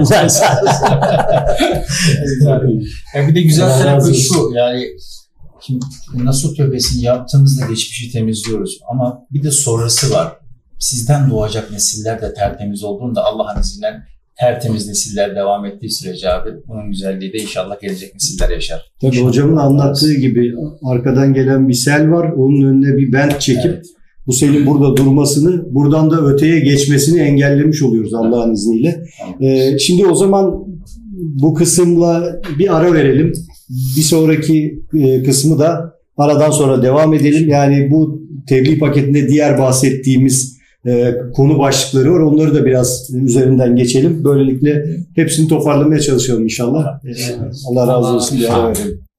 yani 3.15 3.27
bir 3.27 3.35
de 3.35 3.41
güzel 3.41 3.81
tarafı 3.81 4.13
şu 4.13 4.51
yani 4.55 4.87
şimdi 5.61 5.85
nasıl 6.13 6.55
tövbesini 6.55 7.03
yaptığımızda 7.03 7.65
geçmişi 7.65 8.11
temizliyoruz. 8.11 8.79
Ama 8.91 9.19
bir 9.31 9.43
de 9.43 9.51
sonrası 9.51 10.11
var. 10.11 10.33
Sizden 10.79 11.29
doğacak 11.31 11.71
nesiller 11.71 12.21
de 12.21 12.33
tertemiz 12.33 12.83
olduğunda 12.83 13.23
Allah'ın 13.25 13.61
izniyle 13.61 14.03
tertemiz 14.41 14.87
nesiller 14.87 15.35
devam 15.35 15.65
ettiği 15.65 15.91
sürece 15.91 16.29
abi 16.29 16.49
bunun 16.67 16.89
güzelliği 16.89 17.33
de 17.33 17.37
inşallah 17.37 17.81
gelecek 17.81 18.13
nesiller 18.13 18.49
yaşar. 18.49 18.91
Tabii 19.01 19.11
İnşallah. 19.11 19.27
hocamın 19.29 19.57
anlattığı 19.57 20.13
gibi 20.13 20.53
arkadan 20.83 21.33
gelen 21.33 21.69
bir 21.69 21.73
sel 21.73 22.11
var. 22.11 22.31
Onun 22.31 22.61
önüne 22.67 22.97
bir 22.97 23.13
bent 23.13 23.41
çekip 23.41 23.65
Evet. 23.65 23.85
bu 24.27 24.33
selin 24.33 24.65
burada 24.65 24.97
durmasını, 24.97 25.73
buradan 25.73 26.11
da 26.11 26.25
öteye 26.25 26.59
geçmesini 26.59 27.19
engellemiş 27.19 27.83
oluyoruz 27.83 28.13
Allah'ın 28.13 28.53
izniyle. 28.53 29.03
Ee, 29.41 29.77
şimdi 29.79 30.05
o 30.05 30.15
zaman 30.15 30.53
bu 31.15 31.53
kısımla 31.53 32.41
bir 32.59 32.77
ara 32.77 32.93
verelim. 32.93 33.33
Bir 33.97 34.01
sonraki 34.01 34.79
e, 34.93 35.23
kısmı 35.23 35.59
da 35.59 35.93
aradan 36.17 36.51
sonra 36.51 36.83
devam 36.83 37.13
edelim. 37.13 37.49
Yani 37.49 37.87
bu 37.91 38.21
tebliğ 38.47 38.79
paketinde 38.79 39.27
diğer 39.27 39.59
bahsettiğimiz 39.59 40.60
e, 40.85 41.15
konu 41.33 41.59
başlıkları 41.59 42.13
var. 42.13 42.19
Onları 42.19 42.55
da 42.55 42.65
biraz 42.65 43.09
üzerinden 43.13 43.75
geçelim. 43.75 44.23
Böylelikle 44.23 44.85
hepsini 45.15 45.47
toparlamaya 45.47 45.99
çalışalım 45.99 46.43
inşallah. 46.43 46.99
Ee, 47.05 47.11
Allah 47.69 47.87
razı 47.87 48.13
olsun. 48.13 48.39
Ara 48.49 48.69
verelim. 48.69 49.10